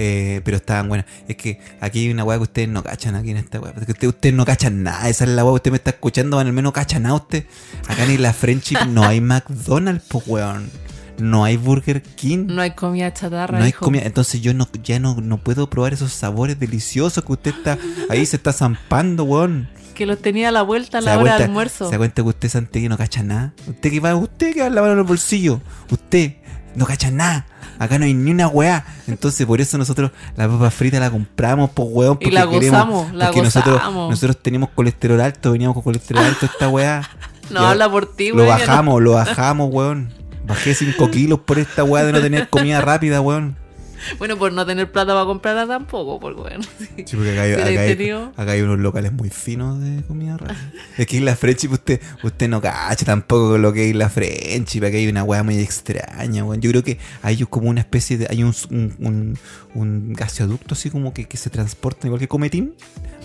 Eh, 0.00 0.40
pero 0.44 0.58
estaban 0.58 0.88
buenas. 0.88 1.06
Es 1.26 1.34
que 1.36 1.58
aquí 1.80 1.98
hay 2.06 2.10
una 2.12 2.22
weá 2.22 2.36
que 2.38 2.44
ustedes 2.44 2.68
no 2.68 2.84
cachan 2.84 3.16
aquí 3.16 3.32
en 3.32 3.38
esta 3.38 3.58
weá. 3.60 3.72
Ustedes, 3.76 4.04
ustedes 4.04 4.32
no 4.34 4.44
cachan 4.44 4.84
nada. 4.84 5.08
Esa 5.08 5.24
es 5.24 5.30
la 5.30 5.42
weá 5.44 5.50
que 5.52 5.56
usted 5.56 5.70
me 5.72 5.76
está 5.78 5.90
escuchando. 5.90 6.38
Al 6.38 6.52
menos 6.52 6.72
cacha 6.72 7.00
nada 7.00 7.16
usted. 7.16 7.44
Acá 7.88 8.04
en 8.04 8.22
la 8.22 8.32
Friendship 8.32 8.78
no 8.88 9.04
hay 9.04 9.20
McDonald's, 9.20 10.04
pues 10.08 10.24
weón. 10.28 10.70
No 11.18 11.42
hay 11.44 11.56
Burger 11.56 12.00
King. 12.00 12.46
No 12.46 12.62
hay 12.62 12.70
comida 12.76 13.12
chatarra. 13.12 13.58
No 13.58 13.64
hay 13.64 13.70
hijo. 13.70 13.84
comida. 13.84 14.02
Entonces 14.04 14.40
yo 14.40 14.54
no, 14.54 14.68
ya 14.84 15.00
no, 15.00 15.16
no 15.20 15.38
puedo 15.38 15.68
probar 15.68 15.92
esos 15.92 16.12
sabores 16.12 16.60
deliciosos 16.60 17.24
que 17.24 17.32
usted 17.32 17.54
está 17.56 17.76
ahí 18.08 18.24
se 18.24 18.36
está 18.36 18.52
zampando, 18.52 19.24
weón. 19.24 19.68
Que 19.96 20.06
los 20.06 20.22
tenía 20.22 20.50
a 20.50 20.52
la 20.52 20.62
vuelta 20.62 20.98
a 20.98 21.00
la 21.00 21.14
hora 21.14 21.22
cuenta- 21.22 21.38
de 21.38 21.44
almuerzo. 21.46 21.86
Se 21.86 21.90
da 21.90 21.98
cuenta 21.98 22.22
que 22.22 22.28
usted 22.28 22.48
Santiago 22.48 22.88
no 22.88 22.96
cacha 22.96 23.24
nada. 23.24 23.52
Usted 23.66 23.90
que 23.90 23.98
va, 23.98 24.14
usted 24.14 24.54
que 24.54 24.60
va 24.60 24.66
a 24.66 24.70
lavar 24.70 24.96
los 24.96 25.08
bolsillos. 25.08 25.58
Usted 25.90 26.34
no 26.74 26.86
cacha 26.86 27.10
nada. 27.10 27.46
Acá 27.78 27.98
no 27.98 28.04
hay 28.04 28.14
ni 28.14 28.30
una 28.32 28.48
weá. 28.48 28.84
Entonces 29.06 29.46
por 29.46 29.60
eso 29.60 29.78
nosotros 29.78 30.10
la 30.36 30.48
papa 30.48 30.70
frita 30.70 30.98
la 31.00 31.10
compramos, 31.10 31.70
pues 31.70 31.88
weón. 31.90 32.12
Y 32.20 32.24
porque 32.24 32.30
la 32.32 32.46
queremos- 32.48 32.70
gozamos, 32.86 33.14
la 33.14 33.26
porque 33.26 33.42
nosotros, 33.42 33.74
gozamos. 33.76 34.10
nosotros 34.10 34.36
teníamos 34.42 34.70
colesterol 34.74 35.20
alto, 35.20 35.52
veníamos 35.52 35.74
con 35.74 35.82
colesterol 35.84 36.24
alto 36.24 36.46
esta 36.46 36.68
weá. 36.68 37.02
No 37.50 37.60
habla 37.60 37.90
por 37.90 38.14
ti, 38.14 38.28
Lo 38.28 38.36
weón. 38.36 38.48
bajamos, 38.48 39.00
lo 39.02 39.12
bajamos, 39.12 39.70
weón. 39.72 40.12
Bajé 40.46 40.74
5 40.74 41.10
kilos 41.10 41.40
por 41.40 41.58
esta 41.58 41.82
weá 41.82 42.04
de 42.04 42.12
no 42.12 42.20
tener 42.20 42.48
comida 42.50 42.80
rápida, 42.82 43.22
weón. 43.22 43.56
Bueno, 44.18 44.36
por 44.38 44.52
no 44.52 44.64
tener 44.66 44.90
plata 44.90 45.12
para 45.12 45.24
comprarla 45.26 45.66
tampoco, 45.66 46.18
por. 46.20 46.36
Sí. 46.78 47.04
Sí, 47.06 47.16
porque 47.16 47.32
acá 47.32 47.42
hay, 47.42 47.52
acá 47.52 47.64
hay- 47.64 48.10
acá 48.36 48.52
hay 48.52 48.60
unos 48.62 48.78
locales 48.78 49.12
muy 49.12 49.30
finos 49.30 49.80
de 49.80 50.02
comida 50.02 50.36
rápida. 50.36 50.72
Es 50.96 51.06
que 51.06 51.16
Isla 51.16 51.36
Friendship 51.36 51.68
usted, 51.72 52.00
usted 52.22 52.48
no 52.48 52.60
cacha 52.60 53.04
tampoco 53.04 53.50
con 53.50 53.62
lo 53.62 53.72
que 53.72 53.84
es 53.84 53.90
Isla 53.90 54.08
Friendship. 54.08 54.84
Acá 54.84 54.96
hay 54.96 55.08
una 55.08 55.24
weá 55.24 55.42
muy 55.42 55.58
extraña, 55.58 56.44
weón. 56.44 56.60
Yo 56.60 56.70
creo 56.70 56.82
que 56.84 56.98
hay 57.22 57.44
como 57.44 57.68
una 57.70 57.80
especie 57.80 58.18
de... 58.18 58.26
Hay 58.30 58.42
un, 58.42 58.54
un, 58.70 58.94
un, 59.00 59.38
un 59.74 60.12
gaseoducto 60.12 60.74
así 60.74 60.90
como 60.90 61.12
que, 61.14 61.26
que 61.26 61.36
se 61.36 61.50
transporta 61.50 62.06
igual 62.06 62.20
que 62.20 62.28
Cometín. 62.28 62.74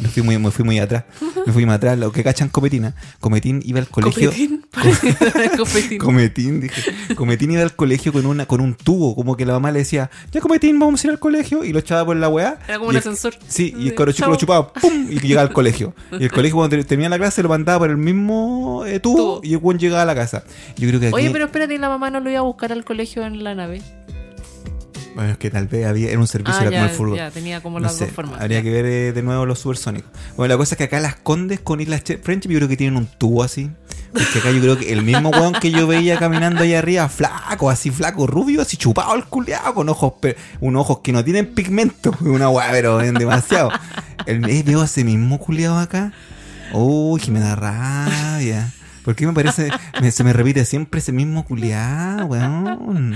Me 0.02 0.08
fui 0.10 0.24
muy, 0.24 0.38
me 0.40 0.50
fui 0.52 0.66
muy 0.66 0.80
atrás. 0.80 1.04
Me 1.46 1.54
fui 1.54 1.66
muy 1.66 1.76
atrás. 1.76 1.98
Lo 2.00 2.12
que 2.12 2.24
cachan 2.24 2.50
Cometina. 2.50 2.96
Cometín 3.20 3.62
iba 3.66 3.80
al 3.80 3.88
colegio... 3.88 4.32
Copetín. 4.32 4.66
Copetín. 5.58 5.98
Cometín, 6.00 6.62
dije. 6.62 6.82
Cometín 7.16 7.52
iba 7.52 7.62
al 7.62 7.76
colegio 7.76 8.12
con 8.12 8.26
una 8.26 8.46
con 8.46 8.62
un 8.62 8.74
tubo, 8.76 9.16
como 9.16 9.36
que 9.38 9.46
la 9.46 9.54
mamá 9.54 9.72
le 9.72 9.80
decía, 9.80 10.10
ya 10.32 10.42
Cometín, 10.42 10.63
vamos 10.72 11.04
a 11.04 11.08
ir 11.08 11.12
al 11.12 11.20
colegio, 11.20 11.64
y 11.64 11.74
lo 11.74 11.80
echaba 11.80 12.06
por 12.06 12.16
la 12.16 12.30
weá. 12.30 12.58
Era 12.68 12.78
como 12.78 12.90
un 12.90 12.96
ascensor. 12.98 13.34
Sí, 13.48 13.74
y 13.78 13.90
el 13.90 13.96
cabro 13.96 14.12
chico 14.14 14.30
lo 14.30 14.36
chupaba, 14.36 14.72
¡pum! 14.74 15.08
y 15.10 15.20
llegaba 15.20 15.48
al 15.48 15.54
colegio. 15.54 15.94
Y 16.12 16.24
el 16.24 16.32
colegio 16.32 16.56
cuando 16.58 16.76
ter- 16.76 16.86
terminaba 16.86 17.16
la 17.18 17.20
clase 17.24 17.44
lo 17.44 17.50
mandaba 17.50 17.80
por 17.80 17.90
el 17.90 17.98
mismo 17.98 18.84
eh, 18.86 19.00
tubo, 19.00 19.18
Tubo. 19.18 19.42
y 19.44 19.54
el 19.54 19.60
buen 19.60 19.78
llegaba 19.80 20.04
a 20.04 20.06
la 20.06 20.16
casa. 20.16 20.44
Yo 20.78 20.88
creo 20.88 21.00
que 21.00 21.08
aquí... 21.08 21.16
Oye, 21.16 21.30
pero 21.32 21.46
espérate, 21.46 21.74
¿y 21.74 21.78
la 21.78 21.90
mamá 21.90 22.10
no 22.10 22.20
lo 22.20 22.30
iba 22.30 22.40
a 22.40 22.44
buscar 22.44 22.72
al 22.72 22.86
colegio 22.86 23.26
en 23.26 23.44
la 23.44 23.56
nave? 23.56 23.82
Bueno, 25.16 25.32
es 25.32 25.38
que 25.38 25.50
tal 25.50 25.68
vez 25.68 25.86
había, 25.86 26.10
era 26.10 26.20
un 26.20 26.28
servicio, 26.28 26.60
Ah, 26.60 26.64
era 26.64 26.72
ya, 26.72 26.78
como 26.80 26.90
el 26.90 26.96
fútbol. 26.98 27.18
ya, 27.18 27.32
tenía 27.32 27.62
como 27.62 27.80
No 27.80 27.86
las 27.88 27.96
sé, 27.96 28.06
dos 28.06 28.14
formas. 28.16 28.42
habría 28.42 28.60
Ya. 28.60 28.64
que 28.64 28.72
ver 28.72 28.86
eh, 28.86 29.14
de 29.14 29.22
nuevo 29.24 29.46
los 29.46 29.60
supersónicos. 29.60 30.10
Bueno, 30.36 30.54
la 30.54 30.58
cosa 30.58 30.76
es 30.76 30.78
que 30.78 30.84
acá 30.86 31.00
las 31.00 31.16
Condes 31.16 31.60
con 31.60 31.80
Islas 31.82 32.04
Friendship 32.22 32.50
yo 32.50 32.58
creo 32.60 32.68
que 32.70 32.78
tienen 32.78 32.98
un 32.98 33.06
tubo 33.08 33.44
así. 33.44 33.70
Porque 34.12 34.40
acá 34.40 34.52
yo 34.52 34.62
creo 34.62 34.78
que 34.78 34.94
el 34.94 35.02
mismo 35.02 35.30
weón 35.30 35.54
que 35.54 35.72
yo 35.72 35.88
veía 35.88 36.18
caminando 36.20 36.62
allá 36.62 36.80
arriba, 36.80 37.10
flaco, 37.10 37.70
así 37.72 37.90
flaco, 37.90 38.28
rubio, 38.28 38.62
así 38.62 38.78
chupado 38.78 39.16
el 39.16 39.26
culeado, 39.26 39.74
con 39.74 39.90
ojos, 39.90 40.14
unos 40.60 40.82
ojos 40.82 41.00
que 41.04 41.12
no 41.12 41.24
tienen 41.24 41.48
pigmento, 41.54 42.16
una 42.22 42.48
weá, 42.50 42.70
pero 42.72 43.00
demasiado. 43.00 43.72
El, 44.28 44.48
eh, 44.50 44.62
veo 44.64 44.84
ese 44.84 45.04
mismo 45.04 45.40
culeado 45.40 45.80
acá. 45.80 46.14
Uy, 46.74 47.20
que 47.22 47.32
me 47.32 47.40
da 47.40 47.56
rabia. 47.56 48.72
¿Por 49.04 49.16
qué 49.16 49.26
me 49.28 49.34
parece, 49.34 49.70
me- 50.02 50.12
se 50.12 50.24
me 50.24 50.34
repite 50.34 50.66
siempre 50.66 51.00
ese 51.00 51.12
mismo 51.12 51.46
culeado, 51.46 52.26
weón? 52.26 53.16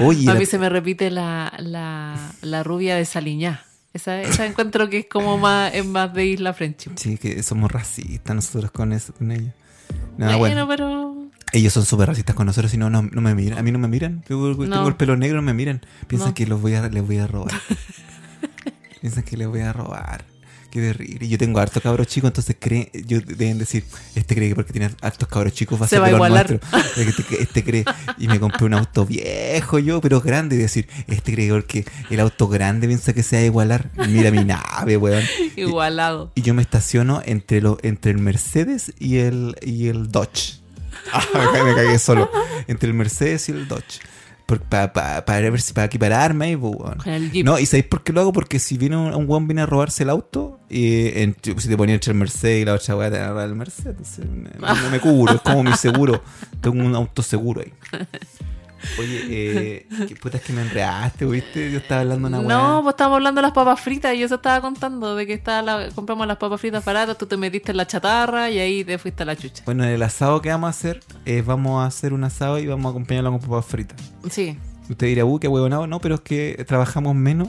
Oye, 0.00 0.28
A 0.30 0.34
la- 0.34 0.40
mí 0.40 0.46
se 0.46 0.58
me 0.58 0.68
repite 0.68 1.10
la, 1.10 1.52
la, 1.58 2.16
la 2.42 2.62
rubia 2.62 2.96
de 2.96 3.04
Saliñá. 3.04 3.64
Esa, 3.94 4.20
esa 4.22 4.46
encuentro 4.46 4.88
que 4.88 5.00
es 5.00 5.06
como 5.06 5.36
más, 5.36 5.74
es 5.74 5.84
más 5.84 6.14
de 6.14 6.24
Isla 6.26 6.54
Friendship. 6.54 6.92
Sí, 6.96 7.18
que 7.18 7.42
somos 7.42 7.70
racistas 7.70 8.34
nosotros 8.34 8.70
con 8.70 8.92
eso, 8.94 9.12
con 9.12 9.30
ellos. 9.32 9.52
No, 10.16 10.38
bueno, 10.38 10.66
bueno, 10.66 10.68
pero. 10.68 11.28
ellos 11.52 11.74
son 11.74 11.84
súper 11.84 12.08
racistas 12.08 12.34
con 12.34 12.46
nosotros 12.46 12.72
y 12.72 12.78
no, 12.78 12.88
no, 12.88 13.02
no 13.02 13.20
me 13.20 13.34
miran. 13.34 13.58
A 13.58 13.62
mí 13.62 13.70
no 13.70 13.78
me 13.78 13.88
miran. 13.88 14.22
Yo 14.28 14.54
tengo 14.56 14.64
No. 14.66 14.88
el 14.88 14.94
pelo 14.96 15.16
negro, 15.18 15.36
no 15.36 15.42
me 15.42 15.52
miran. 15.52 15.82
Piensan 16.06 16.30
No. 16.30 16.34
que 16.34 16.46
los 16.46 16.62
voy 16.62 16.72
a, 16.74 16.88
les 16.88 17.06
voy 17.06 17.18
a 17.18 17.26
robar. 17.26 17.52
Piensan 19.02 19.24
que 19.24 19.36
les 19.36 19.48
voy 19.48 19.60
a 19.60 19.72
robar. 19.74 20.24
Qué 20.72 20.80
terrible. 20.80 21.28
Yo 21.28 21.36
tengo 21.36 21.60
hartos 21.60 21.82
cabros 21.82 22.06
chicos, 22.06 22.28
entonces 22.28 22.56
creen, 22.58 22.88
yo 23.06 23.20
deben 23.20 23.58
decir, 23.58 23.84
este 24.14 24.34
cree 24.34 24.48
que 24.48 24.54
porque 24.54 24.72
tiene 24.72 24.88
hartos 25.02 25.28
cabros 25.28 25.52
chicos 25.52 25.78
va 25.78 25.84
a 25.84 25.88
Se 25.88 25.96
ser 25.96 26.02
va 26.02 26.10
igualar. 26.10 26.60
Este, 26.96 27.42
este 27.42 27.62
cree, 27.62 27.84
y 28.16 28.26
me 28.26 28.40
compré 28.40 28.64
un 28.64 28.72
auto 28.72 29.04
viejo 29.04 29.78
yo, 29.78 30.00
pero 30.00 30.22
grande, 30.22 30.56
y 30.56 30.60
decir, 30.60 30.88
este 31.08 31.34
cree 31.34 31.48
que 31.48 31.52
porque 31.52 31.84
el 32.08 32.20
auto 32.20 32.48
grande 32.48 32.86
piensa 32.86 33.12
que 33.12 33.22
se 33.22 33.36
va 33.36 33.42
a 33.42 33.44
igualar. 33.44 33.90
Mira 34.08 34.30
mi 34.30 34.46
nave, 34.46 34.96
weón. 34.96 35.22
Igualado. 35.56 36.32
Y 36.36 36.40
yo 36.40 36.54
me 36.54 36.62
estaciono 36.62 37.20
entre 37.26 37.60
lo, 37.60 37.76
entre 37.82 38.12
el 38.12 38.18
Mercedes 38.18 38.94
y 38.98 39.18
el, 39.18 39.56
y 39.60 39.88
el 39.88 40.10
Dodge. 40.10 40.62
Ah, 41.12 41.22
me, 41.34 41.64
me 41.64 41.74
cagué 41.74 41.98
solo. 41.98 42.30
Entre 42.68 42.88
el 42.88 42.94
Mercedes 42.94 43.46
y 43.50 43.52
el 43.52 43.68
Dodge. 43.68 44.00
Para 44.60 45.22
ver 45.24 45.60
si 45.60 45.72
para 45.72 45.86
equipararme 45.86 46.56
Jeep. 47.30 47.44
No, 47.46 47.58
¿y 47.58 47.66
sabéis 47.66 47.86
por 47.86 48.02
qué 48.02 48.12
lo 48.12 48.20
hago? 48.20 48.32
Porque 48.32 48.58
si 48.58 48.76
viene 48.78 48.96
un, 48.96 49.14
un 49.14 49.28
weón 49.28 49.46
viene 49.48 49.62
a 49.62 49.66
robarse 49.66 50.02
el 50.02 50.10
auto, 50.10 50.60
y 50.68 51.06
en- 51.20 51.36
si 51.42 51.68
te 51.68 51.76
ponía 51.76 51.94
entre 51.94 52.12
el 52.12 52.18
Mercedes 52.18 52.62
y 52.62 52.64
la 52.64 52.74
otra 52.74 52.96
weá 52.96 53.10
te 53.10 53.18
van 53.18 53.26
a 53.26 53.30
robar 53.30 53.48
el 53.48 53.54
Mercedes, 53.54 53.86
entonces 53.98 54.24
me- 54.28 54.90
me 54.90 55.00
cubro, 55.00 55.34
es 55.34 55.40
como 55.40 55.62
mi 55.62 55.72
seguro. 55.74 56.22
Tengo 56.60 56.84
un 56.84 56.94
auto 56.94 57.22
seguro 57.22 57.60
ahí. 57.62 57.72
Oye, 58.98 59.20
eh, 59.28 59.86
qué 60.08 60.16
puta 60.16 60.36
es 60.38 60.42
que 60.42 60.52
me 60.52 60.62
enredaste, 60.62 61.24
¿viste? 61.24 61.70
Yo 61.70 61.78
estaba 61.78 62.00
hablando 62.02 62.28
una 62.28 62.40
weá. 62.40 62.48
No, 62.58 62.82
pues 62.82 62.92
estábamos 62.94 63.16
hablando 63.16 63.40
de 63.40 63.42
las 63.42 63.52
papas 63.52 63.80
fritas 63.80 64.14
y 64.14 64.18
yo 64.18 64.26
eso 64.26 64.36
estaba 64.36 64.60
contando 64.60 65.14
de 65.16 65.26
que 65.26 65.32
estaba 65.34 65.62
la- 65.62 65.88
compramos 65.94 66.26
las 66.26 66.36
papas 66.36 66.60
fritas 66.60 66.84
baratas, 66.84 67.16
tú 67.18 67.26
te 67.26 67.36
metiste 67.36 67.70
en 67.70 67.76
la 67.76 67.86
chatarra 67.86 68.50
y 68.50 68.58
ahí 68.58 68.84
te 68.84 68.98
fuiste 68.98 69.22
a 69.22 69.26
la 69.26 69.36
chucha. 69.36 69.62
Bueno, 69.64 69.84
el 69.84 70.02
asado 70.02 70.40
que 70.42 70.48
vamos 70.50 70.66
a 70.68 70.70
hacer 70.70 71.00
es 71.24 71.44
vamos 71.46 71.82
a 71.82 71.86
hacer 71.86 72.12
un 72.12 72.24
asado 72.24 72.58
y 72.58 72.66
vamos 72.66 72.86
a 72.86 72.90
acompañarlo 72.90 73.30
con 73.30 73.40
papas 73.40 73.66
fritas. 73.66 73.98
Sí, 74.30 74.58
Usted 74.90 75.06
dirá, 75.06 75.24
uh, 75.24 75.38
qué 75.38 75.48
huevonado, 75.48 75.86
no, 75.86 76.00
pero 76.00 76.16
es 76.16 76.20
que 76.22 76.64
trabajamos 76.66 77.14
menos, 77.14 77.48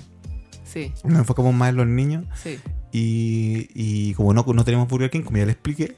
sí, 0.63 0.93
nos 1.03 1.17
enfocamos 1.19 1.53
más 1.53 1.69
en 1.69 1.75
los 1.77 1.87
niños 1.87 2.25
sí. 2.41 2.59
y, 2.91 3.67
y 3.73 4.13
como 4.13 4.33
no, 4.33 4.45
no 4.47 4.63
tenemos 4.63 4.87
Burger 4.87 5.09
King, 5.09 5.21
como 5.21 5.37
ya 5.37 5.45
le 5.45 5.51
expliqué, 5.51 5.95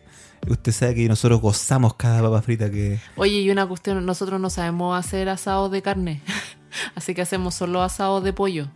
usted 0.49 0.71
sabe 0.71 0.95
que 0.95 1.07
nosotros 1.07 1.41
gozamos 1.41 1.93
cada 1.95 2.21
papa 2.21 2.41
frita 2.41 2.69
que... 2.71 2.99
Oye, 3.15 3.39
y 3.41 3.49
una 3.49 3.65
cuestión, 3.67 4.05
nosotros 4.05 4.39
no 4.39 4.49
sabemos 4.49 4.97
hacer 4.97 5.29
asados 5.29 5.71
de 5.71 5.81
carne, 5.81 6.21
así 6.95 7.13
que 7.13 7.21
hacemos 7.21 7.55
solo 7.55 7.81
asados 7.83 8.23
de 8.23 8.33
pollo. 8.33 8.67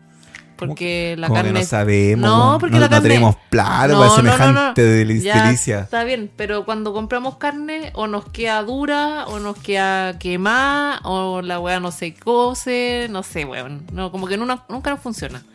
Porque 0.57 1.15
la 1.17 1.29
carne... 1.29 1.53
no 1.53 1.63
sabemos, 1.63 2.29
No, 2.29 2.57
porque 2.59 2.73
no, 2.75 2.81
la 2.81 2.87
no 2.87 2.91
carne- 2.97 3.07
tenemos 3.07 3.35
plata 3.49 3.87
No, 3.93 3.99
para 3.99 4.09
no, 4.09 4.09
no, 4.09 4.15
semejante 4.17 4.81
no. 4.81 4.87
deli- 4.89 5.21
Ya, 5.21 5.45
delicia. 5.45 5.79
Está 5.79 6.03
bien, 6.03 6.29
pero 6.35 6.65
cuando 6.65 6.91
compramos 6.91 7.37
carne 7.37 7.91
o 7.95 8.07
nos 8.07 8.25
queda 8.25 8.61
dura 8.63 9.25
o 9.27 9.39
nos 9.39 9.57
queda 9.57 10.19
quemada 10.19 10.99
o 11.05 11.41
la 11.41 11.61
weá 11.61 11.79
no 11.79 11.91
se 11.91 12.13
cose, 12.13 13.07
no 13.09 13.23
sé, 13.23 13.45
weón. 13.45 13.85
No, 13.93 14.11
como 14.11 14.27
que 14.27 14.35
nunca, 14.35 14.65
nunca 14.67 14.89
nos 14.89 14.99
funciona. 14.99 15.45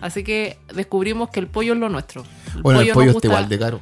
Así 0.00 0.24
que 0.24 0.58
descubrimos 0.74 1.28
que 1.28 1.40
el 1.40 1.48
pollo 1.48 1.74
es 1.74 1.78
lo 1.78 1.90
nuestro. 1.90 2.24
Bueno, 2.62 2.80
el 2.80 2.86
nos 2.88 2.94
pollo 2.94 3.10
está 3.10 3.26
igual 3.26 3.48
de 3.50 3.58
caro. 3.58 3.80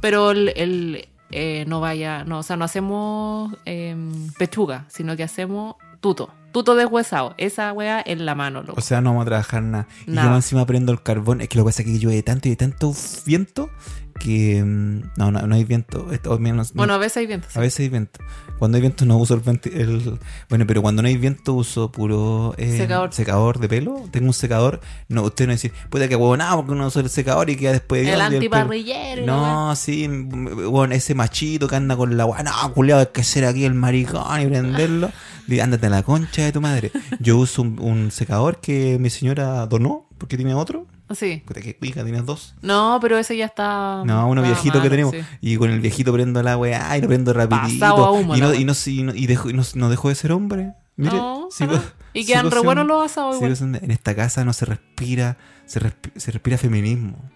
Pero 0.00 0.30
el, 0.30 0.52
el, 0.54 1.08
eh, 1.32 1.64
no 1.66 1.80
vaya, 1.80 2.24
no, 2.24 2.38
o 2.38 2.42
sea, 2.42 2.56
no 2.56 2.64
hacemos 2.64 3.52
em, 3.64 4.30
pechuga, 4.38 4.84
sino 4.88 5.16
que 5.16 5.22
hacemos 5.22 5.76
tuto. 6.00 6.30
Tuto 6.52 6.74
deshuesado. 6.74 7.34
Esa 7.38 7.72
weá 7.72 8.02
en 8.04 8.26
la 8.26 8.34
mano, 8.34 8.62
loco. 8.62 8.78
O 8.78 8.82
sea, 8.82 9.00
no 9.00 9.10
vamos 9.10 9.22
a 9.22 9.26
trabajar 9.26 9.62
nada. 9.62 9.88
Y 10.06 10.14
yo 10.14 10.34
encima 10.34 10.66
prendo 10.66 10.92
el 10.92 11.02
carbón. 11.02 11.40
Es 11.40 11.48
que 11.48 11.56
lo 11.56 11.64
que 11.64 11.68
pasa 11.68 11.82
es 11.82 11.88
que 11.88 11.98
llueve 11.98 12.22
tanto 12.22 12.48
y 12.48 12.50
hay 12.50 12.56
tanto 12.56 12.92
viento 13.24 13.70
que... 14.18 14.62
mm, 14.64 15.12
No, 15.16 15.30
no, 15.30 15.46
no 15.46 15.54
hay 15.54 15.64
viento. 15.64 16.12
Esto, 16.12 16.38
menos, 16.38 16.72
bueno, 16.74 16.94
a 16.94 16.98
veces 16.98 17.18
hay 17.18 17.26
viento. 17.26 17.48
sí. 17.50 17.58
A 17.58 17.62
veces 17.62 17.80
hay 17.80 17.88
viento. 17.88 18.20
Cuando 18.58 18.76
hay 18.76 18.80
viento 18.82 19.04
no 19.04 19.16
uso 19.18 19.34
el, 19.34 19.42
venti- 19.42 19.72
el- 19.74 20.18
Bueno, 20.48 20.66
pero 20.66 20.82
cuando 20.82 21.02
no 21.02 21.08
hay 21.08 21.16
viento 21.16 21.52
uso 21.54 21.90
puro 21.90 22.54
eh, 22.58 22.76
Secador. 23.10 23.58
de 23.58 23.68
pelo. 23.68 24.04
Tengo 24.12 24.28
un 24.28 24.32
secador. 24.32 24.80
No, 25.08 25.22
usted 25.22 25.46
no 25.46 25.52
dice, 25.52 25.72
puede 25.90 26.08
que 26.08 26.14
huevo 26.16 26.36
nada 26.36 26.54
porque 26.56 26.72
uno 26.72 26.86
usa 26.86 27.02
el 27.02 27.10
secador 27.10 27.50
y 27.50 27.56
queda 27.56 27.72
después 27.72 28.06
de 28.06 28.12
El 28.12 28.20
antiparrillero. 28.20 29.24
weá. 29.24 29.26
No, 29.26 29.74
sí, 29.76 30.06
bueno, 30.06 30.94
ese 30.94 31.14
machito 31.14 31.66
que 31.66 31.76
anda 31.76 31.96
con 31.96 32.16
la 32.16 32.24
weá, 32.26 32.42
no, 32.42 32.72
culiado, 32.72 33.00
hay 33.00 33.08
que 33.12 33.24
ser 33.24 33.44
aquí 33.46 33.64
el 33.64 33.74
maricón 33.74 34.40
y 34.40 34.46
prenderlo. 34.46 35.10
Ándate 35.62 35.86
a 35.86 35.90
la 35.90 36.02
concha 36.02 36.42
de 36.44 36.52
tu 36.52 36.60
madre. 36.62 36.92
Yo 37.20 37.36
uso 37.36 37.60
un, 37.62 37.78
un 37.80 38.10
secador 38.10 38.60
que 38.60 38.96
mi 38.98 39.10
señora 39.10 39.66
donó, 39.66 40.06
porque 40.16 40.36
tiene 40.36 40.54
otro. 40.54 40.86
Sí. 41.14 41.42
Puta, 41.46 41.60
que 41.60 41.76
cuica, 41.76 42.02
tienes 42.02 42.24
dos. 42.24 42.54
No, 42.62 42.98
pero 43.00 43.18
ese 43.18 43.36
ya 43.36 43.46
está. 43.46 44.02
No, 44.04 44.28
uno 44.28 44.42
viejito 44.42 44.80
que 44.82 44.90
tenemos. 44.90 45.12
sí. 45.14 45.20
Y 45.40 45.56
con 45.56 45.70
el 45.70 45.80
viejito 45.80 46.12
prendo 46.12 46.42
la 46.42 46.56
weá 46.56 46.96
y 46.96 47.02
lo 47.02 47.08
prendo 47.08 47.32
rapidito. 47.32 47.80
Pasado 47.80 48.04
a 48.04 48.10
humo, 48.12 48.36
y, 48.36 48.40
no, 48.40 48.54
y, 48.54 48.64
no, 48.64 48.72
y, 48.86 49.02
no, 49.02 49.14
y, 49.14 49.26
dejó, 49.26 49.50
y 49.50 49.52
no, 49.52 49.62
no 49.74 49.90
dejó 49.90 50.08
de 50.08 50.14
ser 50.14 50.32
hombre. 50.32 50.74
Mire, 50.96 51.16
No, 51.16 51.48
sigo-. 51.50 51.80
Y 52.14 52.26
quedan 52.26 52.50
re 52.50 52.60
buenos 52.60 52.86
los 52.86 53.04
asados 53.04 53.36
igual. 53.36 53.56
en 53.82 53.90
esta 53.90 54.14
casa 54.14 54.44
no 54.44 54.52
se 54.52 54.66
respira, 54.66 55.38
se, 55.64 55.80
se 56.16 56.30
respira 56.30 56.58
feminismo. 56.58 57.30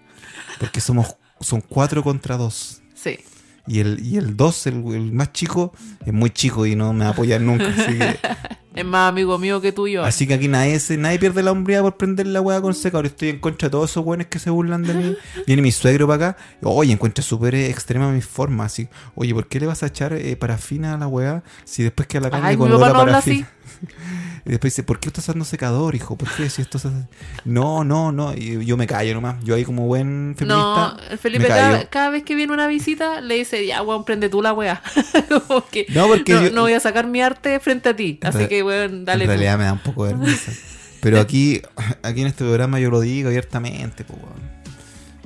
Porque 0.58 0.80
somos 0.80 1.16
son 1.40 1.60
cuatro 1.60 2.02
contra 2.02 2.36
dos. 2.36 2.82
Sí. 2.94 3.18
Y 3.66 3.80
el, 3.80 4.04
y 4.04 4.16
el 4.16 4.36
dos, 4.36 4.66
el, 4.66 4.74
el 4.94 5.12
más 5.12 5.32
chico, 5.32 5.72
es 6.04 6.12
muy 6.12 6.30
chico 6.30 6.66
y 6.66 6.76
no 6.76 6.92
me 6.92 7.00
va 7.04 7.10
a 7.10 7.12
apoyar 7.12 7.40
nunca. 7.40 7.66
Así 7.66 7.98
que, 7.98 8.18
Es 8.76 8.84
más 8.84 9.08
amigo 9.08 9.38
mío 9.38 9.60
que 9.60 9.72
tú 9.72 9.86
y 9.86 9.92
yo. 9.92 10.04
así 10.04 10.26
que 10.26 10.34
aquí 10.34 10.48
nadie, 10.48 10.78
se- 10.78 10.96
nadie 10.96 11.18
pierde 11.18 11.42
la 11.42 11.52
hombría 11.52 11.82
por 11.82 11.96
prender 11.96 12.26
la 12.26 12.40
weá 12.40 12.60
con 12.60 12.74
secador. 12.74 13.06
Estoy 13.06 13.30
en 13.30 13.38
contra 13.40 13.68
de 13.68 13.70
todos 13.72 13.90
esos 13.90 14.04
weones 14.04 14.26
que 14.28 14.38
se 14.38 14.50
burlan 14.50 14.82
de 14.82 14.94
mí. 14.94 15.16
Viene 15.46 15.62
mi 15.62 15.72
suegro 15.72 16.06
para 16.06 16.30
acá. 16.30 16.38
Oye, 16.62 16.92
encuentra 16.92 17.22
súper 17.24 17.54
eh, 17.54 17.70
extrema 17.70 18.10
mi 18.12 18.20
forma. 18.22 18.64
Así, 18.64 18.88
oye, 19.14 19.34
¿por 19.34 19.48
qué 19.48 19.60
le 19.60 19.66
vas 19.66 19.82
a 19.82 19.86
echar 19.86 20.12
eh, 20.12 20.36
parafina 20.36 20.94
a 20.94 20.98
la 20.98 21.06
weá 21.08 21.42
si 21.64 21.82
después 21.82 22.06
queda 22.06 22.22
la 22.22 22.30
carne 22.30 22.48
Ay, 22.48 22.56
con 22.56 22.70
olor 22.70 22.84
a 22.84 22.88
no 22.92 22.94
parafina? 22.98 23.48
Y 24.46 24.50
después 24.50 24.72
dice, 24.72 24.84
¿por 24.84 25.00
qué 25.00 25.08
estás 25.08 25.24
usando 25.24 25.44
secador, 25.44 25.96
hijo? 25.96 26.16
¿Por 26.16 26.30
qué 26.30 26.48
si 26.48 26.62
esto 26.62 26.78
se 26.78 26.86
hace? 26.86 27.08
No, 27.44 27.82
no, 27.82 28.12
no. 28.12 28.32
Y 28.32 28.64
yo 28.64 28.76
me 28.76 28.86
callo 28.86 29.12
nomás. 29.12 29.42
Yo 29.42 29.56
ahí 29.56 29.64
como 29.64 29.86
buen 29.88 30.36
feminista. 30.38 30.46
No, 30.46 30.96
el 31.10 31.18
Felipe 31.18 31.48
cada, 31.90 32.10
vez 32.10 32.22
que 32.22 32.36
viene 32.36 32.52
una 32.52 32.68
visita 32.68 33.20
le 33.20 33.34
dice, 33.34 33.66
ya, 33.66 33.82
weón, 33.82 34.04
prende 34.04 34.28
tú 34.28 34.42
la 34.42 34.54
que 35.72 35.86
No, 35.92 36.06
porque 36.06 36.32
no, 36.34 36.42
yo- 36.44 36.50
no 36.52 36.60
voy 36.62 36.74
a 36.74 36.80
sacar 36.80 37.08
mi 37.08 37.20
arte 37.20 37.58
frente 37.58 37.88
a 37.88 37.96
ti. 37.96 38.20
Así 38.22 38.46
que, 38.46 38.62
weón, 38.66 39.04
dale 39.04 39.24
en 39.24 39.28
tú. 39.28 39.32
realidad 39.32 39.58
me 39.58 39.64
da 39.64 39.72
un 39.72 39.78
poco 39.80 40.04
de 40.04 40.12
vergüenza. 40.14 40.52
Pero 41.00 41.20
aquí, 41.20 41.62
aquí 42.02 42.20
en 42.22 42.26
este 42.26 42.44
programa 42.44 42.80
yo 42.80 42.90
lo 42.90 43.00
digo 43.00 43.28
abiertamente, 43.28 44.04
pues, 44.04 44.18
weón. 44.20 44.56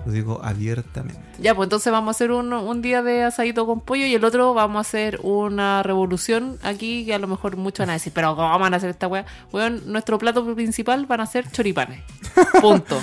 Lo 0.07 0.12
digo 0.12 0.41
abiertamente. 0.43 1.20
Ya, 1.38 1.55
pues 1.55 1.66
entonces 1.66 1.93
vamos 1.93 2.09
a 2.09 2.11
hacer 2.16 2.30
un, 2.32 2.53
un 2.55 2.80
día 2.80 3.03
de 3.03 3.22
asadito 3.24 3.66
con 3.66 3.80
pollo 3.82 4.07
y 4.07 4.14
el 4.14 4.24
otro 4.24 4.55
vamos 4.55 4.78
a 4.78 4.80
hacer 4.80 5.20
una 5.22 5.82
revolución 5.82 6.59
aquí 6.62 7.05
que 7.05 7.12
a 7.14 7.18
lo 7.18 7.26
mejor 7.26 7.57
muchos 7.59 7.80
van 7.80 7.91
a 7.91 7.93
decir, 7.95 8.11
pero 8.14 8.34
¿cómo 8.34 8.59
van 8.59 8.72
a 8.72 8.78
hacer 8.78 8.88
esta 8.88 9.09
weá? 9.09 9.26
Weón, 9.53 9.82
nuestro 9.86 10.16
plato 10.18 10.55
principal 10.55 11.05
van 11.05 11.20
a 11.20 11.26
ser 11.26 11.51
choripanes. 11.51 12.01
Punto. 12.62 12.99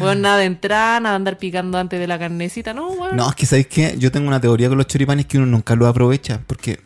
Weón, 0.00 0.20
nada 0.22 0.38
de 0.38 0.46
entrar, 0.46 1.00
nada 1.00 1.12
de 1.14 1.16
andar 1.16 1.38
picando 1.38 1.78
antes 1.78 2.00
de 2.00 2.06
la 2.08 2.18
carnecita, 2.18 2.74
no, 2.74 2.88
weón. 2.88 3.14
No, 3.16 3.28
es 3.28 3.36
que 3.36 3.46
¿sabéis 3.46 3.68
qué? 3.68 3.94
Yo 3.98 4.10
tengo 4.10 4.26
una 4.26 4.40
teoría 4.40 4.68
con 4.68 4.78
los 4.78 4.88
choripanes 4.88 5.26
que 5.26 5.38
uno 5.38 5.46
nunca 5.46 5.76
lo 5.76 5.86
aprovecha. 5.86 6.40
Porque, 6.46 6.80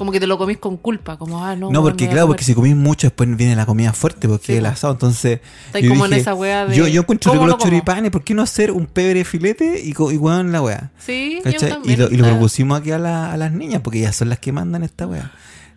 Como 0.00 0.12
que 0.12 0.18
te 0.18 0.26
lo 0.26 0.38
comís 0.38 0.56
con 0.56 0.78
culpa, 0.78 1.18
como, 1.18 1.44
ah, 1.44 1.54
no. 1.54 1.70
no, 1.70 1.82
porque 1.82 2.08
claro, 2.08 2.26
porque 2.26 2.42
si 2.42 2.54
comís 2.54 2.74
mucho 2.74 3.06
después 3.06 3.36
viene 3.36 3.54
la 3.54 3.66
comida 3.66 3.92
fuerte, 3.92 4.26
porque 4.28 4.46
Sí, 4.46 4.54
el 4.54 4.64
asado. 4.64 4.94
Entonces, 4.94 5.40
Estáis 5.66 5.84
yo 5.84 5.90
como 5.90 6.06
en 6.06 6.14
esa 6.14 6.34
weá 6.34 6.64
de. 6.64 6.74
yo, 6.74 6.88
yo 6.88 7.02
encuentro 7.02 7.30
¿cómo 7.32 7.42
rico 7.44 7.46
lo 7.52 7.56
los 7.58 7.62
choripanes, 7.64 8.10
¿por 8.10 8.24
qué 8.24 8.32
no 8.32 8.40
hacer 8.42 8.72
un 8.72 8.86
pebre 8.86 9.24
filete 9.26 9.82
y, 9.84 9.90
y 9.90 10.16
weón 10.16 10.52
la 10.52 10.62
weá? 10.62 10.90
Sí, 10.98 11.36
yo 11.36 11.42
¿Cachai? 11.52 11.68
Y 11.68 11.72
también. 11.72 12.00
lo, 12.00 12.10
y 12.10 12.16
lo 12.16 12.24
propusimos 12.24 12.80
aquí 12.80 12.90
a, 12.92 12.98
la- 12.98 13.30
a 13.32 13.36
las 13.36 13.52
niñas, 13.52 13.82
porque 13.84 13.98
ellas 13.98 14.16
son 14.16 14.30
las 14.30 14.38
que 14.38 14.52
mandan 14.52 14.82
esta 14.82 15.06
weá. 15.06 15.30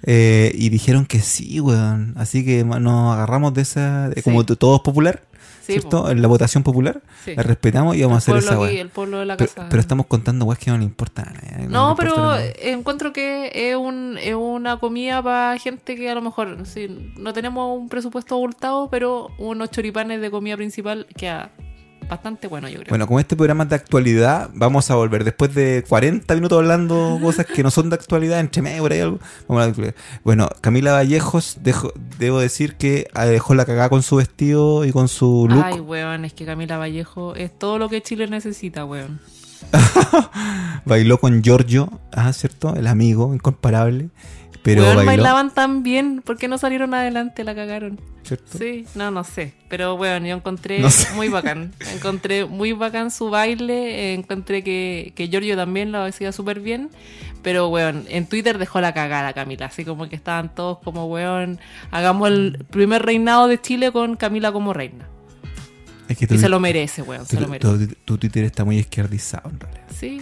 Eh, 0.05 0.51
y 0.55 0.69
dijeron 0.69 1.05
que 1.05 1.19
sí, 1.19 1.59
weón. 1.59 2.13
Así 2.17 2.43
que 2.45 2.63
nos 2.63 3.13
agarramos 3.13 3.53
de 3.53 3.61
esa. 3.61 4.09
de 4.09 4.15
Sí. 4.15 4.21
Como 4.21 4.45
todo 4.45 4.78
es 4.78 4.82
popular, 4.82 5.21
Sí, 5.66 5.74
¿cierto? 5.74 6.09
En 6.11 6.22
la 6.22 6.28
votación 6.28 6.61
popular, 6.61 7.01
Sí. 7.24 7.36
la 7.36 7.43
respetamos 7.43 7.95
y 7.95 8.01
vamos 8.01 8.16
a 8.16 8.18
hacer 8.18 8.36
esa 8.36 8.64
aquí, 8.66 8.78
el 8.78 8.89
pueblo 8.89 9.20
de 9.20 9.26
la 9.26 9.38
Pero, 9.38 9.49
casa. 9.53 9.68
pero 9.70 9.80
estamos 9.80 10.07
contando 10.07 10.43
weas 10.45 10.59
que 10.59 10.70
no 10.72 10.78
le 10.78 10.84
importan 10.84 11.30
a 11.30 11.32
nadie. 11.32 11.68
No, 11.70 11.86
le 11.86 11.91
importa 11.91 11.95
pero 11.97 12.16
nada. 12.18 12.43
encuentro 12.64 13.14
que 13.14 13.51
es, 13.53 13.76
un, 13.78 14.18
es 14.22 14.36
una 14.36 14.78
comida 14.80 15.24
para 15.24 15.57
gente 15.57 15.95
que 15.95 16.09
a 16.09 16.16
lo 16.16 16.22
mejor 16.22 16.57
sí, 16.66 17.14
no 17.18 17.32
tenemos 17.32 17.78
un 17.80 17.88
presupuesto 17.88 18.36
abultado, 18.36 18.89
pero 18.89 19.30
unos 19.38 19.72
choripanes 19.72 20.20
de 20.20 20.30
comida 20.30 20.57
principal 20.57 21.07
queda 21.16 21.49
bastante 22.07 22.47
bueno, 22.47 22.67
yo 22.69 22.75
creo. 22.79 22.89
Bueno, 22.89 23.07
con 23.07 23.19
este 23.19 23.35
programa 23.35 23.65
de 23.65 23.75
actualidad 23.75 24.49
vamos 24.53 24.89
a 24.91 24.95
volver. 24.95 25.23
Después 25.23 25.53
de 25.53 25.83
40 25.87 26.33
minutos 26.35 26.57
hablando 26.57 27.19
cosas 27.21 27.45
que 27.45 27.63
no 27.63 27.71
son 27.71 27.89
de 27.89 27.95
actualidad, 27.95 28.39
entre 28.39 28.61
medio 28.61 28.81
por 28.83 28.91
ahí 28.91 28.99
algo. 28.99 29.19
Vamos 29.47 29.67
a. 29.77 29.93
Bueno, 30.23 30.49
Camila 30.61 30.93
Vallejos, 30.93 31.57
dejo- 31.63 31.93
debo 32.19 32.39
decir 32.39 32.75
que 32.75 33.07
ah, 33.13 33.25
dejó 33.25 33.55
la 33.55 33.65
cagada 33.65 33.89
con 33.89 34.03
su 34.03 34.17
vestido 34.17 34.85
y 34.85 34.91
con 34.91 35.07
su 35.07 35.47
look. 35.49 35.63
Ay, 35.63 35.79
weón, 35.79 36.25
es 36.25 36.33
que 36.33 36.45
Camila 36.45 36.77
Vallejo 36.77 37.35
es 37.35 37.57
todo 37.57 37.77
lo 37.77 37.89
que 37.89 38.01
Chile 38.01 38.27
necesita, 38.27 38.85
weón. 38.85 39.19
Bailó 40.85 41.17
con 41.19 41.41
Giorgio, 41.41 41.99
ah, 42.11 42.31
¿cierto? 42.33 42.75
El 42.75 42.87
amigo 42.87 43.33
incomparable. 43.33 44.09
Pero 44.64 44.84
bailó, 44.84 45.05
bailaban 45.05 45.53
tan 45.53 45.84
bien, 45.84 46.22
¿por 46.24 46.38
qué 46.38 46.47
no 46.47 46.57
salieron 46.57 46.93
adelante? 46.93 47.43
La 47.43 47.53
cagaron. 47.53 47.99
¿cierto? 48.24 48.57
Sí, 48.57 48.86
no, 48.95 49.11
no 49.11 49.24
sé. 49.26 49.53
Pero 49.68 49.97
bueno, 49.97 50.26
yo 50.26 50.36
encontré 50.38 50.80
No 50.80 50.89
sé. 50.89 51.14
muy 51.16 51.28
bacán. 51.28 51.74
Encontré 51.93 52.45
muy 52.45 52.72
bacán 52.72 53.11
su 53.11 53.30
baile. 53.30 54.11
eh, 54.11 54.14
Encontré 54.14 54.64
que, 54.64 55.11
que 55.16 55.28
Giorgio 55.28 55.57
también 55.57 55.91
lo 55.91 56.01
hacía 56.03 56.32
súper 56.32 56.61
bien. 56.61 56.89
Pero, 57.41 57.68
weón, 57.68 58.05
en 58.07 58.26
Twitter 58.26 58.57
dejó 58.57 58.80
la 58.80 58.93
cagada 58.93 59.34
Camila. 59.34 59.66
Así 59.66 59.84
como 59.84 60.07
que 60.07 60.16
estaban 60.16 60.55
todos 60.55 60.78
como, 60.80 61.07
weón, 61.07 61.59
hagamos 61.91 62.30
el 62.30 62.66
primer 62.70 63.03
reinado 63.03 63.47
de 63.49 63.59
Chile 63.59 63.91
con 63.91 64.16
Camila 64.16 64.53
como 64.53 64.72
reina. 64.72 65.09
Es 66.07 66.18
que 66.18 66.26
tu, 66.28 66.36
Y 66.36 66.38
se 66.38 66.47
lo 66.47 66.61
merece, 66.61 67.01
weón, 67.01 67.26
se 67.26 67.36
tu- 67.36 67.41
lo 67.43 67.49
merece. 67.49 67.88
tu- 67.88 67.95
tu 68.05 68.18
Twitter 68.18 68.45
está 68.45 68.64
muy 68.64 68.78
izquierdizado 68.78 69.49
en 69.49 69.59
realidad. 69.59 69.84
Sí, 69.93 70.22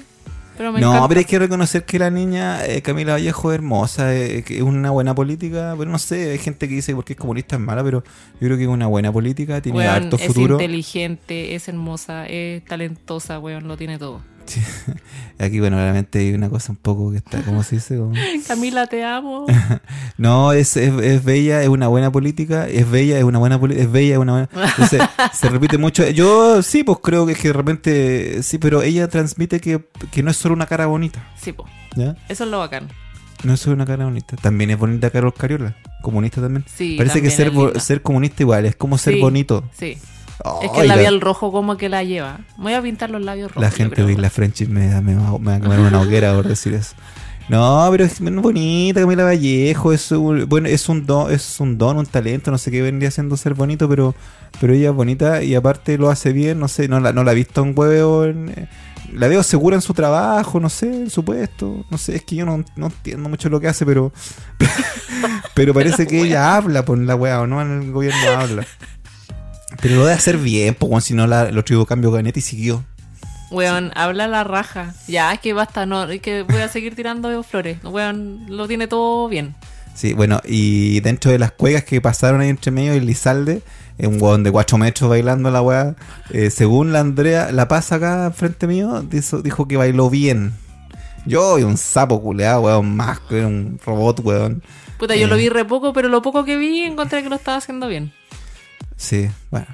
pero 0.61 0.71
me 0.71 0.79
no, 0.79 0.89
encanta. 0.89 1.07
pero 1.07 1.17
hay 1.17 1.25
que 1.25 1.39
reconocer 1.39 1.85
que 1.85 1.97
la 1.97 2.11
niña 2.11 2.63
eh, 2.63 2.83
Camila 2.83 3.13
Vallejo 3.13 3.51
es 3.51 3.55
hermosa, 3.55 4.15
eh, 4.15 4.43
que 4.43 4.57
es 4.57 4.61
una 4.61 4.91
buena 4.91 5.15
política, 5.15 5.73
pero 5.75 5.89
no 5.89 5.97
sé, 5.97 6.29
hay 6.29 6.37
gente 6.37 6.69
que 6.69 6.75
dice 6.75 6.93
porque 6.93 7.13
es 7.13 7.19
comunista 7.19 7.55
es 7.55 7.61
mala, 7.63 7.83
pero 7.83 8.03
yo 8.39 8.47
creo 8.47 8.57
que 8.57 8.63
es 8.63 8.69
una 8.69 8.85
buena 8.85 9.11
política, 9.11 9.59
tiene 9.59 9.79
Weón, 9.79 9.89
harto 9.91 10.17
es 10.17 10.27
futuro. 10.27 10.61
inteligente, 10.61 11.55
es 11.55 11.67
hermosa, 11.67 12.27
es 12.27 12.63
talentosa, 12.63 13.39
weón, 13.39 13.67
lo 13.67 13.75
tiene 13.75 13.97
todo. 13.97 14.21
Sí. 14.45 14.61
Aquí, 15.39 15.59
bueno, 15.59 15.77
realmente 15.77 16.19
hay 16.19 16.33
una 16.33 16.49
cosa 16.49 16.71
un 16.71 16.75
poco 16.77 17.09
que 17.11 17.17
está, 17.17 17.41
¿cómo 17.41 17.63
se 17.63 17.75
dice? 17.75 17.97
Como- 17.97 18.13
Camila, 18.47 18.85
te 18.87 19.03
amo. 19.03 19.45
No, 20.17 20.53
es, 20.53 20.77
es, 20.77 20.93
es 21.01 21.23
bella, 21.23 21.63
es 21.63 21.67
una 21.69 21.87
buena 21.87 22.11
política, 22.11 22.67
es 22.67 22.89
bella, 22.89 23.17
es 23.17 23.23
una 23.23 23.39
buena 23.39 23.59
política, 23.59 23.83
es 23.85 23.91
bella, 23.91 24.13
es 24.13 24.19
una 24.19 24.31
buena... 24.33 24.49
Entonces, 24.53 25.01
se 25.33 25.49
repite 25.49 25.79
mucho. 25.79 26.07
Yo 26.09 26.61
sí, 26.61 26.83
pues 26.83 26.99
creo 27.01 27.25
que, 27.25 27.31
es 27.31 27.39
que 27.39 27.47
de 27.47 27.53
repente, 27.53 28.43
sí, 28.43 28.59
pero 28.59 28.83
ella 28.83 29.07
transmite 29.07 29.59
que, 29.59 29.83
que 30.11 30.21
no 30.21 30.29
es 30.29 30.37
solo 30.37 30.53
una 30.53 30.67
cara 30.67 30.85
bonita, 30.85 31.27
Sí. 31.41 31.55
¿ya? 31.95 32.15
Eso 32.29 32.43
es 32.43 32.49
lo 32.51 32.59
bacán. 32.59 32.87
No 33.43 33.53
es 33.55 33.59
solo 33.59 33.75
una 33.75 33.87
cara 33.87 34.05
bonita. 34.05 34.35
También 34.37 34.69
es 34.69 34.77
bonita 34.77 35.09
Carol 35.09 35.33
Cariola, 35.33 35.75
comunista 36.03 36.39
también. 36.41 36.63
Sí, 36.71 36.95
Parece 36.97 37.23
que 37.23 37.31
ser, 37.31 37.51
ser 37.81 38.03
comunista 38.03 38.43
igual, 38.43 38.65
es 38.65 38.75
como 38.75 38.99
ser 38.99 39.15
Sí. 39.15 39.19
bonito. 39.21 39.67
Sí. 39.75 39.97
Es 40.63 40.71
que 40.71 40.81
el 40.81 40.87
la- 40.87 40.95
labial 40.95 41.21
rojo 41.21 41.51
como 41.51 41.77
que 41.77 41.89
la 41.89 42.03
lleva. 42.03 42.39
Me 42.57 42.63
voy 42.63 42.73
a 42.73 42.81
pintar 42.81 43.09
los 43.09 43.21
labios 43.21 43.51
rojos. 43.51 43.61
La 43.63 43.71
gente 43.71 44.03
de 44.03 44.17
la 44.17 44.29
French 44.29 44.67
me, 44.67 44.87
da- 44.87 45.01
me, 45.01 45.15
va, 45.15 45.37
me 45.39 45.51
va 45.51 45.55
a 45.55 45.59
comer 45.59 45.79
una 45.79 46.01
hoguera 46.01 46.33
por 46.33 46.47
decir 46.47 46.73
eso. 46.73 46.95
No, 47.49 47.85
pero 47.91 48.05
es 48.05 48.19
bonita 48.21 49.01
Camila 49.01 49.25
Vallejo, 49.25 49.91
es 49.91 50.11
un, 50.11 50.47
bueno, 50.47 50.69
es 50.69 50.87
un 50.87 51.05
don, 51.05 51.29
es 51.33 51.59
un 51.59 51.77
don, 51.77 51.97
un 51.97 52.05
talento, 52.05 52.49
no 52.49 52.57
sé 52.57 52.71
qué 52.71 52.81
vendría 52.81 53.11
siendo 53.11 53.35
ser 53.35 53.55
bonito, 53.55 53.89
pero, 53.89 54.15
pero 54.61 54.73
ella 54.73 54.89
es 54.89 54.95
bonita 54.95 55.43
y 55.43 55.55
aparte 55.55 55.97
lo 55.97 56.09
hace 56.09 56.31
bien, 56.31 56.59
no 56.59 56.69
sé, 56.69 56.87
no 56.87 56.99
la, 57.01 57.11
no 57.11 57.25
la 57.25 57.33
he 57.33 57.35
visto 57.35 57.61
en 57.63 57.73
huevo, 57.77 58.23
en, 58.23 58.49
eh, 58.55 58.67
la 59.11 59.27
veo 59.27 59.43
segura 59.43 59.75
en 59.75 59.81
su 59.81 59.93
trabajo, 59.93 60.61
no 60.61 60.69
sé, 60.69 60.85
en 60.85 61.09
su 61.09 61.25
puesto, 61.25 61.83
no 61.89 61.97
sé, 61.97 62.15
es 62.15 62.23
que 62.23 62.37
yo 62.37 62.45
no, 62.45 62.63
no 62.77 62.85
entiendo 62.85 63.27
mucho 63.27 63.49
lo 63.49 63.59
que 63.59 63.67
hace, 63.67 63.85
pero 63.85 64.13
pero 65.53 65.73
parece 65.73 66.07
que 66.07 66.21
ella 66.21 66.55
habla 66.55 66.85
por 66.85 66.97
la 66.97 67.15
weá, 67.15 67.41
o 67.41 67.47
no 67.47 67.61
en 67.61 67.81
el 67.81 67.91
gobierno 67.91 68.19
habla. 68.37 68.65
Pero 69.81 69.95
lo 69.95 70.01
debe 70.01 70.13
hacer 70.13 70.37
bien, 70.37 70.75
pues 70.75 71.03
si 71.05 71.13
no 71.13 71.27
la, 71.27 71.49
el 71.49 71.57
otro 71.57 71.85
cambio 71.85 72.09
de 72.11 72.15
gabinete 72.17 72.39
y 72.39 72.43
siguió. 72.43 72.83
Weón, 73.49 73.91
habla 73.95 74.27
la 74.27 74.43
raja. 74.43 74.93
Ya, 75.07 75.33
es 75.33 75.39
que 75.39 75.53
basta, 75.53 75.85
no, 75.85 76.03
es 76.05 76.21
que 76.21 76.43
voy 76.43 76.61
a 76.61 76.69
seguir 76.69 76.95
tirando 76.95 77.43
flores. 77.43 77.83
Weón, 77.83 78.45
lo 78.47 78.67
tiene 78.67 78.87
todo 78.87 79.27
bien. 79.27 79.55
Sí, 79.93 80.13
bueno, 80.13 80.39
y 80.45 81.01
dentro 81.01 81.31
de 81.31 81.39
las 81.39 81.51
cuegas 81.51 81.83
que 81.83 81.99
pasaron 81.99 82.39
ahí 82.39 82.47
entre 82.49 82.71
medio, 82.71 82.93
el 82.93 83.05
Lizalde, 83.05 83.61
eh, 83.97 84.07
un 84.07 84.21
hueón 84.21 84.43
de 84.43 84.51
4 84.51 84.77
metros 84.77 85.09
bailando 85.09 85.51
la 85.51 85.61
weá, 85.61 85.95
eh, 86.29 86.49
según 86.49 86.93
la 86.93 87.01
Andrea, 87.01 87.51
la 87.51 87.67
pasa 87.67 87.95
acá 87.95 88.31
frente 88.33 88.67
mío, 88.67 89.01
dijo, 89.01 89.41
dijo 89.41 89.67
que 89.67 89.75
bailó 89.75 90.09
bien. 90.09 90.53
Yo 91.25 91.59
y 91.59 91.63
un 91.63 91.77
sapo 91.77 92.21
culeado, 92.21 92.61
weón, 92.61 92.95
más 92.95 93.19
que 93.19 93.45
un 93.45 93.79
robot, 93.85 94.21
weón. 94.23 94.63
Puta, 94.97 95.15
yo 95.15 95.25
Eh. 95.25 95.29
lo 95.29 95.35
vi 95.35 95.49
re 95.49 95.65
poco, 95.65 95.91
pero 95.91 96.07
lo 96.07 96.21
poco 96.21 96.45
que 96.45 96.55
vi 96.55 96.83
encontré 96.83 97.21
que 97.21 97.29
lo 97.29 97.35
estaba 97.35 97.57
haciendo 97.57 97.87
bien. 97.89 98.13
Sí, 99.01 99.27
bueno. 99.49 99.65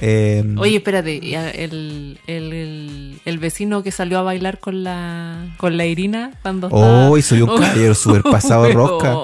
Eh, 0.00 0.44
Oye, 0.58 0.76
espérate, 0.76 1.16
el, 1.18 2.18
el, 2.26 2.52
el, 2.52 3.20
el 3.24 3.38
vecino 3.38 3.82
que 3.82 3.90
salió 3.90 4.18
a 4.18 4.22
bailar 4.22 4.58
con 4.60 4.84
la 4.84 5.46
con 5.56 5.76
la 5.76 5.86
Irina 5.86 6.32
cuando 6.42 6.66
estaba... 6.68 6.86
Oh, 7.10 7.16
y 7.18 7.22
soy 7.22 7.42
un 7.42 7.48
caballero 7.48 7.94
súper 7.94 8.22
pasado 8.22 8.64
de 8.64 8.72
rosca. 8.72 9.14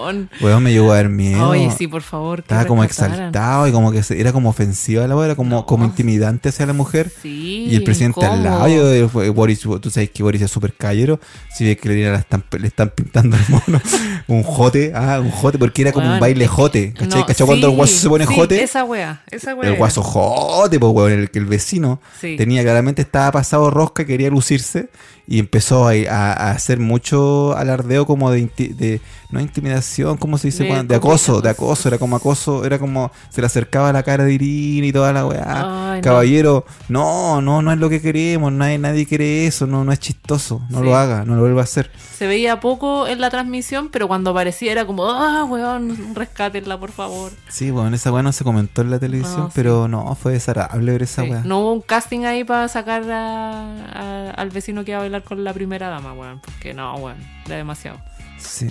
Weón. 0.40 0.62
Me 0.62 0.72
llegó 0.72 0.92
a 0.92 0.96
dar 0.96 1.08
miedo. 1.08 1.48
Oye, 1.50 1.70
sí, 1.76 1.86
por 1.88 2.02
favor. 2.02 2.38
que 2.38 2.42
Estaba 2.42 2.66
como 2.66 2.84
exaltado 2.84 3.66
y 3.66 3.72
como 3.72 3.90
que 3.92 4.02
se- 4.02 4.20
era 4.20 4.32
como 4.32 4.50
ofensiva 4.50 5.06
la 5.06 5.16
weá, 5.16 5.26
era 5.26 5.34
como, 5.34 5.50
No. 5.56 5.66
como 5.66 5.84
intimidante 5.84 6.48
hacia 6.50 6.66
la 6.66 6.72
mujer. 6.72 7.10
Sí, 7.22 7.66
Y 7.70 7.74
el 7.74 7.82
presidente 7.84 8.24
al 8.24 8.42
lado, 8.44 8.68
yo, 8.68 9.32
Boris, 9.34 9.60
tú 9.60 9.90
sabes 9.90 10.10
que 10.10 10.22
Boris 10.22 10.42
es 10.42 10.50
súper 10.50 10.74
callero. 10.74 11.18
Si 11.54 11.64
ves 11.64 11.78
que 11.78 11.88
le, 11.88 12.10
la 12.10 12.18
están, 12.18 12.44
le 12.58 12.66
están 12.68 12.90
pintando 12.90 13.36
al 13.36 13.42
mono 13.48 13.80
un 14.28 14.42
jote, 14.42 14.92
ah, 14.94 15.18
un 15.20 15.30
jote, 15.30 15.58
porque 15.58 15.82
era 15.82 15.92
como 15.92 16.12
un 16.12 16.20
baile 16.20 16.46
jote. 16.46 16.92
¿Cachai? 16.92 17.20
no, 17.20 17.26
¿Cachai? 17.26 17.46
Cuando 17.46 17.68
el 17.68 17.76
guaso 17.76 17.96
se 17.96 18.08
pone 18.08 18.26
sí, 18.26 18.34
jote, 18.34 18.62
Esa 18.62 18.84
wea, 18.84 19.22
esa 19.30 19.54
wea. 19.54 19.70
el 19.70 19.76
guaso 19.76 20.02
jote, 20.02 20.61
pues, 20.78 20.92
weón, 20.92 21.12
el, 21.12 21.30
que 21.30 21.38
el 21.38 21.46
vecino 21.46 22.00
Sí. 22.20 22.36
tenía 22.36 22.62
claramente 22.62 23.02
estaba 23.02 23.30
pasado 23.32 23.70
rosca, 23.70 24.04
quería 24.04 24.30
lucirse 24.30 24.88
y 25.26 25.38
empezó 25.38 25.86
a, 25.88 25.92
a- 25.92 26.32
a 26.32 26.50
hacer 26.50 26.78
mucho 26.78 27.56
alardeo 27.56 28.06
como 28.06 28.30
de, 28.30 28.40
inti- 28.40 28.74
de 28.74 29.00
no 29.30 29.40
intimidación, 29.40 30.18
¿cómo 30.18 30.36
se 30.36 30.48
dice? 30.48 30.64
De 30.84 30.94
acoso, 30.94 31.40
de 31.40 31.48
acoso, 31.48 31.88
era 31.88 31.96
como 31.98 32.16
acoso, 32.16 32.64
era 32.66 32.78
como 32.78 33.10
se 33.30 33.40
le 33.40 33.46
acercaba 33.46 33.88
a 33.88 33.92
la 33.92 34.02
cara 34.02 34.24
de 34.24 34.34
Irina 34.34 34.86
y 34.86 34.92
toda 34.92 35.12
la 35.12 35.24
weá. 35.26 35.92
Ay. 35.94 36.00
Caballero, 36.02 36.66
no, 36.88 37.40
no, 37.40 37.62
no 37.62 37.72
es 37.72 37.78
lo 37.78 37.88
que 37.88 38.02
queremos, 38.02 38.52
nadie, 38.52 38.76
nadie 38.78 39.06
quiere 39.06 39.46
eso, 39.46 39.66
no, 39.66 39.84
no 39.84 39.92
es 39.92 40.00
chistoso, 40.00 40.60
no 40.68 40.80
Sí. 40.80 40.84
lo 40.84 40.96
haga, 40.96 41.24
no 41.24 41.34
lo 41.36 41.40
vuelva 41.42 41.62
a 41.62 41.64
hacer. 41.64 41.90
Se 42.18 42.26
veía 42.26 42.60
poco 42.60 43.06
en 43.06 43.20
la 43.20 43.30
transmisión, 43.30 43.88
pero 43.90 44.06
cuando 44.06 44.30
aparecía 44.30 44.70
era 44.72 44.84
como, 44.86 45.08
ah, 45.10 45.44
weón, 45.44 46.14
rescátenla, 46.14 46.78
por 46.78 46.90
favor. 46.92 47.32
Sí, 47.48 47.70
bueno, 47.70 47.96
esa 47.96 48.12
weá 48.12 48.22
no 48.22 48.32
se 48.32 48.44
comentó 48.44 48.82
en 48.82 48.90
la 48.90 48.98
televisión, 48.98 49.40
No, 49.40 49.46
sí. 49.46 49.52
pero 49.54 49.88
no, 49.88 50.14
fue 50.14 50.32
desagradable 50.32 50.92
ver 50.92 51.02
esa 51.04 51.22
Sí. 51.24 51.30
weá. 51.30 51.40
No 51.44 51.60
hubo 51.60 51.72
un 51.72 51.80
casting 51.80 52.24
ahí 52.24 52.44
para 52.44 52.68
sacar 52.68 53.02
a- 53.10 54.30
al 54.36 54.50
vecino 54.50 54.84
que 54.84 54.92
iba 54.92 55.00
con 55.20 55.44
la 55.44 55.52
primera 55.52 55.88
dama, 55.88 56.12
weón. 56.12 56.40
Porque 56.40 56.74
no, 56.74 56.96
weón, 56.96 57.18
era 57.46 57.56
demasiado. 57.56 58.00
Sí. 58.38 58.68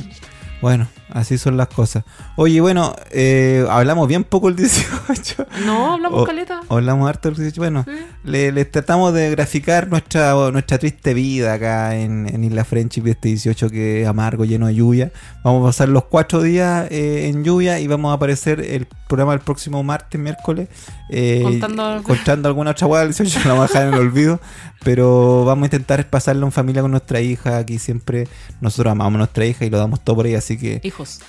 Bueno, 0.61 0.87
así 1.09 1.39
son 1.39 1.57
las 1.57 1.69
cosas. 1.69 2.03
Oye, 2.35 2.61
bueno, 2.61 2.95
eh, 3.09 3.65
hablamos 3.69 4.07
bien 4.07 4.23
poco 4.23 4.47
el 4.47 4.55
18. 4.57 5.47
No, 5.65 5.93
hablamos 5.93 6.21
O- 6.21 6.25
caleta. 6.25 6.61
Hablamos 6.69 7.09
harto 7.09 7.29
el 7.29 7.35
18. 7.35 7.59
Bueno, 7.59 7.83
Sí. 7.87 7.91
le, 8.23 8.51
les 8.51 8.69
tratamos 8.71 9.11
de 9.13 9.31
graficar 9.31 9.87
nuestra, 9.89 10.33
nuestra 10.51 10.77
triste 10.77 11.15
vida 11.15 11.53
acá 11.53 11.95
en, 11.95 12.27
en 12.27 12.43
Isla 12.43 12.63
Friendship 12.63 13.07
este 13.07 13.29
18 13.29 13.69
que 13.71 14.03
es 14.03 14.07
amargo, 14.07 14.45
lleno 14.45 14.67
de 14.67 14.75
lluvia. 14.75 15.11
Vamos 15.43 15.63
a 15.63 15.69
pasar 15.69 15.89
los 15.89 16.03
cuatro 16.05 16.43
días 16.43 16.85
eh, 16.91 17.27
en 17.33 17.43
lluvia 17.43 17.79
y 17.79 17.87
vamos 17.87 18.11
a 18.11 18.13
aparecer 18.15 18.59
el 18.61 18.87
programa 19.07 19.33
el 19.33 19.39
próximo 19.39 19.81
martes, 19.83 20.21
miércoles. 20.21 20.69
eh, 21.09 21.41
Contando- 21.43 22.03
contando 22.03 22.47
alguna 22.49 22.71
otra 22.71 22.85
hueá 22.87 23.01
del 23.01 23.09
18, 23.13 23.39
la 23.47 23.53
vamos 23.55 23.71
a 23.71 23.73
dejar 23.73 23.87
en 23.87 23.93
el 23.95 23.99
olvido. 23.99 24.39
Pero 24.83 25.45
vamos 25.45 25.63
a 25.63 25.65
intentar 25.67 26.09
pasarlo 26.09 26.43
en 26.47 26.51
familia 26.51 26.81
con 26.81 26.89
nuestra 26.89 27.21
hija. 27.21 27.57
Aquí 27.57 27.77
siempre 27.77 28.27
nosotros 28.61 28.91
amamos 28.91 29.15
a 29.15 29.17
nuestra 29.19 29.45
hija 29.45 29.63
y 29.63 29.69
lo 29.69 29.77
damos 29.77 30.01
todo 30.03 30.15
por 30.15 30.25
ella. 30.27 30.39
Así 30.39 30.50
que, 30.57 30.81
Hijos. 30.83 31.21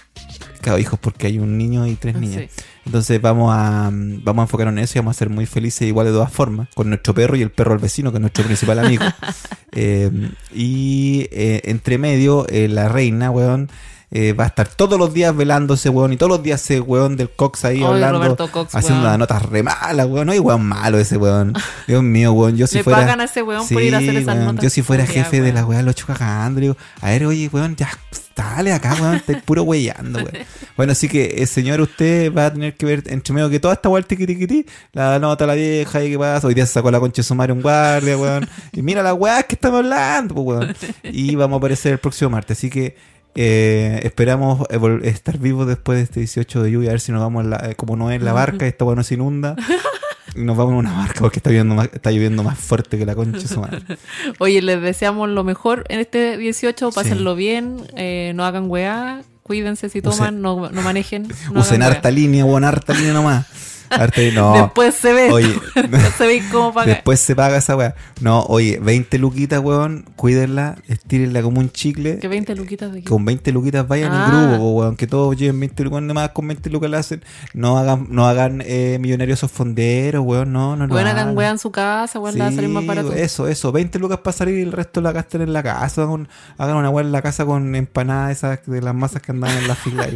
claro, 0.61 0.79
hijos, 0.79 0.99
porque 0.99 1.27
hay 1.27 1.39
un 1.39 1.59
niño 1.59 1.87
y 1.87 1.95
tres 1.95 2.17
niñas. 2.17 2.51
Sí. 2.55 2.63
Entonces 2.87 3.21
vamos 3.21 3.55
a, 3.55 3.91
mm, 3.91 4.25
vamos 4.25 4.43
a 4.43 4.45
enfocarnos 4.45 4.73
en 4.73 4.79
eso 4.79 4.99
y 4.99 5.01
vamos 5.01 5.17
a 5.17 5.19
ser 5.19 5.31
muy 5.31 5.47
felices 5.47 5.87
igual 5.87 6.07
de 6.07 6.13
todas 6.13 6.33
formas, 6.33 6.69
con 6.75 6.89
nuestro 6.89 7.15
perro 7.15 7.37
y 7.37 7.43
el 7.43 7.51
perro 7.51 7.73
del 7.73 7.81
vecino, 7.81 8.11
que 8.11 8.19
es 8.19 8.21
nuestro 8.21 8.45
principal 8.45 8.79
amigo. 8.79 9.05
Eh, 9.75 10.11
y 10.55 11.29
eh, 11.33 11.63
entre 11.65 11.97
medio, 11.97 12.47
eh, 12.51 12.69
la 12.69 12.91
reina, 12.91 13.31
weón, 13.31 13.71
eh, 14.15 14.35
va 14.35 14.45
a 14.45 14.47
estar 14.49 14.69
todos 14.69 14.99
los 14.99 15.15
días 15.15 15.35
velando 15.35 15.73
ese 15.73 15.89
weón 15.89 16.13
y 16.13 16.19
todos 16.19 16.31
los 16.31 16.43
días 16.43 16.63
ese 16.63 16.81
weón 16.81 17.17
del 17.17 17.31
Cox 17.31 17.65
ahí 17.65 17.79
Ay, 17.79 17.85
hablando, 17.85 18.51
Cox, 18.51 18.75
haciendo 18.75 19.01
unas 19.01 19.19
notas 19.19 19.43
re 19.43 19.63
malas, 19.63 20.07
weón. 20.07 20.27
No 20.27 20.33
hay 20.33 20.39
weón 20.39 20.63
malo 20.67 20.99
ese 20.99 21.17
weón. 21.17 21.55
Dios 21.89 22.03
mío, 22.03 22.33
weón. 22.33 22.59
Yo 22.59 22.67
si 22.67 22.77
Le 22.77 22.85
fuera. 22.85 22.99
pagan 22.99 23.23
a 23.23 23.25
ese 23.25 23.43
weón 23.43 23.67
por 23.67 23.83
ir 23.83 23.95
a 23.95 23.99
hacer 23.99 24.15
esas 24.15 24.35
weón, 24.35 24.47
notas 24.47 24.65
Yo 24.65 24.69
si 24.71 24.83
fuera 24.83 25.07
jefe 25.07 25.41
de 25.41 25.55
la 25.55 25.65
weá, 25.65 25.83
lo 25.83 25.93
echo 25.93 26.07
cagando. 26.07 26.61
Digo, 26.61 26.77
a 27.01 27.09
ver, 27.09 27.25
oye, 27.25 27.49
weón, 27.51 27.75
ya, 27.75 27.89
dale 28.37 28.75
acá, 28.75 28.95
weón. 29.01 29.15
Estás 29.15 29.43
puro 29.45 29.63
weyando, 29.63 30.19
weón. 30.19 30.33
Bueno, 30.77 30.93
así 30.93 31.07
que, 31.09 31.43
eh, 31.43 31.47
señor, 31.47 31.81
usted 31.83 32.33
va 32.35 32.47
a 32.47 32.53
tener 32.53 32.75
que 32.77 32.87
ver 32.87 33.03
entre 33.07 33.35
medio 33.35 33.49
que 33.51 33.61
toda 33.61 33.75
esta 33.75 33.89
weá, 33.89 34.03
tiquitiquití, 34.03 34.67
la 34.93 35.19
nota 35.19 35.45
a 35.45 35.47
la 35.47 35.55
vieja 35.55 36.03
y 36.03 36.11
qué 36.11 36.19
pasa. 36.19 36.47
Hoy 36.47 36.55
día 36.55 36.67
se 36.67 36.73
sacó 36.73 36.91
la 36.91 36.99
concha 36.99 37.21
de 37.21 37.25
su 37.25 37.35
madre 37.35 37.53
un 37.53 37.63
guardia, 37.63 38.17
weón. 38.19 38.49
Y 38.73 38.83
mira 38.83 39.03
la 39.03 39.15
weá 39.15 39.43
que 39.43 39.55
estamos 39.55 39.79
hablando, 39.79 40.35
pues, 40.35 40.47
weón. 40.47 40.77
Y 41.05 41.35
vamos 41.35 41.57
a 41.57 41.59
aparecer 41.59 41.93
el 41.93 41.99
próximo 41.99 42.31
martes. 42.31 42.59
Así 42.59 42.69
que 42.69 42.97
eh, 43.35 44.01
esperamos 44.05 44.67
eh, 44.71 44.79
estar 45.05 45.39
vivos 45.39 45.67
después 45.67 45.99
de 45.99 46.05
este 46.05 46.21
18 46.21 46.63
de 46.63 46.71
lluvia, 46.71 46.91
a 46.91 46.93
ver 46.93 47.01
si 47.01 47.13
nos 47.13 47.21
vamos, 47.21 47.45
en 47.45 47.51
la, 47.51 47.57
eh, 47.71 47.75
como 47.75 47.97
no 47.97 48.11
es 48.11 48.23
la 48.23 48.33
barca, 48.33 48.67
esta 48.67 48.85
weá 48.85 48.97
no 48.97 49.03
se 49.03 49.15
inunda. 49.15 49.57
Nos 50.35 50.57
vamos 50.57 50.73
en 50.73 50.79
una 50.79 50.93
barca 50.97 51.21
porque 51.21 51.39
está 51.41 51.51
lloviendo 51.51 51.75
más, 51.75 51.91
está 51.93 52.11
lloviendo 52.11 52.43
más 52.43 52.59
fuerte 52.59 52.97
que 52.99 53.05
la 53.05 53.15
concha 53.15 53.39
de 53.41 53.49
su 53.49 53.61
madre. 53.61 53.83
Oye, 54.39 54.63
les 54.63 54.81
deseamos 54.81 55.29
lo 55.29 55.45
mejor 55.45 55.85
en 55.89 56.01
este 56.01 56.39
18, 56.39 56.91
pásenlo 56.93 57.35
bien, 57.35 57.83
eh, 57.97 58.33
no 58.35 58.45
hagan 58.47 58.71
weá, 58.71 59.21
cuídense 59.43 59.89
si 59.91 59.99
Usen- 60.01 60.03
toman, 60.03 60.41
no, 60.41 60.71
no 60.71 60.83
manejen. 60.83 61.29
No 61.53 61.61
Usen 61.61 61.83
harta 61.83 62.09
weá. 62.09 62.13
línea, 62.17 62.45
weón, 62.47 62.65
harta 62.65 62.95
línea 62.95 63.13
nomás. 63.13 63.47
Línea, 64.17 64.33
no. 64.35 64.53
Después 64.55 64.95
se 64.95 65.13
ve. 65.13 65.31
Oye. 65.31 65.55
Después 65.75 66.15
se 66.17 66.27
ve 66.27 66.43
cómo 66.51 66.73
paga. 66.73 66.87
Después 66.87 67.21
se 67.21 67.35
paga 67.37 67.57
esa 67.59 67.77
weá. 67.77 67.95
No, 68.21 68.43
oye, 68.45 68.79
20 68.81 69.19
luquitas, 69.19 69.61
weón, 69.61 70.05
cuídenla, 70.17 70.77
estírenla 70.89 71.43
como 71.43 71.61
un 71.61 71.71
chicle. 71.71 72.19
Que 72.19 72.29
20 72.29 72.55
luquitas 72.55 72.93
de 72.93 72.99
aquí. 73.01 73.09
Con 73.09 73.25
20 73.25 73.53
luquitas 73.53 73.87
vayan 73.87 74.13
Ah. 74.13 74.25
en 74.27 74.31
grupo, 74.51 74.59
po, 74.65 74.71
weón, 74.73 74.97
que 74.97 75.07
todos 75.07 75.37
lleven 75.37 75.59
20 75.61 75.85
luquitas, 75.85 76.03
nada 76.03 76.15
más 76.15 76.29
con 76.31 76.47
20 76.49 76.71
lucas 76.71 76.91
la 76.91 76.99
hacen. 76.99 77.25
No 77.55 77.79
hagan, 77.79 78.07
no 78.11 78.27
hagan 78.27 78.63
eh, 78.65 78.99
millonarios 79.01 79.39
esos 79.41 79.51
fonderos, 79.51 80.25
weón, 80.25 80.53
no, 80.53 80.77
no, 80.77 80.87
no. 80.87 80.93
Bueno, 80.95 81.11
hagan 81.11 81.37
weá 81.37 81.51
en 81.51 81.59
su 81.59 81.71
casa, 81.73 82.19
weón, 82.19 82.39
la 82.39 82.45
va 82.45 82.51
a 82.51 82.55
salir 82.55 82.71
más 82.71 82.83
Sí, 82.83 82.89
barato. 82.89 83.13
Eso, 83.13 83.49
eso, 83.49 83.73
20 83.73 83.99
lucas 83.99 84.19
para 84.19 84.37
salir 84.37 84.59
y 84.59 84.63
el 84.63 84.73
resto 84.73 85.01
la 85.01 85.13
gasten 85.13 85.43
en 85.43 85.53
la 85.53 85.63
casa. 85.63 86.03
Hagan, 86.03 86.29
hagan 86.59 86.77
una 86.77 86.91
weá 86.91 87.05
en 87.05 87.13
la 87.13 87.23
casa 87.23 87.45
con 87.45 87.75
empanadas 87.75 88.33
esas 88.39 88.61
de 88.67 88.81
las 88.83 88.95
masas 88.95 89.23
que 89.23 89.33
andaban 89.33 89.57
en 89.59 89.69
la 89.69 89.75
fila 89.75 90.09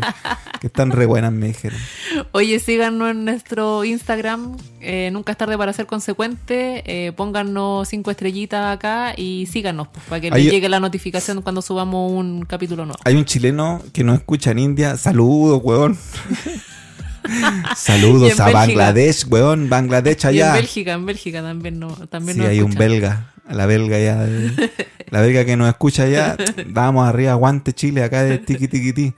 que 0.60 0.66
están 0.68 0.90
re 0.90 1.06
buenas, 1.06 1.32
me 1.32 1.48
dijeron. 1.48 1.78
Oye, 2.32 2.58
síganos 2.58 3.10
en 3.10 3.24
nuestro 3.24 3.65
Instagram. 3.84 4.56
eh, 4.80 5.10
nunca 5.12 5.32
es 5.32 5.38
tarde 5.38 5.56
para 5.58 5.72
ser 5.72 5.86
consecuente. 5.86 6.82
Eh, 6.86 7.12
pónganos 7.12 7.88
cinco 7.88 8.10
estrellitas 8.10 8.74
acá 8.76 9.14
y 9.16 9.46
síganos 9.46 9.88
pues, 9.88 10.04
para 10.08 10.20
que 10.20 10.30
les 10.30 10.50
llegue 10.50 10.68
la 10.68 10.80
notificación 10.80 11.42
cuando 11.42 11.62
subamos 11.62 12.12
un 12.12 12.44
capítulo 12.44 12.84
nuevo. 12.84 12.98
Hay 13.04 13.14
un 13.16 13.24
chileno 13.24 13.82
que 13.92 14.04
nos 14.04 14.18
escucha 14.18 14.50
en 14.52 14.58
India. 14.58 14.96
Saludos, 14.96 15.60
weón. 15.62 15.98
Saludos 17.76 18.38
a 18.38 18.46
Bélgica. 18.46 18.52
Bangladesh, 18.52 19.26
weón. 19.28 19.68
Bangladesh 19.68 20.24
Y 20.24 20.26
en 20.26 20.28
allá. 20.28 20.52
Bélgica, 20.54 20.92
en 20.92 21.06
Bélgica 21.06 21.42
también 21.42 21.78
no, 21.78 21.88
también 22.08 22.36
Sí, 22.36 22.42
nos 22.42 22.50
hay 22.50 22.60
un 22.60 22.72
belga. 22.74 23.32
La 23.48 23.66
belga 23.66 23.98
ya. 23.98 24.16
de- 24.16 24.70
la 25.10 25.20
belga 25.20 25.44
que 25.44 25.56
nos 25.56 25.68
escucha 25.68 26.02
allá. 26.04 26.36
Vamos 26.66 27.08
arriba, 27.08 27.30
aguante 27.32 27.72
Chile, 27.72 28.02
acá 28.02 28.22
de 28.24 28.38
tiki 28.38 28.66
tiki 28.68 28.92
ti. 28.92 29.14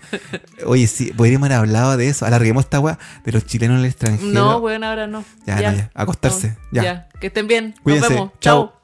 Oye, 0.66 0.86
sí, 0.86 1.12
podríamos 1.16 1.46
haber 1.46 1.58
hablado 1.58 1.96
de 1.96 2.08
eso. 2.08 2.26
Alarguemos 2.26 2.64
esta 2.64 2.78
weá 2.80 2.98
de 3.24 3.32
los 3.32 3.46
chilenos 3.46 3.76
en 3.76 3.80
el 3.84 3.86
extranjero. 3.90 4.30
No, 4.30 4.58
weón, 4.58 4.84
ahora 4.84 5.06
no. 5.06 5.24
Ya, 5.46 5.56
no, 5.56 5.60
ya. 5.76 5.90
Acostarse, 5.94 6.56
No, 6.72 6.82
ya. 6.82 7.08
Que 7.20 7.28
estén 7.28 7.46
bien. 7.46 7.74
Cuídense. 7.82 8.08
Nos 8.08 8.16
vemos. 8.16 8.32
Chao. 8.40 8.77